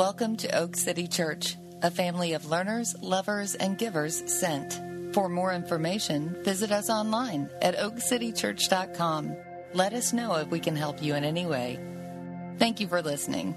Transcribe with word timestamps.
Welcome 0.00 0.38
to 0.38 0.58
Oak 0.58 0.76
City 0.76 1.06
Church, 1.06 1.58
a 1.82 1.90
family 1.90 2.32
of 2.32 2.46
learners, 2.46 2.96
lovers, 3.02 3.54
and 3.54 3.76
givers 3.76 4.22
sent. 4.32 4.80
For 5.12 5.28
more 5.28 5.52
information, 5.52 6.42
visit 6.42 6.72
us 6.72 6.88
online 6.88 7.50
at 7.60 7.76
oakcitychurch.com. 7.76 9.36
Let 9.74 9.92
us 9.92 10.14
know 10.14 10.36
if 10.36 10.48
we 10.48 10.58
can 10.58 10.74
help 10.74 11.02
you 11.02 11.14
in 11.16 11.22
any 11.22 11.44
way. 11.44 11.78
Thank 12.58 12.80
you 12.80 12.88
for 12.88 13.02
listening. 13.02 13.54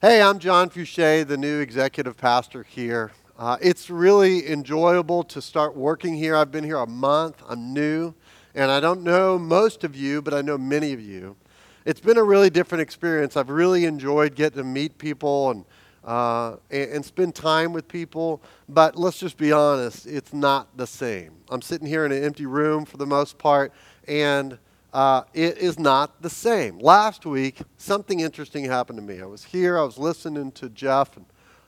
Hey, 0.00 0.22
I'm 0.22 0.38
John 0.38 0.70
Fouché, 0.70 1.26
the 1.26 1.36
new 1.36 1.60
executive 1.60 2.16
pastor 2.16 2.62
here. 2.62 3.12
Uh, 3.38 3.58
it's 3.60 3.90
really 3.90 4.50
enjoyable 4.50 5.24
to 5.24 5.42
start 5.42 5.76
working 5.76 6.14
here. 6.14 6.34
I've 6.34 6.52
been 6.52 6.64
here 6.64 6.78
a 6.78 6.86
month, 6.86 7.42
I'm 7.46 7.74
new, 7.74 8.14
and 8.54 8.70
I 8.70 8.80
don't 8.80 9.02
know 9.02 9.38
most 9.38 9.84
of 9.84 9.94
you, 9.94 10.22
but 10.22 10.32
I 10.32 10.40
know 10.40 10.56
many 10.56 10.94
of 10.94 11.02
you 11.02 11.36
it's 11.86 12.00
been 12.00 12.18
a 12.18 12.22
really 12.22 12.50
different 12.50 12.82
experience. 12.82 13.36
I've 13.36 13.48
really 13.48 13.84
enjoyed 13.84 14.34
getting 14.34 14.58
to 14.58 14.64
meet 14.64 14.98
people 14.98 15.50
and, 15.52 15.64
uh, 16.04 16.56
and, 16.68 16.90
and 16.90 17.04
spend 17.04 17.36
time 17.36 17.72
with 17.72 17.86
people. 17.86 18.42
But 18.68 18.96
let's 18.96 19.18
just 19.18 19.38
be 19.38 19.52
honest, 19.52 20.04
it's 20.04 20.32
not 20.32 20.76
the 20.76 20.86
same. 20.86 21.36
I'm 21.48 21.62
sitting 21.62 21.86
here 21.86 22.04
in 22.04 22.10
an 22.10 22.24
empty 22.24 22.44
room 22.44 22.84
for 22.84 22.96
the 22.96 23.06
most 23.06 23.38
part, 23.38 23.72
and 24.08 24.58
uh, 24.92 25.22
it 25.32 25.58
is 25.58 25.78
not 25.78 26.20
the 26.20 26.28
same. 26.28 26.80
Last 26.80 27.24
week, 27.24 27.60
something 27.76 28.18
interesting 28.18 28.64
happened 28.64 28.98
to 28.98 29.04
me. 29.04 29.22
I 29.22 29.26
was 29.26 29.44
here, 29.44 29.78
I 29.78 29.84
was 29.84 29.96
listening 29.96 30.50
to 30.52 30.68
Jeff 30.70 31.16
and, 31.16 31.26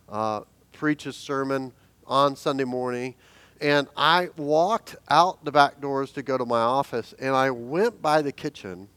uh, 0.09 0.41
preach 0.73 1.05
his 1.05 1.17
sermon 1.17 1.73
on 2.09 2.35
Sunday 2.35 2.65
morning, 2.65 3.15
and 3.61 3.87
I 3.97 4.31
walked 4.37 4.97
out 5.11 5.45
the 5.45 5.53
back 5.53 5.81
doors 5.81 6.11
to 6.13 6.23
go 6.23 6.37
to 6.37 6.45
my 6.45 6.61
office, 6.61 7.15
and 7.21 7.37
I 7.37 7.51
went 7.51 8.03
by 8.03 8.21
the 8.21 8.33
kitchen 8.33 8.89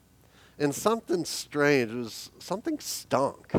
and 0.62 0.74
something 0.74 1.26
strange. 1.26 1.92
It 1.92 1.96
was 1.96 2.30
something 2.38 2.80
stunk. 2.80 3.52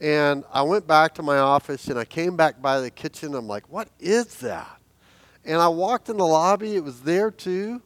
And 0.00 0.44
I 0.52 0.62
went 0.62 0.86
back 0.86 1.14
to 1.14 1.22
my 1.22 1.38
office 1.38 1.88
and 1.88 1.98
I 1.98 2.04
came 2.04 2.36
back 2.36 2.62
by 2.62 2.80
the 2.80 2.90
kitchen. 2.90 3.34
I'm 3.34 3.48
like, 3.48 3.68
what 3.70 3.88
is 3.98 4.36
that? 4.36 4.80
And 5.44 5.60
I 5.60 5.68
walked 5.68 6.08
in 6.08 6.16
the 6.16 6.26
lobby, 6.26 6.76
it 6.76 6.84
was 6.84 7.00
there 7.00 7.30
too. 7.30 7.82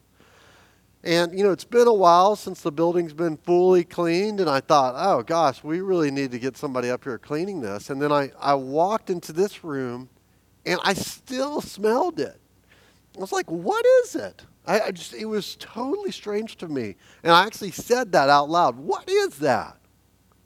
And, 1.03 1.35
you 1.35 1.43
know, 1.43 1.51
it's 1.51 1.63
been 1.63 1.87
a 1.87 1.93
while 1.93 2.35
since 2.35 2.61
the 2.61 2.71
building's 2.71 3.13
been 3.13 3.37
fully 3.37 3.83
cleaned, 3.83 4.39
and 4.39 4.47
I 4.47 4.59
thought, 4.59 4.93
oh 4.95 5.23
gosh, 5.23 5.63
we 5.63 5.81
really 5.81 6.11
need 6.11 6.29
to 6.29 6.37
get 6.37 6.55
somebody 6.55 6.91
up 6.91 7.03
here 7.03 7.17
cleaning 7.17 7.59
this. 7.59 7.89
And 7.89 7.99
then 7.99 8.11
I, 8.11 8.31
I 8.39 8.53
walked 8.53 9.09
into 9.09 9.33
this 9.33 9.63
room, 9.63 10.09
and 10.63 10.79
I 10.83 10.93
still 10.93 11.59
smelled 11.59 12.19
it. 12.19 12.39
I 13.17 13.19
was 13.19 13.31
like, 13.31 13.49
what 13.49 13.83
is 14.03 14.15
it? 14.15 14.43
I, 14.65 14.81
I 14.81 14.91
just, 14.91 15.13
it 15.13 15.25
was 15.25 15.55
totally 15.55 16.11
strange 16.11 16.57
to 16.57 16.67
me. 16.67 16.95
And 17.23 17.31
I 17.31 17.45
actually 17.45 17.71
said 17.71 18.11
that 18.11 18.29
out 18.29 18.49
loud. 18.49 18.77
What 18.77 19.09
is 19.09 19.37
that? 19.39 19.77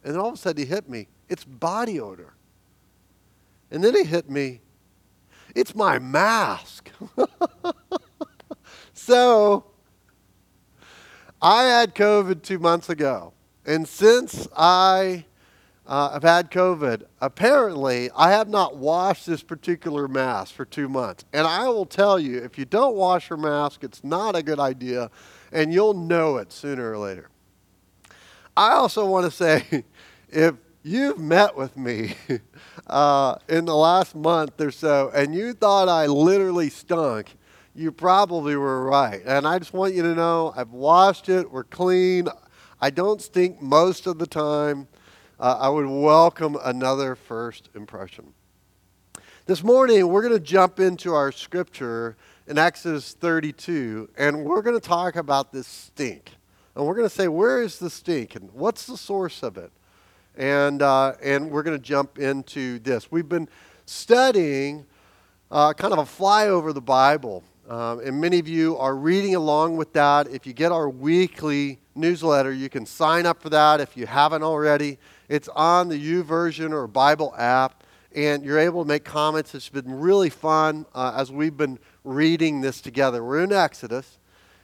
And 0.04 0.14
then 0.14 0.22
all 0.22 0.30
of 0.30 0.36
a 0.36 0.38
sudden 0.38 0.64
he 0.64 0.70
hit 0.70 0.90
me. 0.90 1.08
It's 1.28 1.44
body 1.44 2.00
odor. 2.00 2.34
And 3.72 3.84
then 3.84 3.96
he 3.96 4.04
hit 4.04 4.30
me. 4.30 4.62
It's 5.56 5.76
my 5.76 6.00
mask. 6.00 6.92
so 8.94 9.66
I 11.42 11.64
had 11.64 11.96
COVID 11.96 12.42
two 12.42 12.60
months 12.60 12.90
ago. 12.90 13.34
And 13.66 13.88
since 13.88 14.48
I 14.56 15.26
uh, 15.88 16.12
have 16.12 16.24
had 16.24 16.52
COVID. 16.52 17.04
Apparently, 17.22 18.10
I 18.16 18.32
have 18.32 18.50
not 18.50 18.78
washed 18.78 19.26
this 19.26 19.44
particular 19.44 20.08
mask 20.08 20.54
for 20.54 20.66
two 20.66 20.90
months. 20.90 21.26
And 21.34 21.46
I 21.46 21.68
will 21.70 21.86
tell 21.86 22.20
you, 22.20 22.40
if 22.40 22.58
you 22.58 22.66
don't 22.66 22.96
wash 22.96 23.30
your 23.30 23.38
mask, 23.38 23.84
it's 23.84 24.04
not 24.04 24.36
a 24.36 24.44
good 24.44 24.60
idea, 24.60 25.12
and 25.52 25.74
you'll 25.74 25.94
know 25.94 26.38
it 26.38 26.52
sooner 26.52 26.92
or 26.92 26.98
later. 26.98 27.30
I 28.58 28.72
also 28.72 29.06
want 29.06 29.26
to 29.26 29.32
say 29.38 29.84
if 30.30 30.56
you've 30.84 31.20
met 31.20 31.56
with 31.56 31.76
me 31.76 32.16
uh, 32.88 33.36
in 33.50 33.66
the 33.66 33.76
last 33.76 34.16
month 34.16 34.60
or 34.62 34.72
so 34.72 35.12
and 35.14 35.34
you 35.34 35.54
thought 35.54 35.90
I 35.90 36.06
literally 36.06 36.70
stunk, 36.70 37.36
you 37.74 37.92
probably 37.92 38.56
were 38.56 38.86
right. 38.86 39.22
And 39.26 39.48
I 39.48 39.60
just 39.60 39.74
want 39.74 39.94
you 39.94 40.04
to 40.04 40.16
know 40.16 40.54
I've 40.56 40.72
washed 40.72 41.28
it, 41.28 41.52
we're 41.52 41.64
clean. 41.64 42.28
I 42.80 42.90
don't 42.90 43.22
stink 43.22 43.62
most 43.62 44.08
of 44.08 44.20
the 44.20 44.28
time 44.28 44.88
uh, 45.40 45.58
I 45.60 45.70
would 45.70 45.88
welcome 45.88 46.58
another 46.64 47.16
first 47.16 47.70
impression. 47.76 48.34
This 49.46 49.64
morning, 49.64 50.08
we're 50.08 50.22
going 50.22 50.34
to 50.34 50.40
jump 50.40 50.80
into 50.80 51.14
our 51.14 51.32
scripture 51.32 52.16
in 52.48 52.58
Exodus 52.58 53.14
32, 53.14 54.10
and 54.18 54.46
we're 54.46 54.62
going 54.62 54.80
to 54.80 54.86
talk 54.86 55.16
about 55.16 55.52
this 55.52 55.68
stink. 55.68 56.32
And 56.76 56.86
we're 56.86 56.96
going 56.96 57.08
to 57.08 57.14
say, 57.14 57.28
where 57.28 57.62
is 57.62 57.80
the 57.80 57.90
stink 57.90 58.36
and 58.36 58.52
what's 58.52 58.86
the 58.86 58.98
source 58.98 59.44
of 59.44 59.58
it? 59.58 59.72
And, 60.38 60.82
uh, 60.82 61.14
and 61.22 61.52
we're 61.52 61.64
going 61.64 61.78
to 61.78 61.84
jump 61.84 62.18
into 62.18 62.80
this. 62.80 63.12
We've 63.12 63.30
been 63.30 63.48
studying 63.86 64.86
uh, 65.52 65.74
kind 65.74 65.94
of 65.94 66.00
a 66.00 66.04
flyover 66.04 66.74
the 66.74 66.82
Bible. 66.82 67.44
Um, 67.70 68.00
and 68.00 68.22
many 68.22 68.40
of 68.40 68.48
you 68.48 68.78
are 68.78 68.96
reading 68.96 69.36
along 69.36 69.78
with 69.78 69.94
that. 69.94 70.28
If 70.28 70.46
you 70.46 70.54
get 70.54 70.72
our 70.72 70.90
weekly 70.90 71.80
newsletter, 71.96 72.52
you 72.52 72.70
can 72.70 72.86
sign 72.86 73.26
up 73.26 73.42
for 73.42 73.50
that 73.50 73.80
if 73.80 73.98
you 73.98 74.06
haven't 74.06 74.44
already. 74.44 75.00
It's 75.28 75.48
on 75.50 75.90
the 75.90 76.00
YouVersion 76.00 76.72
or 76.72 76.88
Bible 76.88 77.34
app, 77.38 77.84
and 78.16 78.44
you're 78.44 78.60
able 78.60 78.84
to 78.84 78.88
make 78.88 79.04
comments. 79.04 79.56
It's 79.56 79.70
been 79.70 80.00
really 80.00 80.30
fun 80.30 80.86
uh, 80.94 81.14
as 81.16 81.32
we've 81.32 81.58
been 81.58 81.80
reading 82.04 82.62
this 82.62 82.80
together. 82.80 83.24
We're 83.24 83.44
in 83.44 83.52
Exodus, 83.52 84.20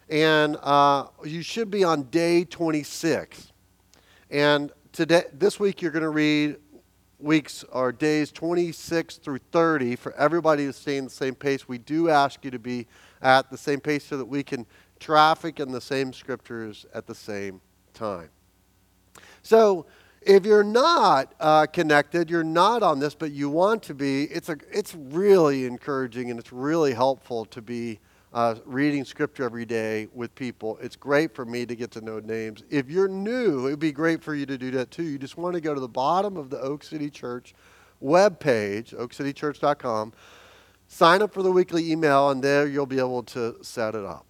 and 0.10 0.58
uh, 0.62 1.08
you 1.26 1.42
should 1.42 1.72
be 1.72 1.84
on 1.84 2.04
day 2.04 2.44
26. 2.44 3.52
And 4.30 4.72
today, 4.92 5.24
this 5.34 5.60
week, 5.60 5.82
you're 5.82 5.92
going 5.92 6.04
to 6.04 6.10
read 6.10 6.58
weeks 7.18 7.64
or 7.72 7.92
days 7.92 8.32
26 8.32 9.18
through 9.18 9.40
30 9.52 9.96
for 9.96 10.14
everybody 10.14 10.66
to 10.66 10.74
stay 10.74 10.98
in 10.98 11.06
the 11.06 11.10
same 11.10 11.36
pace. 11.36 11.68
We 11.68 11.78
do 11.78 12.10
ask 12.10 12.44
you 12.46 12.52
to 12.52 12.60
be 12.60 12.88
at 13.22 13.50
the 13.50 13.58
same 13.58 13.80
pace 13.80 14.06
so 14.06 14.18
that 14.18 14.26
we 14.26 14.44
can 14.44 14.66
traffic 15.00 15.60
in 15.60 15.72
the 15.72 15.82
same 15.82 16.14
scriptures 16.14 16.86
at 16.94 17.08
the 17.08 17.16
same 17.16 17.62
time. 17.94 18.30
So, 19.44 19.86
if 20.22 20.46
you're 20.46 20.64
not 20.64 21.34
uh, 21.40 21.66
connected, 21.66 22.30
you're 22.30 22.44
not 22.44 22.84
on 22.84 23.00
this, 23.00 23.16
but 23.16 23.32
you 23.32 23.50
want 23.50 23.82
to 23.84 23.94
be, 23.96 24.26
it's, 24.26 24.50
a, 24.50 24.58
it's 24.72 24.94
really 24.96 25.66
encouraging 25.66 26.30
and 26.30 26.40
it's 26.40 26.54
really 26.54 26.94
helpful 26.94 27.46
to 27.46 27.62
be 27.62 28.00
uh, 28.34 28.56
reading 28.66 29.04
scripture 29.04 29.44
every 29.44 29.66
day 29.66 30.08
with 30.14 30.34
people. 30.36 30.78
It's 30.82 30.96
great 30.96 31.36
for 31.36 31.44
me 31.44 31.66
to 31.66 31.76
get 31.76 31.92
to 31.92 32.02
know 32.02 32.20
names. 32.20 32.64
If 32.70 32.90
you're 32.90 33.08
new, 33.08 33.68
it'd 33.68 33.80
be 33.80 33.92
great 33.92 34.24
for 34.24 34.36
you 34.36 34.46
to 34.46 34.58
do 34.58 34.72
that 34.72 34.92
too. 34.92 35.04
You 35.04 35.18
just 35.18 35.38
want 35.38 35.56
to 35.56 35.62
go 35.62 35.74
to 35.74 35.80
the 35.80 35.90
bottom 35.90 36.38
of 36.38 36.50
the 36.50 36.60
Oak 36.60 36.84
City 36.84 37.10
Church 37.10 37.54
webpage, 38.02 38.96
oakcitychurch.com, 38.96 40.14
sign 40.88 41.22
up 41.22 41.34
for 41.34 41.44
the 41.44 41.52
weekly 41.52 41.92
email, 41.92 42.30
and 42.30 42.44
there 42.44 42.68
you'll 42.68 42.86
be 42.86 43.00
able 43.00 43.24
to 43.24 43.58
set 43.62 43.96
it 43.96 44.06
up 44.06 44.26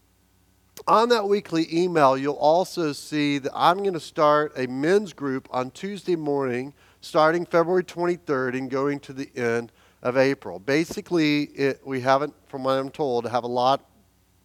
on 0.87 1.09
that 1.09 1.27
weekly 1.27 1.67
email, 1.71 2.17
you'll 2.17 2.33
also 2.35 2.93
see 2.93 3.37
that 3.39 3.51
I'm 3.53 3.77
going 3.77 3.93
to 3.93 3.99
start 3.99 4.53
a 4.55 4.67
men's 4.67 5.13
group 5.13 5.47
on 5.51 5.71
Tuesday 5.71 6.15
morning, 6.15 6.73
starting 7.01 7.45
February 7.45 7.83
23rd 7.83 8.57
and 8.57 8.69
going 8.69 8.99
to 9.01 9.13
the 9.13 9.29
end 9.35 9.71
of 10.01 10.17
April. 10.17 10.59
Basically, 10.59 11.43
it, 11.43 11.81
we 11.85 12.01
haven't, 12.01 12.33
from 12.47 12.63
what 12.63 12.77
I'm 12.77 12.89
told, 12.89 13.27
have 13.29 13.43
a 13.43 13.47
lot 13.47 13.85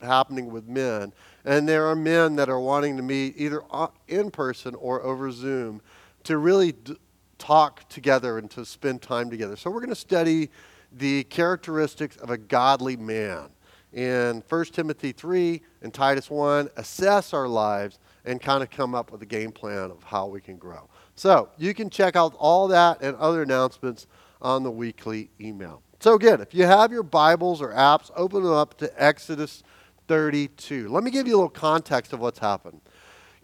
happening 0.02 0.50
with 0.50 0.69
men. 0.69 1.12
And 1.44 1.69
there 1.69 1.86
are 1.86 1.96
men 1.96 2.36
that 2.36 2.48
are 2.48 2.60
wanting 2.60 2.96
to 2.96 3.02
meet 3.02 3.34
either 3.36 3.62
in 4.08 4.30
person 4.30 4.75
or 4.75 5.02
over 5.02 5.30
Zoom 5.30 5.80
to 6.25 6.38
really 6.38 6.72
d- 6.72 6.96
talk 7.38 7.88
together 7.88 8.38
and 8.38 8.50
to 8.50 8.64
spend 8.64 9.00
time 9.00 9.30
together. 9.30 9.56
So 9.56 9.70
we're 9.70 9.80
going 9.80 9.91
to 9.91 9.94
study 9.94 10.50
the 10.92 11.25
characteristics 11.25 12.16
of 12.16 12.30
a 12.30 12.36
godly 12.36 12.96
man 12.96 13.50
in 13.96 14.42
1 14.46 14.64
Timothy 14.66 15.10
3 15.10 15.62
and 15.80 15.92
Titus 15.92 16.30
1, 16.30 16.68
assess 16.76 17.32
our 17.32 17.48
lives 17.48 17.98
and 18.26 18.40
kind 18.40 18.62
of 18.62 18.70
come 18.70 18.94
up 18.94 19.10
with 19.10 19.22
a 19.22 19.26
game 19.26 19.50
plan 19.50 19.90
of 19.90 20.02
how 20.04 20.26
we 20.26 20.40
can 20.40 20.58
grow. 20.58 20.88
So 21.14 21.48
you 21.56 21.72
can 21.72 21.88
check 21.88 22.14
out 22.14 22.34
all 22.38 22.69
that 22.69 23.00
and 23.00 23.16
other 23.16 23.43
announcements 23.43 24.06
on 24.43 24.62
the 24.62 24.70
weekly 24.70 25.31
email. 25.40 25.82
So 25.98 26.14
again, 26.14 26.43
if 26.43 26.52
you 26.52 26.66
have 26.66 26.93
your 26.93 27.02
Bibles 27.02 27.62
or 27.62 27.70
apps, 27.70 28.10
open 28.14 28.43
them 28.43 28.52
up 28.52 28.76
to 28.78 29.02
Exodus 29.02 29.62
32. 30.08 30.90
Let 30.90 31.02
me 31.02 31.10
give 31.10 31.26
you 31.26 31.34
a 31.34 31.38
little 31.38 31.49
context 31.49 32.12
of 32.12 32.20
what's 32.20 32.38
happened. 32.38 32.82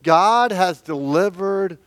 God 0.02 0.52
has 0.52 0.82
delivered 0.82 1.78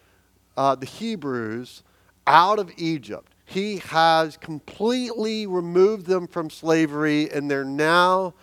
uh, 0.58 0.74
the 0.74 0.88
Hebrews 0.88 1.84
out 2.26 2.58
of 2.58 2.72
Egypt. 2.78 3.32
He 3.46 3.78
has 3.78 4.38
completely 4.38 5.46
removed 5.46 6.08
them 6.08 6.26
from 6.26 6.50
slavery, 6.50 7.30
and 7.30 7.52
they're 7.52 7.64
now 7.64 8.34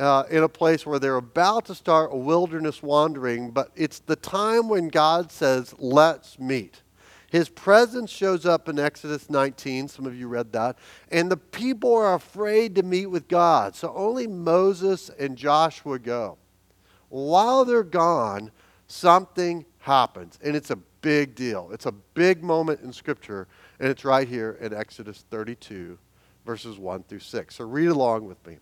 uh, 0.00 0.24
in 0.30 0.42
a 0.42 0.48
place 0.48 0.86
where 0.86 0.98
they're 0.98 1.16
about 1.16 1.66
to 1.66 1.74
start 1.74 2.10
a 2.12 2.16
wilderness 2.16 2.82
wandering, 2.82 3.50
but 3.50 3.70
it's 3.76 3.98
the 4.00 4.16
time 4.16 4.68
when 4.68 4.88
God 4.88 5.30
says, 5.30 5.74
Let's 5.78 6.38
meet. 6.38 6.82
His 7.30 7.48
presence 7.48 8.10
shows 8.10 8.44
up 8.44 8.68
in 8.68 8.78
Exodus 8.80 9.30
19. 9.30 9.86
Some 9.86 10.06
of 10.06 10.16
you 10.16 10.26
read 10.26 10.52
that. 10.52 10.76
And 11.12 11.30
the 11.30 11.36
people 11.36 11.94
are 11.94 12.14
afraid 12.14 12.74
to 12.74 12.82
meet 12.82 13.06
with 13.06 13.28
God. 13.28 13.76
So 13.76 13.94
only 13.94 14.26
Moses 14.26 15.10
and 15.16 15.36
Joshua 15.36 16.00
go. 16.00 16.38
While 17.08 17.64
they're 17.64 17.84
gone, 17.84 18.50
something 18.88 19.64
happens. 19.78 20.40
And 20.42 20.56
it's 20.56 20.70
a 20.70 20.76
big 21.02 21.36
deal. 21.36 21.70
It's 21.72 21.86
a 21.86 21.92
big 21.92 22.42
moment 22.42 22.80
in 22.80 22.92
Scripture, 22.92 23.46
and 23.78 23.88
it's 23.88 24.04
right 24.04 24.26
here 24.26 24.58
in 24.60 24.74
Exodus 24.74 25.24
32, 25.30 25.98
verses 26.44 26.78
1 26.78 27.04
through 27.04 27.20
6. 27.20 27.54
So 27.54 27.64
read 27.64 27.88
along 27.88 28.26
with 28.26 28.44
me. 28.44 28.58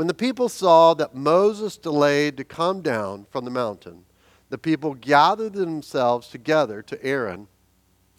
When 0.00 0.06
the 0.06 0.14
people 0.14 0.48
saw 0.48 0.94
that 0.94 1.14
Moses 1.14 1.76
delayed 1.76 2.38
to 2.38 2.44
come 2.44 2.80
down 2.80 3.26
from 3.28 3.44
the 3.44 3.50
mountain, 3.50 4.06
the 4.48 4.56
people 4.56 4.94
gathered 4.94 5.52
themselves 5.52 6.28
together 6.28 6.80
to 6.80 7.04
Aaron 7.04 7.48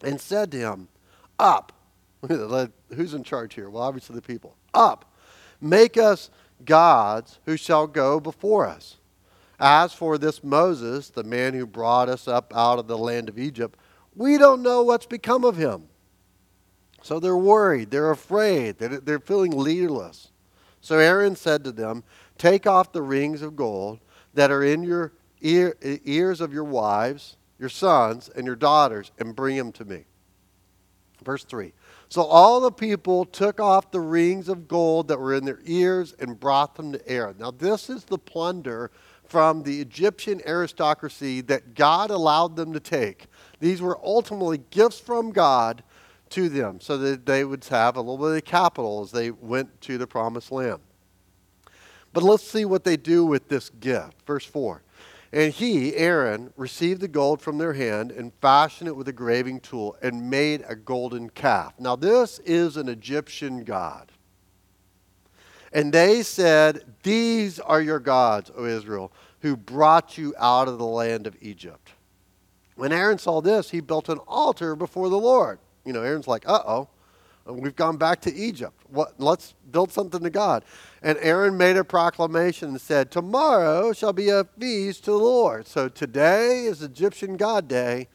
and 0.03 0.21
said 0.21 0.51
to 0.51 0.59
him, 0.59 0.89
Up. 1.39 1.71
Who's 2.27 3.15
in 3.15 3.23
charge 3.23 3.55
here? 3.55 3.67
Well, 3.67 3.81
obviously 3.81 4.15
the 4.15 4.21
people. 4.21 4.55
Up. 4.75 5.11
Make 5.59 5.97
us 5.97 6.29
gods 6.65 7.39
who 7.45 7.57
shall 7.57 7.87
go 7.87 8.19
before 8.19 8.67
us. 8.67 8.97
As 9.59 9.91
for 9.91 10.19
this 10.19 10.43
Moses, 10.43 11.09
the 11.09 11.23
man 11.23 11.55
who 11.55 11.65
brought 11.65 12.09
us 12.09 12.27
up 12.27 12.53
out 12.55 12.77
of 12.77 12.85
the 12.85 12.97
land 12.99 13.27
of 13.27 13.39
Egypt, 13.39 13.75
we 14.15 14.37
don't 14.37 14.61
know 14.61 14.83
what's 14.83 15.07
become 15.07 15.43
of 15.43 15.57
him. 15.57 15.87
So 17.01 17.19
they're 17.19 17.35
worried, 17.35 17.89
they're 17.89 18.11
afraid, 18.11 18.77
they're 18.77 19.19
feeling 19.19 19.57
leaderless. 19.57 20.30
So 20.81 20.97
Aaron 20.97 21.35
said 21.35 21.63
to 21.63 21.71
them, 21.71 22.03
Take 22.37 22.67
off 22.67 22.91
the 22.91 23.01
rings 23.01 23.41
of 23.41 23.55
gold 23.55 23.99
that 24.33 24.51
are 24.51 24.63
in 24.63 24.83
your 24.83 25.13
ear, 25.41 25.75
ears 25.81 26.41
of 26.41 26.51
your 26.51 26.63
wives, 26.63 27.37
your 27.59 27.69
sons, 27.69 28.29
and 28.35 28.45
your 28.45 28.55
daughters, 28.55 29.11
and 29.19 29.35
bring 29.35 29.55
them 29.57 29.71
to 29.73 29.85
me. 29.85 30.05
Verse 31.23 31.43
3. 31.43 31.71
So 32.09 32.23
all 32.23 32.59
the 32.59 32.71
people 32.71 33.25
took 33.25 33.59
off 33.59 33.91
the 33.91 33.99
rings 33.99 34.49
of 34.49 34.67
gold 34.67 35.07
that 35.07 35.19
were 35.19 35.35
in 35.35 35.45
their 35.45 35.59
ears 35.65 36.13
and 36.19 36.39
brought 36.39 36.75
them 36.75 36.91
to 36.93 37.07
Aaron. 37.09 37.35
Now, 37.39 37.51
this 37.51 37.89
is 37.89 38.03
the 38.03 38.17
plunder 38.17 38.91
from 39.23 39.63
the 39.63 39.79
Egyptian 39.79 40.41
aristocracy 40.45 41.39
that 41.41 41.73
God 41.73 42.09
allowed 42.09 42.57
them 42.57 42.73
to 42.73 42.81
take. 42.81 43.27
These 43.59 43.81
were 43.81 43.97
ultimately 44.03 44.59
gifts 44.71 44.99
from 44.99 45.31
God 45.31 45.83
to 46.31 46.49
them 46.49 46.79
so 46.81 46.97
that 46.97 47.25
they 47.25 47.43
would 47.43 47.63
have 47.65 47.95
a 47.95 48.01
little 48.01 48.17
bit 48.17 48.37
of 48.37 48.45
capital 48.45 49.01
as 49.01 49.11
they 49.11 49.31
went 49.31 49.81
to 49.81 49.97
the 49.97 50.07
promised 50.07 50.51
land. 50.51 50.79
But 52.13 52.23
let's 52.23 52.43
see 52.43 52.65
what 52.65 52.83
they 52.83 52.97
do 52.97 53.25
with 53.25 53.47
this 53.47 53.69
gift. 53.69 54.25
Verse 54.25 54.45
4. 54.45 54.83
And 55.33 55.53
he, 55.53 55.95
Aaron, 55.95 56.51
received 56.57 56.99
the 56.99 57.07
gold 57.07 57.41
from 57.41 57.57
their 57.57 57.73
hand 57.73 58.11
and 58.11 58.33
fashioned 58.41 58.89
it 58.89 58.95
with 58.95 59.07
a 59.07 59.13
graving 59.13 59.61
tool 59.61 59.95
and 60.01 60.29
made 60.29 60.63
a 60.67 60.75
golden 60.75 61.29
calf. 61.29 61.73
Now, 61.79 61.95
this 61.95 62.39
is 62.39 62.75
an 62.75 62.89
Egyptian 62.89 63.63
god. 63.63 64.11
And 65.71 65.93
they 65.93 66.21
said, 66.21 66.83
These 67.03 67.61
are 67.61 67.81
your 67.81 67.99
gods, 67.99 68.51
O 68.57 68.65
Israel, 68.65 69.13
who 69.39 69.55
brought 69.55 70.17
you 70.17 70.35
out 70.37 70.67
of 70.67 70.77
the 70.77 70.85
land 70.85 71.27
of 71.27 71.37
Egypt. 71.39 71.93
When 72.75 72.91
Aaron 72.91 73.17
saw 73.17 73.39
this, 73.39 73.69
he 73.69 73.79
built 73.79 74.09
an 74.09 74.17
altar 74.27 74.75
before 74.75 75.07
the 75.07 75.17
Lord 75.17 75.59
you 75.85 75.93
know, 75.93 76.01
Aaron's 76.01 76.27
like, 76.27 76.47
uh 76.47 76.61
oh, 76.65 76.89
we've 77.45 77.75
gone 77.75 77.97
back 77.97 78.21
to 78.21 78.33
Egypt. 78.33 78.73
What, 78.89 79.19
let's 79.19 79.53
build 79.71 79.91
something 79.91 80.21
to 80.21 80.29
God. 80.29 80.63
And 81.01 81.17
Aaron 81.21 81.57
made 81.57 81.77
a 81.77 81.83
proclamation 81.83 82.69
and 82.69 82.81
said, 82.81 83.11
Tomorrow 83.11 83.93
shall 83.93 84.13
be 84.13 84.29
a 84.29 84.43
feast 84.59 85.05
to 85.05 85.11
the 85.11 85.17
Lord. 85.17 85.67
So 85.67 85.89
today 85.89 86.65
is 86.65 86.81
Egyptian 86.81 87.37
God 87.37 87.67
Day. 87.67 88.07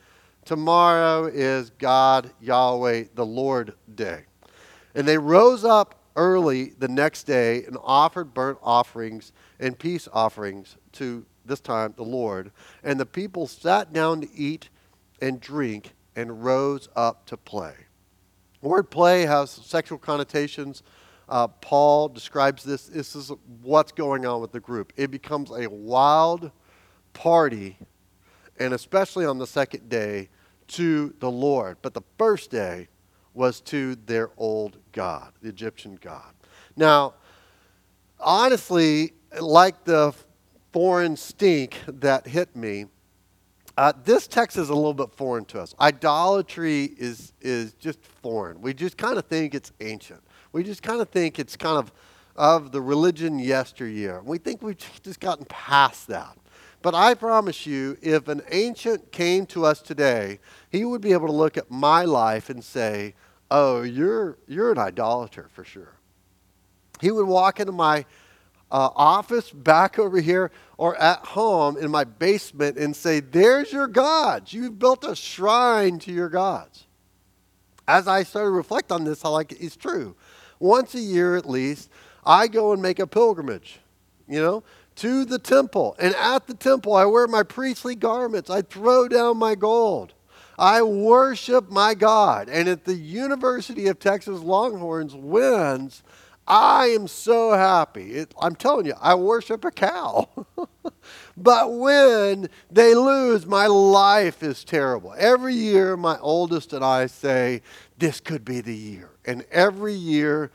Tomorrow 0.45 1.27
is 1.27 1.71
God, 1.71 2.31
Yahweh, 2.41 3.05
the 3.15 3.27
Lord 3.27 3.75
Day. 3.93 4.25
And 4.95 5.07
they 5.07 5.19
rose 5.19 5.65
up 5.65 5.97
early 6.15 6.73
the 6.79 6.89
next 6.89 7.25
day 7.25 7.65
and 7.65 7.77
offered 7.83 8.33
burnt 8.33 8.59
offerings 8.63 9.33
and 9.59 9.79
peace 9.79 10.09
offerings 10.13 10.77
to 10.93 11.27
this 11.45 11.61
time 11.61 11.95
the 11.97 12.05
Lord. 12.05 12.53
And 12.85 12.99
the 12.99 13.07
people 13.07 13.47
sat 13.47 13.93
down 13.93 14.21
to 14.21 14.33
eat 14.33 14.69
and 15.21 15.41
drink 15.41 15.96
and 16.17 16.43
rose 16.43 16.89
up 16.97 17.27
to 17.27 17.37
play. 17.37 17.75
The 18.63 18.69
word 18.69 18.91
play 18.91 19.23
has 19.23 19.51
sexual 19.51 19.99
connotations. 19.99 20.83
Uh, 21.29 21.47
Paul 21.47 22.09
describes 22.09 22.65
this. 22.65 22.87
This 22.87 23.15
is 23.15 23.31
what's 23.63 23.93
going 23.93 24.27
on 24.27 24.41
with 24.41 24.51
the 24.51 24.61
group. 24.61 24.93
It 24.97 25.11
becomes 25.11 25.51
a 25.51 25.69
wild 25.69 26.51
party, 27.13 27.79
and 28.59 28.73
especially 28.73 29.27
on 29.27 29.39
the 29.39 29.47
second 29.47 29.89
day, 29.89 30.31
to 30.69 31.15
the 31.21 31.31
Lord. 31.31 31.77
But 31.83 31.95
the 31.95 32.03
first 32.19 32.51
day 32.51 32.89
was 33.35 33.61
to 33.61 33.95
their 34.07 34.31
old 34.37 34.79
God, 34.93 35.33
the 35.43 35.49
Egyptian 35.49 35.99
God. 36.01 36.33
Now, 36.77 37.15
honestly, 38.19 39.13
like 39.41 39.85
the 39.85 40.15
foreign 40.73 41.17
stink 41.17 41.77
that 41.87 42.27
hit 42.27 42.57
me, 42.57 42.87
uh, 43.77 43.93
this 44.05 44.27
text 44.27 44.57
is 44.57 44.71
a 44.71 44.75
little 44.75 44.95
bit 44.95 45.13
foreign 45.13 45.45
to 45.47 45.61
us. 45.61 45.75
Idolatry 45.81 46.85
is, 46.99 47.33
is 47.41 47.75
just 47.75 48.03
foreign. 48.05 48.61
We 48.61 48.73
just 48.75 48.97
kind 48.97 49.19
of 49.19 49.27
think 49.27 49.55
it's 49.55 49.73
ancient. 49.81 50.23
We 50.53 50.63
just 50.63 50.83
kind 50.83 51.01
of 51.01 51.09
think 51.11 51.39
it's 51.39 51.57
kind 51.57 51.79
of 51.79 51.93
of 52.37 52.71
the 52.71 52.81
religion 52.81 53.39
yesteryear. 53.39 54.21
We 54.23 54.39
think 54.39 54.63
we've 54.63 54.77
just 55.03 55.21
gotten 55.21 55.47
past 55.47 56.09
that. 56.09 56.37
But 56.83 56.95
I 56.95 57.15
promise 57.15 57.67
you, 57.67 57.97
if 58.03 58.29
an 58.29 58.43
ancient 58.51 59.11
came 59.11 59.47
to 59.47 59.65
us 59.65 59.81
today, 59.81 60.39
he 60.71 60.85
would 60.85 61.01
be 61.01 61.13
able 61.13 61.27
to 61.27 61.33
look 61.33 61.57
at 61.57 61.71
my 61.71 62.05
life 62.05 62.51
and 62.51 62.63
say, 62.63 63.15
Oh, 63.51 63.83
you're, 63.83 64.39
you're 64.49 64.73
an 64.73 64.79
idolater 64.79 65.49
for 65.53 65.63
sure. 65.63 65.95
He 67.01 67.13
would 67.13 67.27
walk 67.27 67.61
into 67.61 67.73
my 67.73 68.05
uh, 68.73 68.91
office 68.97 69.53
back 69.53 70.01
over 70.01 70.21
here 70.21 70.51
or 70.79 70.97
at 70.97 71.25
home 71.27 71.77
in 71.77 71.91
my 71.91 72.05
basement 72.05 72.77
and 72.77 72.95
say, 72.95 73.21
There's 73.21 73.73
your 73.73 73.89
gods. 73.89 74.53
You've 74.53 74.79
built 74.79 75.05
a 75.05 75.17
shrine 75.17 75.99
to 76.01 76.13
your 76.13 76.29
gods. 76.29 76.87
As 77.89 78.09
I 78.09 78.25
started 78.25 78.49
to 78.49 78.53
reflect 78.53 78.91
on 78.91 79.05
this, 79.05 79.25
I 79.25 79.29
like 79.29 79.53
it's 79.61 79.77
true. 79.77 80.17
Once 80.59 80.95
a 80.95 81.01
year 81.01 81.37
at 81.37 81.49
least, 81.49 81.91
I 82.25 82.49
go 82.49 82.73
and 82.73 82.83
make 82.83 82.99
a 82.99 83.07
pilgrimage, 83.07 83.79
you 84.27 84.41
know, 84.41 84.65
to 84.97 85.25
the 85.25 85.39
temple. 85.39 85.95
And 85.99 86.15
at 86.17 86.47
the 86.47 86.55
temple, 86.55 86.95
I 86.95 87.05
wear 87.05 87.27
my 87.27 87.43
priestly 87.43 87.95
garments, 87.95 88.51
I 88.51 88.63
throw 88.63 89.09
down 89.09 89.37
my 89.37 89.55
gold. 89.55 90.15
I 90.59 90.83
worship 90.83 91.71
my 91.71 91.95
God. 91.95 92.49
And 92.49 92.67
if 92.67 92.85
the 92.85 92.95
University 92.95 93.89
of 93.89 93.99
Texas 93.99 94.41
Longhorns 94.41 95.15
wins, 95.15 96.03
I 96.47 96.87
am 96.87 97.09
so 97.09 97.53
happy. 97.53 98.13
It, 98.13 98.33
I'm 98.41 98.55
telling 98.55 98.87
you, 98.87 98.95
I 99.01 99.15
worship 99.17 99.65
a 99.65 99.71
cow. 99.71 100.29
but 101.37 101.73
when 101.73 102.49
they 102.71 102.95
lose, 102.95 103.47
my 103.47 103.67
life 103.67 104.43
is 104.43 104.63
terrible. 104.63 105.15
Every 105.19 105.55
year, 105.55 105.97
my 105.97 106.19
oldest 106.19 106.73
and 106.73 106.85
I 106.85 107.07
say, 107.07 107.63
This 107.99 108.21
could 108.21 108.45
be 108.45 108.61
the 108.61 108.77
year. 108.77 109.11
And 109.25 109.45
every 109.51 109.95
year, 109.95 110.53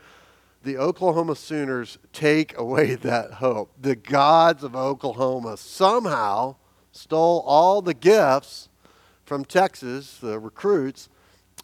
the 0.62 0.78
Oklahoma 0.78 1.36
Sooners 1.36 1.98
take 2.12 2.56
away 2.56 2.94
that 2.96 3.34
hope. 3.34 3.72
The 3.80 3.96
gods 3.96 4.64
of 4.64 4.74
Oklahoma 4.74 5.56
somehow 5.56 6.56
stole 6.92 7.40
all 7.46 7.82
the 7.82 7.94
gifts 7.94 8.68
from 9.24 9.44
Texas, 9.44 10.18
the 10.18 10.38
recruits, 10.38 11.08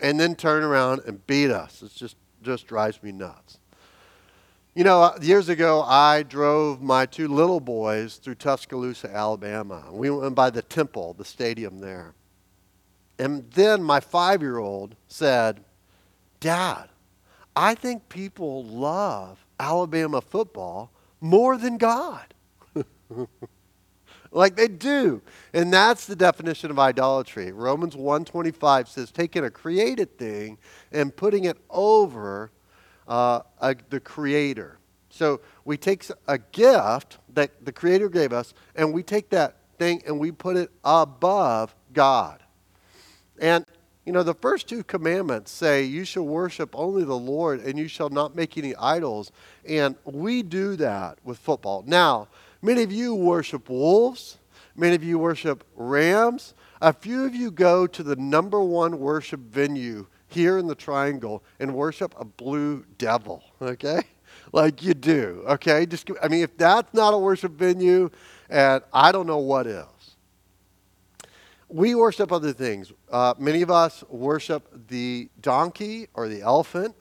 and 0.00 0.20
then 0.20 0.34
turn 0.34 0.62
around 0.62 1.02
and 1.06 1.26
beat 1.26 1.50
us. 1.50 1.82
It 1.82 1.92
just, 1.94 2.16
just 2.42 2.66
drives 2.66 3.02
me 3.02 3.12
nuts. 3.12 3.58
You 4.74 4.84
know, 4.84 5.02
uh, 5.02 5.18
years 5.20 5.48
ago, 5.48 5.82
I 5.82 6.22
drove 6.22 6.80
my 6.80 7.06
two 7.06 7.26
little 7.26 7.58
boys 7.58 8.16
through 8.16 8.36
Tuscaloosa, 8.36 9.10
Alabama. 9.14 9.84
We 9.90 10.10
went 10.10 10.34
by 10.34 10.50
the 10.50 10.62
temple, 10.62 11.14
the 11.14 11.24
stadium 11.24 11.80
there. 11.80 12.14
And 13.18 13.50
then 13.52 13.82
my 13.82 14.00
five 14.00 14.40
year 14.40 14.58
old 14.58 14.94
said, 15.08 15.64
Dad, 16.38 16.88
I 17.56 17.74
think 17.74 18.08
people 18.08 18.64
love 18.64 19.44
Alabama 19.58 20.20
football 20.20 20.92
more 21.20 21.56
than 21.56 21.76
God. 21.76 22.32
like 24.30 24.54
they 24.54 24.68
do. 24.68 25.20
And 25.52 25.72
that's 25.72 26.06
the 26.06 26.14
definition 26.14 26.70
of 26.70 26.78
idolatry. 26.78 27.50
Romans 27.50 27.96
125 27.96 28.88
says 28.88 29.10
taking 29.10 29.44
a 29.44 29.50
created 29.50 30.16
thing 30.18 30.58
and 30.92 31.14
putting 31.14 31.44
it 31.44 31.58
over 31.70 32.52
uh, 33.08 33.40
a, 33.60 33.74
the 33.90 33.98
Creator. 33.98 34.78
So 35.10 35.40
we 35.64 35.76
take 35.76 36.04
a 36.28 36.38
gift 36.38 37.18
that 37.34 37.64
the 37.64 37.72
Creator 37.72 38.10
gave 38.10 38.32
us, 38.32 38.54
and 38.76 38.92
we 38.92 39.02
take 39.02 39.30
that 39.30 39.56
thing 39.78 40.02
and 40.06 40.18
we 40.18 40.30
put 40.30 40.56
it 40.56 40.70
above 40.84 41.74
God. 41.92 42.42
And, 43.40 43.64
you 44.04 44.12
know, 44.12 44.22
the 44.22 44.34
first 44.34 44.68
two 44.68 44.82
commandments 44.82 45.50
say, 45.50 45.84
You 45.84 46.04
shall 46.04 46.24
worship 46.24 46.70
only 46.74 47.04
the 47.04 47.18
Lord, 47.18 47.60
and 47.60 47.78
you 47.78 47.88
shall 47.88 48.10
not 48.10 48.34
make 48.34 48.58
any 48.58 48.74
idols. 48.76 49.32
And 49.66 49.96
we 50.04 50.42
do 50.42 50.76
that 50.76 51.18
with 51.24 51.38
football. 51.38 51.84
Now, 51.86 52.28
many 52.60 52.82
of 52.82 52.92
you 52.92 53.14
worship 53.14 53.68
wolves, 53.68 54.38
many 54.76 54.94
of 54.94 55.04
you 55.04 55.18
worship 55.18 55.64
rams. 55.76 56.54
A 56.80 56.92
few 56.92 57.24
of 57.24 57.34
you 57.34 57.50
go 57.50 57.86
to 57.86 58.02
the 58.02 58.16
number 58.16 58.60
one 58.60 58.98
worship 58.98 59.40
venue 59.40 60.06
here 60.28 60.58
in 60.58 60.66
the 60.66 60.74
triangle 60.74 61.42
and 61.60 61.74
worship 61.74 62.14
a 62.18 62.24
blue 62.24 62.84
devil, 62.98 63.42
okay? 63.62 64.02
Like 64.52 64.82
you 64.82 64.94
do, 64.94 65.44
okay? 65.48 65.86
Just 65.86 66.10
I 66.22 66.28
mean 66.28 66.42
if 66.42 66.56
that's 66.56 66.94
not 66.94 67.14
a 67.14 67.18
worship 67.18 67.52
venue, 67.52 68.10
and 68.48 68.82
I 68.92 69.12
don't 69.12 69.26
know 69.26 69.38
what 69.38 69.66
is. 69.66 69.84
we 71.68 71.94
worship 71.94 72.32
other 72.32 72.52
things. 72.52 72.92
Uh, 73.10 73.34
many 73.38 73.62
of 73.62 73.70
us 73.70 74.02
worship 74.08 74.88
the 74.88 75.28
donkey 75.42 76.08
or 76.14 76.28
the 76.28 76.40
elephant. 76.42 76.94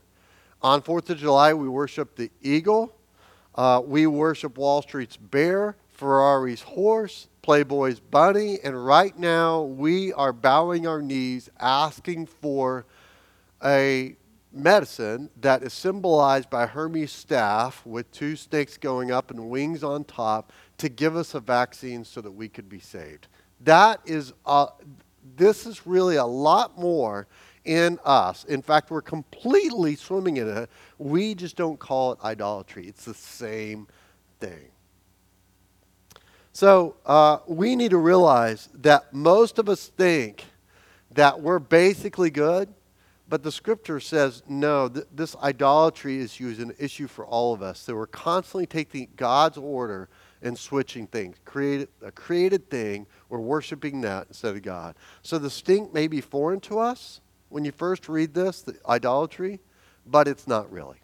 On 0.62 0.82
4th 0.82 1.10
of 1.10 1.18
July, 1.20 1.54
we 1.54 1.70
worship 1.70 2.16
the 2.16 2.32
eagle. 2.42 2.94
Uh, 3.56 3.82
we 3.86 4.08
worship 4.08 4.58
Wall 4.58 4.82
Street's 4.82 5.18
bear, 5.18 5.76
Ferrari's 5.90 6.62
horse, 6.62 7.28
Playboy's 7.42 8.00
bunny, 8.00 8.60
and 8.64 8.86
right 8.86 9.18
now 9.18 9.62
we 9.62 10.14
are 10.14 10.34
bowing 10.34 10.86
our 10.86 11.02
knees 11.02 11.50
asking 11.60 12.26
for 12.28 12.86
a 13.64 14.16
medicine 14.52 15.30
that 15.42 15.64
is 15.64 15.74
symbolized 15.74 16.50
by 16.50 16.66
Hermes' 16.66 17.12
staff 17.12 17.86
with 17.86 18.12
two 18.12 18.36
snakes 18.36 18.78
going 18.78 19.12
up 19.12 19.32
and 19.32 19.50
wings 19.50 19.84
on 19.84 20.04
top 20.04 20.52
to 20.78 20.90
give 20.90 21.16
us 21.16 21.34
a 21.34 21.40
vaccine 21.40 22.04
so 22.04 22.22
that 22.22 22.32
we 22.32 22.48
could 22.48 22.70
be 22.70 22.80
saved. 22.80 23.28
That 23.62 24.02
is, 24.06 24.34
uh, 24.46 24.68
this 25.36 25.66
is 25.66 25.86
really 25.86 26.16
a 26.16 26.26
lot 26.26 26.78
more 26.78 27.28
in 27.66 28.00
us. 28.06 28.46
In 28.46 28.62
fact, 28.62 28.92
we're 28.92 29.02
completely 29.02 29.96
swimming 29.96 30.38
in 30.38 30.48
it. 30.48 30.70
We 30.98 31.36
just 31.36 31.56
don't 31.56 31.78
call 31.78 32.14
it 32.14 32.20
idolatry. 32.24 32.88
It's 32.88 33.06
the 33.06 33.14
same 33.14 33.88
thing. 34.40 34.70
So 36.54 36.96
uh, 37.06 37.40
we 37.46 37.76
need 37.76 37.92
to 37.92 37.98
realize 37.98 38.70
that 38.76 39.14
most 39.14 39.60
of 39.60 39.70
us 39.70 39.90
think 39.90 40.46
that 41.12 41.42
we're 41.42 41.60
basically 41.60 42.30
good, 42.30 42.74
but 43.30 43.44
the 43.44 43.52
scripture 43.52 44.00
says 44.00 44.44
no, 44.48 44.88
th- 44.90 45.06
this 45.14 45.36
idolatry 45.38 46.20
is 46.20 46.40
an 46.40 46.74
issue 46.80 47.08
for 47.08 47.26
all 47.26 47.54
of 47.54 47.62
us. 47.62 47.80
So 47.80 47.96
we're 47.96 48.08
constantly 48.08 48.66
taking 48.66 49.10
God's 49.16 49.58
order 49.58 50.10
and 50.42 50.58
switching 50.58 51.08
things. 51.08 51.38
Created, 51.46 51.90
a 52.02 52.12
created 52.12 52.70
thing, 52.70 53.06
we're 53.30 53.40
worshiping 53.40 54.02
that 54.02 54.28
instead 54.28 54.56
of 54.56 54.62
God. 54.62 54.96
So 55.24 55.38
the 55.38 55.50
stink 55.50 55.94
may 55.94 56.08
be 56.08 56.22
foreign 56.22 56.60
to 56.62 56.80
us 56.80 57.22
when 57.50 57.66
you 57.66 57.72
first 57.72 58.08
read 58.08 58.34
this, 58.34 58.62
the 58.62 58.78
idolatry, 58.88 59.60
but 60.06 60.28
it's 60.28 60.48
not 60.48 60.72
really. 60.72 60.98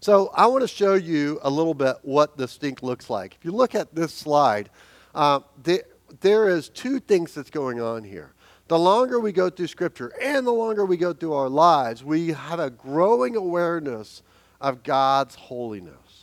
So 0.00 0.30
I 0.34 0.46
want 0.46 0.62
to 0.62 0.68
show 0.68 0.94
you 0.94 1.38
a 1.42 1.50
little 1.50 1.74
bit 1.74 1.96
what 2.02 2.36
the 2.36 2.48
stink 2.48 2.82
looks 2.82 3.08
like. 3.08 3.36
If 3.36 3.44
you 3.44 3.52
look 3.52 3.74
at 3.74 3.94
this 3.94 4.12
slide, 4.12 4.68
uh, 5.14 5.40
the, 5.62 5.84
there 6.20 6.48
is 6.48 6.68
two 6.68 6.98
things 6.98 7.34
that's 7.34 7.50
going 7.50 7.80
on 7.80 8.04
here. 8.04 8.32
The 8.72 8.78
longer 8.78 9.20
we 9.20 9.32
go 9.32 9.50
through 9.50 9.66
Scripture 9.66 10.12
and 10.18 10.46
the 10.46 10.52
longer 10.52 10.86
we 10.86 10.96
go 10.96 11.12
through 11.12 11.34
our 11.34 11.50
lives, 11.50 12.02
we 12.02 12.28
have 12.28 12.58
a 12.58 12.70
growing 12.70 13.36
awareness 13.36 14.22
of 14.62 14.82
God's 14.82 15.34
holiness 15.34 16.22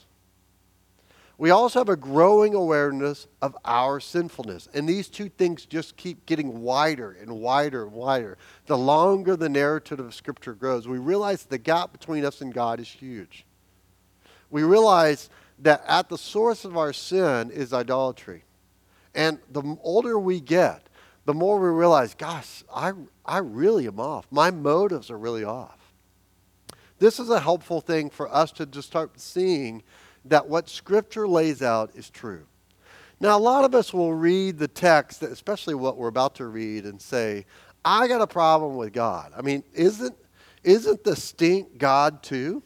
we 1.40 1.52
also 1.52 1.80
have 1.80 1.88
a 1.88 1.96
growing 1.96 2.54
awareness 2.54 3.26
of 3.42 3.56
our 3.64 4.02
sinfulness. 4.02 4.68
And 4.74 4.88
these 4.88 5.08
two 5.08 5.30
things 5.30 5.66
just 5.66 5.96
keep 5.96 6.26
getting 6.26 6.62
wider 6.62 7.14
and 7.14 7.32
wider 7.32 7.84
and 7.86 7.94
wider. 7.94 8.38
The 8.66 8.78
longer 8.78 9.38
the 9.38 9.48
narrative 9.48 10.02
of 10.02 10.14
Scripture 10.14 10.54
grows, 10.54 10.86
we 10.86 10.98
realize 10.98 11.46
the 11.46 11.58
gap 11.58 11.94
between 11.94 12.26
us 12.26 12.42
and 12.42 12.54
God 12.54 12.82
is 12.82 12.90
huge. 12.90 13.46
We 14.50 14.64
realize 14.64 15.30
that 15.60 15.82
at 15.88 16.10
the 16.10 16.18
source 16.18 16.66
of 16.66 16.76
our 16.76 16.92
sin 16.92 17.52
is 17.52 17.72
idolatry. 17.72 18.44
And 19.16 19.40
the 19.50 19.78
older 19.82 20.20
we 20.20 20.42
get, 20.42 20.89
the 21.30 21.34
more 21.36 21.60
we 21.60 21.70
realize, 21.70 22.16
gosh, 22.16 22.64
I, 22.74 22.92
I 23.24 23.38
really 23.38 23.86
am 23.86 24.00
off. 24.00 24.26
My 24.32 24.50
motives 24.50 25.12
are 25.12 25.18
really 25.20 25.44
off. 25.44 25.78
This 26.98 27.20
is 27.20 27.30
a 27.30 27.40
helpful 27.40 27.82
thing 27.82 28.10
for 28.10 28.34
us 28.34 28.52
to 28.54 28.66
just 28.66 28.88
start 28.88 29.20
seeing 29.20 29.84
that 30.26 30.50
what 30.50 30.68
Scripture 30.68 31.28
lays 31.28 31.62
out 31.62 31.92
is 31.94 32.10
true. 32.10 32.48
Now, 33.20 33.38
a 33.38 33.40
lot 33.40 33.64
of 33.64 33.76
us 33.76 33.94
will 33.94 34.12
read 34.12 34.58
the 34.58 34.68
text, 34.68 35.22
especially 35.22 35.76
what 35.76 35.98
we're 35.98 36.08
about 36.08 36.34
to 36.38 36.48
read, 36.48 36.86
and 36.86 37.00
say, 37.00 37.46
I 37.86 38.08
got 38.08 38.22
a 38.22 38.28
problem 38.28 38.76
with 38.76 38.92
God. 38.92 39.32
I 39.38 39.44
mean, 39.44 39.64
isn't, 39.76 40.16
isn't 40.64 41.04
the 41.04 41.16
stink 41.16 41.78
God 41.78 42.24
too? 42.24 42.64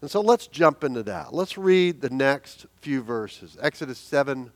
And 0.00 0.10
so 0.10 0.20
let's 0.20 0.48
jump 0.48 0.82
into 0.82 1.04
that. 1.04 1.32
Let's 1.32 1.56
read 1.56 2.00
the 2.00 2.10
next 2.10 2.66
few 2.80 3.00
verses 3.00 3.56
Exodus 3.62 3.98
7, 3.98 4.50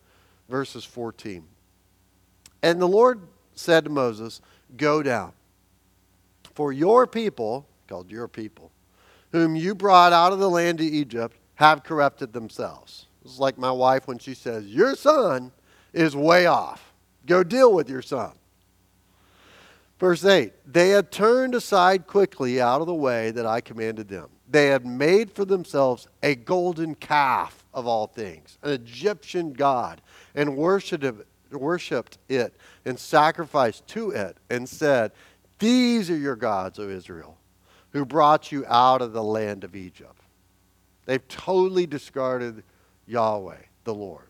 verses 0.49 0.85
14. 0.85 1.47
And 2.63 2.81
the 2.81 2.89
Lord 2.89 3.21
said 3.55 3.85
to 3.85 3.91
Moses, 3.91 4.41
Go 4.77 5.03
down, 5.03 5.33
for 6.55 6.73
your 6.73 7.07
people, 7.07 7.67
called 7.89 8.11
your 8.11 8.29
people, 8.29 8.71
whom 9.33 9.57
you 9.57 9.75
brought 9.75 10.13
out 10.13 10.33
of 10.33 10.39
the 10.39 10.51
land 10.51 10.81
of 10.81 10.87
Egypt, 10.87 11.37
have 11.57 11.83
corrupted 11.83 12.33
themselves. 12.33 13.07
It's 13.25 13.39
like 13.39 13.59
my 13.59 13.71
wife 13.71 14.07
when 14.07 14.19
she 14.19 14.35
says, 14.35 14.67
Your 14.67 14.95
son 14.95 15.53
is 15.93 16.17
way 16.17 16.47
off. 16.47 16.93
Go 17.27 17.43
deal 17.43 17.73
with 17.73 17.89
your 17.89 18.03
son. 18.03 18.33
Verse 19.99 20.25
8 20.25 20.53
They 20.67 20.91
had 20.91 21.13
turned 21.13 21.55
aside 21.55 22.07
quickly 22.07 22.61
out 22.61 22.81
of 22.81 22.87
the 22.87 22.95
way 22.95 23.31
that 23.33 23.47
I 23.47 23.61
commanded 23.61 24.09
them. 24.09 24.31
They 24.49 24.69
had 24.69 24.85
made 24.85 25.31
for 25.31 25.45
themselves 25.45 26.09
a 26.23 26.35
golden 26.35 26.97
calf 26.97 27.65
of 27.73 27.87
all 27.87 28.07
things, 28.09 28.59
an 28.63 28.73
Egyptian 28.73 29.53
god, 29.53 30.01
and 30.35 30.57
worshipped 30.57 31.05
it, 31.51 31.61
worshipped 31.61 32.19
it 32.29 32.55
and 32.85 32.99
sacrificed 32.99 33.87
to 33.89 34.11
it, 34.11 34.37
and 34.49 34.69
said, 34.69 35.13
These 35.59 36.11
are 36.11 36.17
your 36.17 36.37
gods, 36.37 36.79
O 36.79 36.89
Israel, 36.89 37.37
who 37.91 38.05
brought 38.05 38.53
you 38.53 38.65
out 38.67 39.03
of 39.03 39.13
the 39.13 39.23
land 39.23 39.65
of 39.65 39.77
Egypt. 39.77 40.21
They've 41.07 41.27
totally 41.29 41.87
discarded 41.87 42.63
Yahweh, 43.07 43.63
the 43.85 43.95
Lord. 43.95 44.27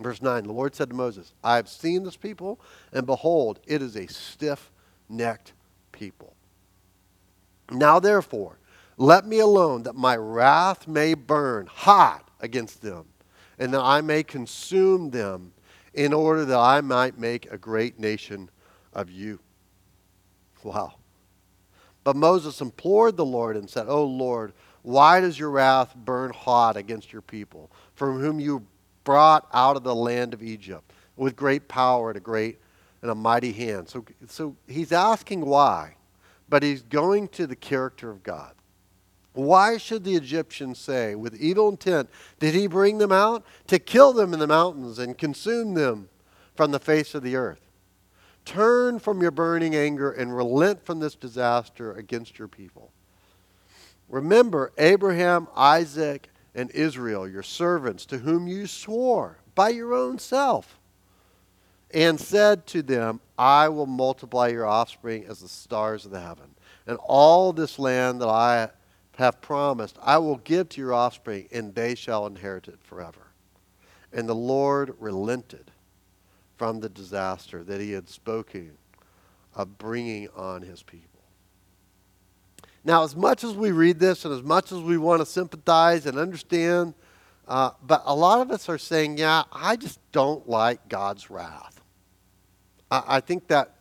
Verse 0.00 0.22
9 0.22 0.44
The 0.44 0.52
Lord 0.52 0.74
said 0.74 0.90
to 0.90 0.96
Moses, 0.96 1.32
I 1.44 1.56
have 1.56 1.68
seen 1.68 2.02
this 2.02 2.16
people, 2.16 2.60
and 2.92 3.06
behold, 3.06 3.60
it 3.66 3.82
is 3.82 3.96
a 3.96 4.06
stiff 4.06 4.70
necked 5.08 5.52
people. 5.92 6.34
Now 7.70 8.00
therefore, 8.00 8.58
let 8.96 9.26
me 9.26 9.38
alone, 9.38 9.84
that 9.84 9.94
my 9.94 10.16
wrath 10.16 10.86
may 10.86 11.14
burn 11.14 11.66
hot 11.66 12.28
against 12.40 12.82
them, 12.82 13.06
and 13.58 13.72
that 13.74 13.80
I 13.80 14.00
may 14.00 14.22
consume 14.22 15.10
them, 15.10 15.52
in 15.94 16.12
order 16.12 16.44
that 16.44 16.58
I 16.58 16.80
might 16.80 17.18
make 17.18 17.50
a 17.50 17.58
great 17.58 17.98
nation 17.98 18.50
of 18.92 19.10
you. 19.10 19.38
Wow. 20.62 20.94
But 22.04 22.16
Moses 22.16 22.60
implored 22.60 23.16
the 23.16 23.24
Lord 23.24 23.56
and 23.56 23.68
said, 23.68 23.86
O 23.88 24.04
Lord, 24.04 24.52
why 24.82 25.20
does 25.20 25.38
your 25.38 25.50
wrath 25.50 25.94
burn 25.94 26.32
hot 26.32 26.76
against 26.76 27.12
your 27.12 27.22
people, 27.22 27.70
from 27.94 28.18
whom 28.18 28.40
you 28.40 28.66
brought 29.04 29.46
out 29.52 29.76
of 29.76 29.84
the 29.84 29.94
land 29.94 30.34
of 30.34 30.42
Egypt 30.42 30.92
with 31.16 31.36
great 31.36 31.68
power 31.68 32.10
and 32.10 32.16
a 32.16 32.20
great 32.20 32.58
and 33.02 33.10
a 33.10 33.14
mighty 33.14 33.52
hand? 33.52 33.88
So, 33.88 34.04
so 34.26 34.56
he's 34.66 34.92
asking 34.92 35.44
why, 35.46 35.94
but 36.48 36.62
he's 36.62 36.82
going 36.82 37.28
to 37.28 37.46
the 37.46 37.56
character 37.56 38.10
of 38.10 38.22
God. 38.22 38.54
Why 39.34 39.78
should 39.78 40.04
the 40.04 40.14
Egyptians 40.14 40.78
say, 40.78 41.14
with 41.14 41.34
evil 41.34 41.70
intent, 41.70 42.10
did 42.38 42.54
he 42.54 42.66
bring 42.66 42.98
them 42.98 43.12
out? 43.12 43.44
To 43.68 43.78
kill 43.78 44.12
them 44.12 44.34
in 44.34 44.40
the 44.40 44.46
mountains 44.46 44.98
and 44.98 45.16
consume 45.16 45.74
them 45.74 46.10
from 46.54 46.70
the 46.70 46.78
face 46.78 47.14
of 47.14 47.22
the 47.22 47.36
earth. 47.36 47.60
Turn 48.44 48.98
from 48.98 49.22
your 49.22 49.30
burning 49.30 49.74
anger 49.74 50.10
and 50.10 50.36
relent 50.36 50.84
from 50.84 51.00
this 51.00 51.14
disaster 51.14 51.92
against 51.92 52.38
your 52.38 52.48
people. 52.48 52.90
Remember 54.08 54.72
Abraham, 54.76 55.48
Isaac, 55.56 56.28
and 56.54 56.70
Israel, 56.72 57.26
your 57.26 57.42
servants, 57.42 58.04
to 58.06 58.18
whom 58.18 58.46
you 58.46 58.66
swore 58.66 59.38
by 59.54 59.70
your 59.70 59.94
own 59.94 60.18
self, 60.18 60.78
and 61.94 62.20
said 62.20 62.66
to 62.66 62.82
them, 62.82 63.20
I 63.38 63.68
will 63.68 63.86
multiply 63.86 64.48
your 64.48 64.66
offspring 64.66 65.24
as 65.26 65.40
the 65.40 65.48
stars 65.48 66.04
of 66.04 66.10
the 66.10 66.20
heaven. 66.20 66.54
And 66.86 66.98
all 67.02 67.52
this 67.52 67.78
land 67.78 68.20
that 68.20 68.28
I 68.28 68.70
have 69.22 69.40
promised, 69.40 69.96
I 70.02 70.18
will 70.18 70.36
give 70.36 70.68
to 70.70 70.80
your 70.80 70.92
offspring, 70.92 71.48
and 71.52 71.74
they 71.74 71.94
shall 71.94 72.26
inherit 72.26 72.68
it 72.68 72.78
forever. 72.82 73.28
And 74.12 74.28
the 74.28 74.34
Lord 74.34 74.94
relented 74.98 75.70
from 76.56 76.80
the 76.80 76.88
disaster 76.88 77.64
that 77.64 77.80
he 77.80 77.92
had 77.92 78.08
spoken 78.08 78.72
of 79.54 79.78
bringing 79.78 80.28
on 80.36 80.62
his 80.62 80.82
people. 80.82 81.08
Now, 82.84 83.04
as 83.04 83.14
much 83.14 83.44
as 83.44 83.54
we 83.54 83.70
read 83.70 83.98
this 83.98 84.24
and 84.24 84.34
as 84.34 84.42
much 84.42 84.72
as 84.72 84.80
we 84.80 84.98
want 84.98 85.20
to 85.20 85.26
sympathize 85.26 86.06
and 86.06 86.18
understand, 86.18 86.94
uh, 87.46 87.70
but 87.82 88.02
a 88.04 88.14
lot 88.14 88.40
of 88.40 88.50
us 88.50 88.68
are 88.68 88.78
saying, 88.78 89.18
yeah, 89.18 89.44
I 89.52 89.76
just 89.76 89.98
don't 90.10 90.48
like 90.48 90.88
God's 90.88 91.30
wrath. 91.30 91.80
I, 92.90 93.02
I 93.06 93.20
think 93.20 93.48
that 93.48 93.76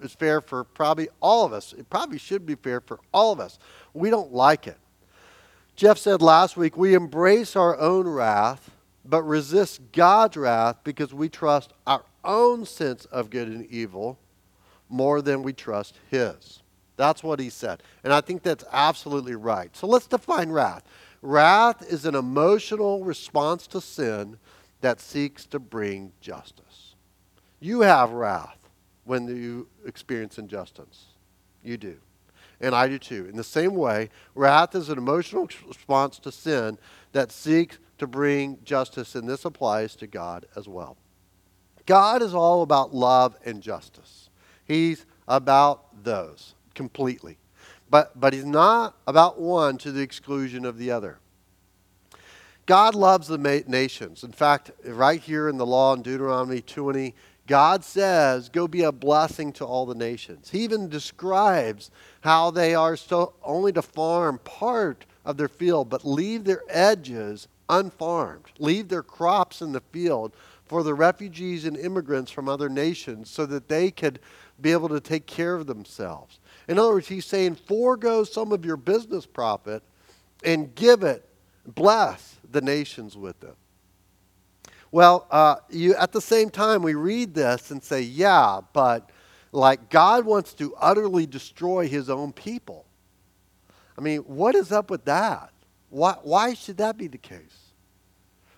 is 0.00 0.12
fair 0.12 0.40
for 0.40 0.64
probably 0.64 1.08
all 1.20 1.44
of 1.44 1.52
us. 1.52 1.72
It 1.72 1.88
probably 1.90 2.18
should 2.18 2.46
be 2.46 2.54
fair 2.54 2.80
for 2.80 3.00
all 3.12 3.32
of 3.32 3.40
us. 3.40 3.58
We 3.92 4.10
don't 4.10 4.32
like 4.32 4.66
it. 4.66 4.78
Jeff 5.76 5.98
said 5.98 6.22
last 6.22 6.56
week, 6.56 6.76
we 6.76 6.94
embrace 6.94 7.56
our 7.56 7.78
own 7.78 8.06
wrath, 8.06 8.70
but 9.04 9.22
resist 9.22 9.80
God's 9.92 10.36
wrath 10.36 10.76
because 10.84 11.12
we 11.12 11.28
trust 11.28 11.72
our 11.86 12.04
own 12.24 12.64
sense 12.64 13.04
of 13.06 13.30
good 13.30 13.48
and 13.48 13.66
evil 13.66 14.18
more 14.88 15.20
than 15.20 15.42
we 15.42 15.52
trust 15.52 15.98
His. 16.10 16.62
That's 16.96 17.22
what 17.22 17.40
he 17.40 17.50
said. 17.50 17.82
And 18.02 18.12
I 18.12 18.20
think 18.20 18.42
that's 18.42 18.64
absolutely 18.72 19.34
right. 19.34 19.74
So 19.76 19.86
let's 19.86 20.06
define 20.06 20.50
wrath. 20.50 20.84
Wrath 21.22 21.82
is 21.90 22.04
an 22.04 22.14
emotional 22.14 23.04
response 23.04 23.66
to 23.68 23.80
sin 23.80 24.38
that 24.80 25.00
seeks 25.00 25.46
to 25.46 25.58
bring 25.58 26.12
justice. 26.20 26.94
You 27.60 27.80
have 27.80 28.12
wrath 28.12 28.58
when 29.04 29.26
you 29.26 29.68
experience 29.86 30.38
injustice. 30.38 31.06
You 31.62 31.76
do. 31.78 31.96
And 32.60 32.74
I 32.74 32.88
do 32.88 32.98
too. 32.98 33.26
In 33.26 33.36
the 33.36 33.44
same 33.44 33.74
way, 33.74 34.10
wrath 34.34 34.74
is 34.74 34.88
an 34.88 34.98
emotional 34.98 35.48
response 35.66 36.18
to 36.20 36.32
sin 36.32 36.78
that 37.12 37.32
seeks 37.32 37.78
to 37.98 38.06
bring 38.06 38.58
justice, 38.64 39.14
and 39.14 39.28
this 39.28 39.44
applies 39.44 39.96
to 39.96 40.06
God 40.06 40.46
as 40.56 40.68
well. 40.68 40.96
God 41.86 42.22
is 42.22 42.34
all 42.34 42.62
about 42.62 42.94
love 42.94 43.36
and 43.44 43.62
justice. 43.62 44.30
He's 44.64 45.04
about 45.28 46.04
those 46.04 46.54
completely. 46.74 47.38
But, 47.90 48.18
but 48.18 48.32
he's 48.32 48.44
not 48.44 48.96
about 49.06 49.40
one 49.40 49.78
to 49.78 49.92
the 49.92 50.00
exclusion 50.00 50.64
of 50.64 50.78
the 50.78 50.90
other. 50.90 51.18
God 52.66 52.94
loves 52.94 53.28
the 53.28 53.38
nations. 53.38 54.24
In 54.24 54.32
fact, 54.32 54.70
right 54.86 55.20
here 55.20 55.48
in 55.48 55.58
the 55.58 55.66
law 55.66 55.94
in 55.94 56.02
Deuteronomy 56.02 56.62
20, 56.62 57.14
God 57.46 57.84
says, 57.84 58.48
Go 58.48 58.66
be 58.66 58.82
a 58.82 58.92
blessing 58.92 59.52
to 59.54 59.64
all 59.64 59.86
the 59.86 59.94
nations. 59.94 60.50
He 60.50 60.60
even 60.60 60.88
describes 60.88 61.90
how 62.22 62.50
they 62.50 62.74
are 62.74 62.96
so 62.96 63.34
only 63.42 63.72
to 63.72 63.82
farm 63.82 64.38
part 64.44 65.04
of 65.24 65.36
their 65.36 65.48
field, 65.48 65.90
but 65.90 66.04
leave 66.04 66.44
their 66.44 66.62
edges 66.68 67.48
unfarmed, 67.68 68.52
leave 68.58 68.88
their 68.88 69.02
crops 69.02 69.60
in 69.60 69.72
the 69.72 69.82
field 69.92 70.34
for 70.66 70.82
the 70.82 70.94
refugees 70.94 71.64
and 71.64 71.76
immigrants 71.76 72.30
from 72.30 72.48
other 72.48 72.68
nations 72.68 73.30
so 73.30 73.46
that 73.46 73.68
they 73.68 73.90
could 73.90 74.18
be 74.60 74.72
able 74.72 74.88
to 74.88 75.00
take 75.00 75.26
care 75.26 75.54
of 75.54 75.66
themselves. 75.66 76.40
In 76.68 76.78
other 76.78 76.94
words, 76.94 77.08
he's 77.08 77.26
saying, 77.26 77.56
forego 77.56 78.24
some 78.24 78.52
of 78.52 78.64
your 78.64 78.76
business 78.76 79.26
profit 79.26 79.82
and 80.42 80.74
give 80.74 81.02
it, 81.02 81.28
bless 81.66 82.36
the 82.50 82.60
nations 82.60 83.16
with 83.16 83.42
it. 83.44 83.56
Well, 84.94 85.26
uh, 85.28 85.56
you, 85.70 85.96
at 85.96 86.12
the 86.12 86.20
same 86.20 86.50
time, 86.50 86.80
we 86.80 86.94
read 86.94 87.34
this 87.34 87.72
and 87.72 87.82
say, 87.82 88.02
yeah, 88.02 88.60
but 88.72 89.10
like 89.50 89.90
God 89.90 90.24
wants 90.24 90.54
to 90.54 90.72
utterly 90.76 91.26
destroy 91.26 91.88
his 91.88 92.08
own 92.08 92.32
people. 92.32 92.86
I 93.98 94.02
mean, 94.02 94.20
what 94.20 94.54
is 94.54 94.70
up 94.70 94.90
with 94.90 95.04
that? 95.06 95.50
Why, 95.90 96.14
why 96.22 96.54
should 96.54 96.76
that 96.76 96.96
be 96.96 97.08
the 97.08 97.18
case? 97.18 97.72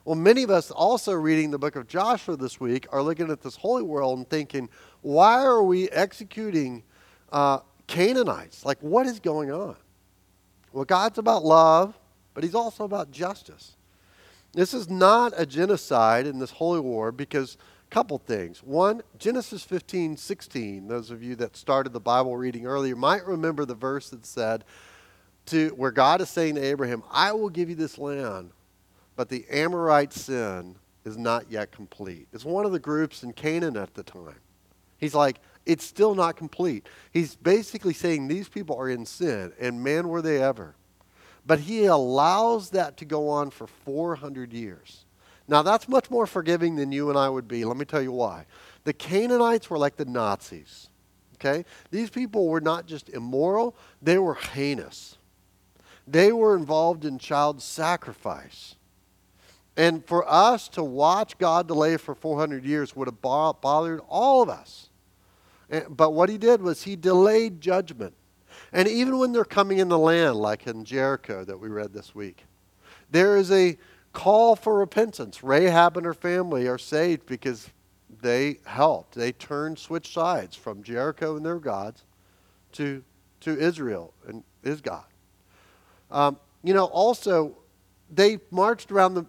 Well, 0.04 0.14
many 0.14 0.42
of 0.42 0.50
us 0.50 0.70
also 0.70 1.14
reading 1.14 1.52
the 1.52 1.58
book 1.58 1.74
of 1.74 1.88
Joshua 1.88 2.36
this 2.36 2.60
week 2.60 2.86
are 2.92 3.00
looking 3.00 3.30
at 3.30 3.40
this 3.40 3.56
holy 3.56 3.84
world 3.84 4.18
and 4.18 4.28
thinking, 4.28 4.68
why 5.00 5.42
are 5.42 5.62
we 5.62 5.88
executing 5.88 6.82
uh, 7.32 7.60
Canaanites? 7.86 8.62
Like, 8.62 8.76
what 8.82 9.06
is 9.06 9.20
going 9.20 9.50
on? 9.50 9.76
Well, 10.70 10.84
God's 10.84 11.16
about 11.16 11.46
love, 11.46 11.98
but 12.34 12.44
He's 12.44 12.54
also 12.54 12.84
about 12.84 13.10
justice. 13.10 13.76
This 14.56 14.74
is 14.74 14.90
not 14.90 15.32
a 15.36 15.46
genocide 15.46 16.26
in 16.26 16.40
this 16.40 16.50
holy 16.50 16.80
war 16.80 17.12
because 17.12 17.56
a 17.88 17.94
couple 17.94 18.18
things. 18.18 18.64
One, 18.64 19.02
Genesis 19.18 19.62
15, 19.62 20.16
16, 20.16 20.88
those 20.88 21.12
of 21.12 21.22
you 21.22 21.36
that 21.36 21.56
started 21.56 21.92
the 21.92 22.00
Bible 22.00 22.36
reading 22.36 22.66
earlier 22.66 22.96
might 22.96 23.24
remember 23.24 23.64
the 23.64 23.74
verse 23.76 24.10
that 24.10 24.26
said, 24.26 24.64
to, 25.46 25.68
where 25.76 25.92
God 25.92 26.20
is 26.20 26.28
saying 26.28 26.56
to 26.56 26.60
Abraham, 26.60 27.04
I 27.12 27.30
will 27.30 27.50
give 27.50 27.68
you 27.68 27.76
this 27.76 27.98
land 27.98 28.50
but 29.16 29.30
the 29.30 29.46
Amorite 29.50 30.12
sin 30.12 30.76
is 31.04 31.16
not 31.16 31.50
yet 31.50 31.72
complete. 31.72 32.28
It's 32.32 32.44
one 32.44 32.66
of 32.66 32.72
the 32.72 32.78
groups 32.78 33.22
in 33.22 33.32
Canaan 33.32 33.76
at 33.76 33.94
the 33.94 34.02
time. 34.02 34.36
He's 34.98 35.14
like, 35.14 35.38
it's 35.64 35.84
still 35.84 36.14
not 36.14 36.36
complete. 36.36 36.86
He's 37.12 37.34
basically 37.34 37.94
saying 37.94 38.28
these 38.28 38.48
people 38.48 38.78
are 38.78 38.88
in 38.88 39.06
sin, 39.06 39.52
and 39.58 39.82
man, 39.82 40.08
were 40.08 40.22
they 40.22 40.40
ever. 40.40 40.76
But 41.46 41.60
he 41.60 41.84
allows 41.84 42.70
that 42.70 42.96
to 42.96 43.04
go 43.04 43.28
on 43.28 43.50
for 43.50 43.66
400 43.66 44.52
years. 44.52 45.04
Now, 45.48 45.62
that's 45.62 45.88
much 45.88 46.10
more 46.10 46.26
forgiving 46.26 46.74
than 46.74 46.90
you 46.90 47.08
and 47.08 47.16
I 47.16 47.28
would 47.28 47.46
be. 47.46 47.64
Let 47.64 47.76
me 47.76 47.84
tell 47.84 48.02
you 48.02 48.12
why. 48.12 48.46
The 48.82 48.92
Canaanites 48.92 49.70
were 49.70 49.78
like 49.78 49.96
the 49.96 50.04
Nazis. 50.04 50.88
Okay? 51.34 51.64
These 51.90 52.10
people 52.10 52.48
were 52.48 52.60
not 52.60 52.86
just 52.86 53.08
immoral, 53.10 53.76
they 54.02 54.18
were 54.18 54.34
heinous. 54.34 55.18
They 56.08 56.32
were 56.32 56.56
involved 56.56 57.04
in 57.04 57.18
child 57.18 57.62
sacrifice. 57.62 58.74
And 59.76 60.04
for 60.04 60.28
us 60.28 60.68
to 60.68 60.82
watch 60.82 61.36
God 61.38 61.68
delay 61.68 61.96
for 61.96 62.14
400 62.14 62.64
years 62.64 62.96
would 62.96 63.08
have 63.08 63.20
bothered 63.20 64.00
all 64.08 64.42
of 64.42 64.48
us. 64.48 64.88
But 65.90 66.12
what 66.12 66.28
he 66.28 66.38
did 66.38 66.62
was 66.62 66.84
he 66.84 66.96
delayed 66.96 67.60
judgment. 67.60 68.14
And 68.72 68.88
even 68.88 69.18
when 69.18 69.32
they're 69.32 69.44
coming 69.44 69.78
in 69.78 69.88
the 69.88 69.98
land, 69.98 70.36
like 70.36 70.66
in 70.66 70.84
Jericho 70.84 71.44
that 71.44 71.58
we 71.58 71.68
read 71.68 71.92
this 71.92 72.14
week, 72.14 72.44
there 73.10 73.36
is 73.36 73.50
a 73.50 73.76
call 74.12 74.56
for 74.56 74.78
repentance. 74.78 75.42
Rahab 75.42 75.96
and 75.96 76.06
her 76.06 76.14
family 76.14 76.66
are 76.66 76.78
saved 76.78 77.26
because 77.26 77.70
they 78.22 78.58
helped. 78.64 79.14
They 79.14 79.32
turned, 79.32 79.78
switched 79.78 80.12
sides 80.12 80.56
from 80.56 80.82
Jericho 80.82 81.36
and 81.36 81.44
their 81.44 81.58
gods 81.58 82.04
to, 82.72 83.02
to 83.40 83.58
Israel 83.58 84.12
and 84.26 84.42
his 84.62 84.80
God. 84.80 85.04
Um, 86.10 86.38
you 86.62 86.74
know, 86.74 86.86
also, 86.86 87.56
they 88.10 88.38
marched 88.50 88.90
around 88.90 89.14
the 89.14 89.26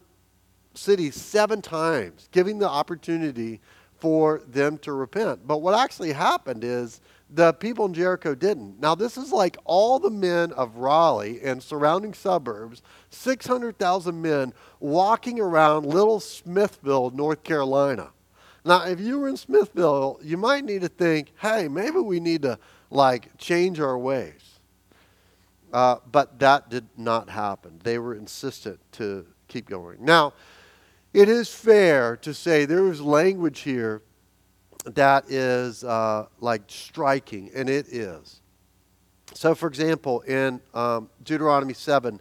city 0.74 1.12
seven 1.12 1.62
times, 1.62 2.30
giving 2.32 2.60
the 2.60 2.70
opportunity 2.70 3.60
for 4.00 4.42
them 4.48 4.78
to 4.80 4.94
repent. 4.94 5.48
But 5.48 5.58
what 5.58 5.78
actually 5.78 6.14
happened 6.14 6.64
is 6.64 7.02
the 7.30 7.54
people 7.54 7.86
in 7.86 7.94
Jericho 7.94 8.34
didn't. 8.36 8.80
Now, 8.80 8.96
this 8.96 9.18
is 9.18 9.32
like 9.32 9.58
all 9.66 10.00
the 10.00 10.10
men 10.10 10.52
of 10.54 10.78
Raleigh 10.78 11.42
and 11.44 11.62
surrounding 11.62 12.14
suburbs, 12.14 12.82
600,000 13.10 14.22
men 14.22 14.54
walking 14.80 15.40
around 15.40 15.86
little 15.86 16.20
Smithfield, 16.20 17.16
North 17.16 17.44
Carolina. 17.44 18.12
Now, 18.64 18.86
if 18.86 19.00
you 19.00 19.20
were 19.20 19.28
in 19.28 19.38
Smithfield, 19.38 20.20
you 20.24 20.38
might 20.38 20.64
need 20.64 20.82
to 20.82 20.90
think, 20.90 21.34
hey, 21.42 21.68
maybe 21.68 22.00
we 22.00 22.20
need 22.20 22.44
to 22.44 22.60
like 22.90 23.38
change 23.38 23.80
our 23.80 23.98
ways. 23.98 24.60
Uh, 25.74 25.98
but 26.12 26.40
that 26.40 26.70
did 26.70 26.88
not 26.98 27.30
happen. 27.30 27.80
They 27.84 28.00
were 28.00 28.16
insistent 28.16 28.80
to 28.94 29.26
keep 29.48 29.70
going. 29.70 30.04
Now, 30.04 30.34
it 31.14 31.28
is 31.28 31.50
fair 31.50 32.16
to 32.18 32.34
say 32.34 32.66
there 32.66 32.88
is 32.88 33.02
language 33.02 33.62
here 33.62 34.02
that 34.96 35.30
is 35.30 35.84
uh, 35.84 36.28
like 36.40 36.64
striking, 36.68 37.52
and 37.54 37.70
it 37.70 37.88
is. 37.88 38.42
So, 39.34 39.54
for 39.54 39.68
example, 39.68 40.22
in 40.22 40.62
um, 40.74 41.10
Deuteronomy 41.24 41.74
7, 41.74 42.20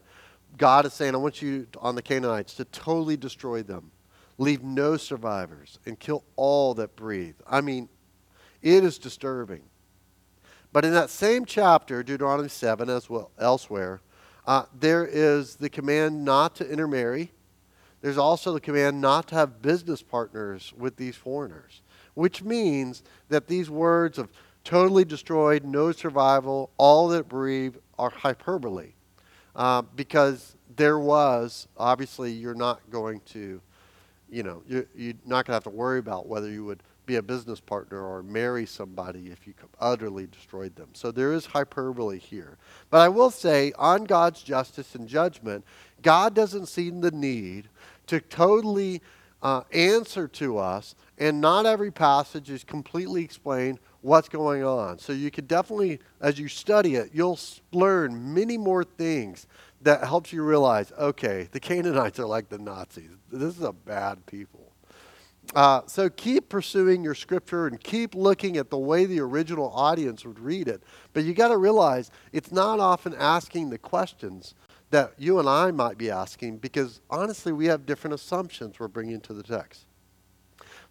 God 0.58 0.86
is 0.86 0.92
saying, 0.92 1.14
I 1.14 1.18
want 1.18 1.40
you 1.40 1.66
on 1.80 1.94
the 1.94 2.02
Canaanites 2.02 2.54
to 2.54 2.64
totally 2.66 3.16
destroy 3.16 3.62
them, 3.62 3.90
leave 4.38 4.62
no 4.62 4.96
survivors, 4.96 5.78
and 5.86 5.98
kill 5.98 6.24
all 6.34 6.74
that 6.74 6.96
breathe. 6.96 7.36
I 7.46 7.60
mean, 7.60 7.88
it 8.62 8.84
is 8.84 8.98
disturbing. 8.98 9.62
But 10.72 10.84
in 10.84 10.92
that 10.92 11.10
same 11.10 11.44
chapter, 11.44 12.02
Deuteronomy 12.02 12.48
7, 12.48 12.90
as 12.90 13.08
well 13.08 13.30
elsewhere, 13.38 14.00
uh, 14.46 14.64
there 14.78 15.06
is 15.06 15.56
the 15.56 15.70
command 15.70 16.24
not 16.24 16.56
to 16.56 16.68
intermarry 16.68 17.32
there's 18.00 18.18
also 18.18 18.52
the 18.52 18.60
command 18.60 19.00
not 19.00 19.26
to 19.28 19.34
have 19.34 19.62
business 19.62 20.02
partners 20.02 20.72
with 20.76 20.96
these 20.96 21.16
foreigners, 21.16 21.82
which 22.16 22.42
means 22.42 23.02
that 23.28 23.46
these 23.46 23.70
words 23.70 24.18
of 24.18 24.28
totally 24.64 25.04
destroyed, 25.04 25.64
no 25.64 25.92
survival, 25.92 26.70
all 26.78 27.08
that 27.08 27.28
breathe 27.28 27.76
are 27.98 28.10
hyperbole. 28.10 28.92
Uh, 29.54 29.82
because 29.94 30.56
there 30.74 30.98
was, 30.98 31.68
obviously, 31.76 32.32
you're 32.32 32.54
not 32.54 32.80
going 32.90 33.20
to, 33.26 33.60
you 34.30 34.42
know, 34.42 34.62
you're, 34.66 34.86
you're 34.96 35.14
not 35.24 35.44
going 35.44 35.52
to 35.52 35.52
have 35.52 35.64
to 35.64 35.70
worry 35.70 35.98
about 35.98 36.26
whether 36.26 36.50
you 36.50 36.64
would 36.64 36.82
be 37.04 37.16
a 37.16 37.22
business 37.22 37.60
partner 37.60 38.02
or 38.02 38.22
marry 38.22 38.66
somebody 38.66 39.28
if 39.28 39.46
you 39.46 39.54
utterly 39.78 40.26
destroyed 40.26 40.74
them. 40.74 40.88
So 40.94 41.12
there 41.12 41.32
is 41.32 41.46
hyperbole 41.46 42.18
here. 42.18 42.56
But 42.90 43.02
I 43.02 43.08
will 43.08 43.30
say, 43.30 43.72
on 43.78 44.04
God's 44.04 44.42
justice 44.42 44.94
and 44.94 45.06
judgment, 45.06 45.64
God 46.02 46.34
doesn't 46.34 46.66
see 46.66 46.90
the 46.90 47.12
need 47.12 47.68
to 48.08 48.20
totally 48.20 49.02
uh, 49.42 49.62
answer 49.72 50.26
to 50.26 50.58
us, 50.58 50.94
and 51.18 51.40
not 51.40 51.66
every 51.66 51.90
passage 51.90 52.50
is 52.50 52.64
completely 52.64 53.22
explained 53.22 53.78
what's 54.02 54.28
going 54.28 54.64
on. 54.64 54.98
So 54.98 55.12
you 55.12 55.30
could 55.30 55.48
definitely, 55.48 56.00
as 56.20 56.38
you 56.38 56.48
study 56.48 56.96
it, 56.96 57.10
you'll 57.12 57.38
learn 57.72 58.34
many 58.34 58.58
more 58.58 58.84
things 58.84 59.46
that 59.82 60.04
helps 60.04 60.32
you 60.32 60.42
realize, 60.42 60.92
okay, 60.98 61.48
the 61.52 61.60
Canaanites 61.60 62.18
are 62.18 62.26
like 62.26 62.48
the 62.48 62.58
Nazis. 62.58 63.10
This 63.30 63.56
is 63.56 63.62
a 63.62 63.72
bad 63.72 64.24
people. 64.26 64.72
Uh, 65.54 65.82
so 65.86 66.08
keep 66.10 66.48
pursuing 66.48 67.04
your 67.04 67.14
scripture 67.14 67.66
and 67.66 67.80
keep 67.80 68.14
looking 68.14 68.56
at 68.56 68.68
the 68.68 68.78
way 68.78 69.04
the 69.04 69.20
original 69.20 69.70
audience 69.74 70.24
would 70.24 70.40
read 70.40 70.66
it. 70.66 70.82
But 71.12 71.24
you 71.24 71.34
got 71.34 71.48
to 71.48 71.56
realize 71.56 72.10
it's 72.32 72.50
not 72.50 72.80
often 72.80 73.14
asking 73.14 73.70
the 73.70 73.78
questions 73.78 74.54
that 74.90 75.12
you 75.18 75.38
and 75.38 75.48
I 75.48 75.70
might 75.70 75.98
be 75.98 76.10
asking 76.10 76.58
because 76.58 77.00
honestly, 77.10 77.52
we 77.52 77.66
have 77.66 77.86
different 77.86 78.14
assumptions 78.14 78.78
we're 78.78 78.88
bringing 78.88 79.20
to 79.22 79.32
the 79.32 79.42
text. 79.42 79.86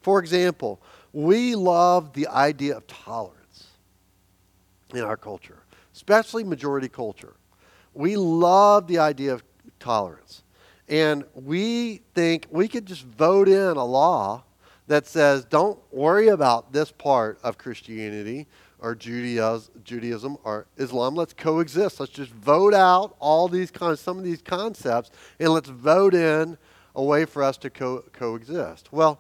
For 0.06 0.20
example, 0.20 0.80
we 1.13 1.56
love 1.56 2.13
the 2.13 2.28
idea 2.28 2.78
of 2.78 2.86
tolerance 2.86 3.70
in 4.94 5.00
our 5.00 5.18
culture, 5.18 5.63
especially 5.96 6.44
majority 6.44 6.88
culture. 6.88 7.34
We 7.96 8.15
love 8.15 8.86
the 8.86 9.00
idea 9.00 9.34
of 9.34 9.44
tolerance. 9.80 10.44
And 10.88 11.24
we 11.34 12.02
think 12.13 12.46
we 12.52 12.68
could 12.68 12.86
just 12.86 13.02
vote 13.02 13.50
in 13.50 13.78
a 13.78 13.84
law 13.84 14.44
that 14.86 15.08
says, 15.08 15.44
don't 15.44 15.80
worry 15.91 16.28
about 16.28 16.72
this 16.72 16.91
part 16.91 17.39
of 17.41 17.58
Christianity 17.58 18.46
or 18.78 18.94
Judaism 18.94 20.38
or 20.44 20.68
Islam. 20.78 21.15
Let's 21.15 21.34
coexist. 21.34 22.00
Let's 22.00 22.12
just 22.12 22.32
vote 22.32 22.76
out 22.76 23.15
all 23.20 23.48
these 23.48 23.72
con- 23.72 23.98
some 23.98 24.20
of 24.20 24.24
these 24.24 24.44
concepts 24.44 25.10
and 25.39 25.50
let's 25.50 25.70
vote 25.70 26.13
in 26.13 26.60
a 26.94 27.04
way 27.04 27.26
for 27.26 27.41
us 27.41 27.58
to 27.58 27.72
co- 27.72 28.04
coexist. 28.13 28.94
Well, 28.94 29.20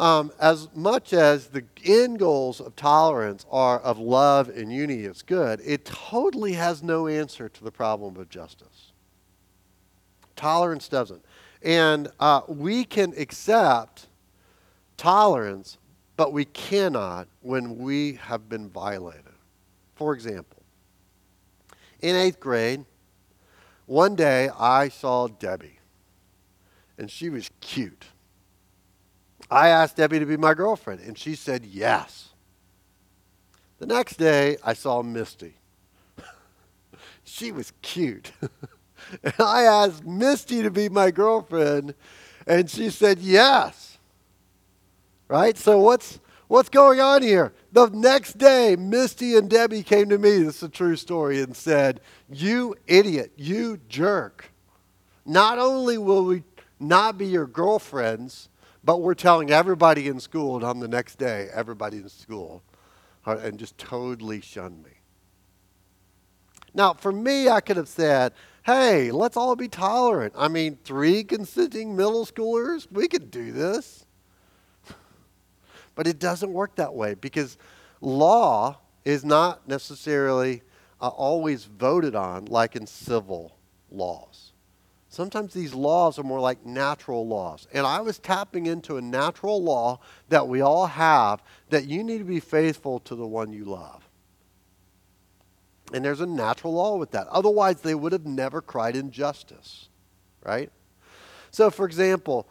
um, 0.00 0.32
as 0.40 0.68
much 0.74 1.12
as 1.12 1.48
the 1.48 1.62
end 1.84 2.18
goals 2.18 2.58
of 2.58 2.74
tolerance 2.74 3.44
are 3.50 3.78
of 3.80 3.98
love 3.98 4.48
and 4.48 4.72
unity 4.72 5.04
is 5.04 5.20
good, 5.20 5.60
it 5.62 5.84
totally 5.84 6.54
has 6.54 6.82
no 6.82 7.06
answer 7.06 7.50
to 7.50 7.62
the 7.62 7.70
problem 7.70 8.16
of 8.16 8.30
justice. 8.30 8.92
Tolerance 10.36 10.88
doesn't. 10.88 11.22
And 11.62 12.08
uh, 12.18 12.40
we 12.48 12.84
can 12.84 13.12
accept 13.18 14.06
tolerance, 14.96 15.76
but 16.16 16.32
we 16.32 16.46
cannot 16.46 17.28
when 17.42 17.76
we 17.76 18.14
have 18.14 18.48
been 18.48 18.70
violated. 18.70 19.24
For 19.96 20.14
example, 20.14 20.62
in 22.00 22.16
eighth 22.16 22.40
grade, 22.40 22.86
one 23.84 24.16
day 24.16 24.48
I 24.58 24.88
saw 24.88 25.28
Debbie, 25.28 25.78
and 26.96 27.10
she 27.10 27.28
was 27.28 27.50
cute. 27.60 28.06
I 29.50 29.68
asked 29.68 29.96
Debbie 29.96 30.20
to 30.20 30.26
be 30.26 30.36
my 30.36 30.54
girlfriend, 30.54 31.00
and 31.00 31.18
she 31.18 31.34
said 31.34 31.64
yes. 31.64 32.28
The 33.78 33.86
next 33.86 34.16
day, 34.16 34.56
I 34.64 34.74
saw 34.74 35.02
Misty. 35.02 35.54
she 37.24 37.50
was 37.50 37.72
cute. 37.82 38.32
and 39.24 39.34
I 39.38 39.62
asked 39.62 40.04
Misty 40.04 40.62
to 40.62 40.70
be 40.70 40.88
my 40.88 41.10
girlfriend, 41.10 41.94
and 42.46 42.70
she 42.70 42.90
said 42.90 43.18
yes. 43.18 43.98
Right? 45.26 45.56
So 45.56 45.78
what's 45.78 46.20
what's 46.46 46.68
going 46.68 47.00
on 47.00 47.22
here? 47.22 47.52
The 47.72 47.88
next 47.88 48.38
day, 48.38 48.76
Misty 48.76 49.36
and 49.36 49.48
Debbie 49.48 49.82
came 49.82 50.08
to 50.10 50.18
me, 50.18 50.38
this 50.38 50.56
is 50.56 50.62
a 50.64 50.68
true 50.68 50.96
story, 50.96 51.40
and 51.40 51.56
said, 51.56 52.00
You 52.30 52.76
idiot, 52.86 53.32
you 53.36 53.80
jerk. 53.88 54.52
Not 55.24 55.58
only 55.58 55.98
will 55.98 56.24
we 56.24 56.42
not 56.80 57.16
be 57.16 57.26
your 57.26 57.46
girlfriends, 57.46 58.48
but 58.82 59.02
we're 59.02 59.14
telling 59.14 59.50
everybody 59.50 60.08
in 60.08 60.20
school, 60.20 60.56
and 60.56 60.64
on 60.64 60.80
the 60.80 60.88
next 60.88 61.16
day, 61.16 61.48
everybody 61.52 61.98
in 61.98 62.08
school, 62.08 62.62
uh, 63.26 63.36
and 63.38 63.58
just 63.58 63.76
totally 63.78 64.40
shunned 64.40 64.82
me. 64.82 64.92
Now, 66.72 66.94
for 66.94 67.12
me, 67.12 67.48
I 67.48 67.60
could 67.60 67.76
have 67.76 67.88
said, 67.88 68.32
hey, 68.64 69.10
let's 69.10 69.36
all 69.36 69.56
be 69.56 69.68
tolerant. 69.68 70.34
I 70.36 70.48
mean, 70.48 70.78
three 70.84 71.24
consenting 71.24 71.96
middle 71.96 72.24
schoolers, 72.24 72.86
we 72.90 73.08
could 73.08 73.30
do 73.30 73.52
this. 73.52 74.06
But 75.96 76.06
it 76.06 76.18
doesn't 76.18 76.50
work 76.50 76.76
that 76.76 76.94
way 76.94 77.14
because 77.14 77.58
law 78.00 78.78
is 79.04 79.24
not 79.24 79.68
necessarily 79.68 80.62
uh, 81.00 81.08
always 81.08 81.64
voted 81.64 82.14
on 82.14 82.46
like 82.46 82.76
in 82.76 82.86
civil 82.86 83.56
laws. 83.90 84.49
Sometimes 85.12 85.52
these 85.52 85.74
laws 85.74 86.20
are 86.20 86.22
more 86.22 86.38
like 86.38 86.64
natural 86.64 87.26
laws. 87.26 87.66
And 87.72 87.84
I 87.84 88.00
was 88.00 88.20
tapping 88.20 88.66
into 88.66 88.96
a 88.96 89.02
natural 89.02 89.60
law 89.60 89.98
that 90.28 90.46
we 90.46 90.60
all 90.60 90.86
have 90.86 91.42
that 91.68 91.86
you 91.86 92.04
need 92.04 92.18
to 92.18 92.24
be 92.24 92.38
faithful 92.38 93.00
to 93.00 93.16
the 93.16 93.26
one 93.26 93.52
you 93.52 93.64
love. 93.64 94.08
And 95.92 96.04
there's 96.04 96.20
a 96.20 96.26
natural 96.26 96.74
law 96.74 96.96
with 96.96 97.10
that. 97.10 97.26
Otherwise, 97.26 97.80
they 97.80 97.96
would 97.96 98.12
have 98.12 98.24
never 98.24 98.62
cried 98.62 98.94
injustice, 98.94 99.88
right? 100.44 100.70
So, 101.50 101.72
for 101.72 101.86
example, 101.86 102.48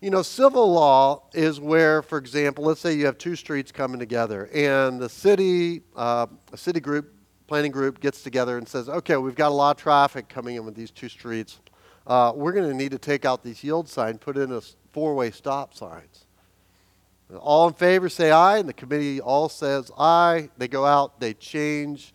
you 0.00 0.08
know, 0.08 0.22
civil 0.22 0.72
law 0.72 1.24
is 1.34 1.60
where, 1.60 2.00
for 2.00 2.16
example, 2.16 2.64
let's 2.64 2.80
say 2.80 2.94
you 2.94 3.04
have 3.04 3.18
two 3.18 3.36
streets 3.36 3.70
coming 3.70 3.98
together, 3.98 4.48
and 4.54 4.98
the 4.98 5.10
city, 5.10 5.82
uh, 5.94 6.28
a 6.50 6.56
city 6.56 6.80
group, 6.80 7.12
planning 7.46 7.70
group 7.70 8.00
gets 8.00 8.22
together 8.22 8.56
and 8.56 8.66
says, 8.66 8.88
okay, 8.88 9.18
we've 9.18 9.34
got 9.34 9.50
a 9.50 9.54
lot 9.54 9.76
of 9.76 9.82
traffic 9.82 10.30
coming 10.30 10.56
in 10.56 10.64
with 10.64 10.74
these 10.74 10.90
two 10.90 11.10
streets 11.10 11.60
uh, 12.06 12.32
we're 12.34 12.52
going 12.52 12.68
to 12.68 12.76
need 12.76 12.90
to 12.90 12.98
take 12.98 13.24
out 13.24 13.42
these 13.42 13.62
yield 13.64 13.88
signs, 13.88 14.18
put 14.18 14.36
in 14.36 14.52
a 14.52 14.60
four-way 14.92 15.30
stop 15.30 15.74
signs. 15.74 16.26
All 17.38 17.68
in 17.68 17.74
favor 17.74 18.08
say 18.08 18.30
aye, 18.30 18.58
and 18.58 18.68
the 18.68 18.74
committee 18.74 19.20
all 19.20 19.48
says 19.48 19.90
aye. 19.98 20.50
They 20.58 20.68
go 20.68 20.84
out, 20.84 21.20
they 21.20 21.34
change 21.34 22.12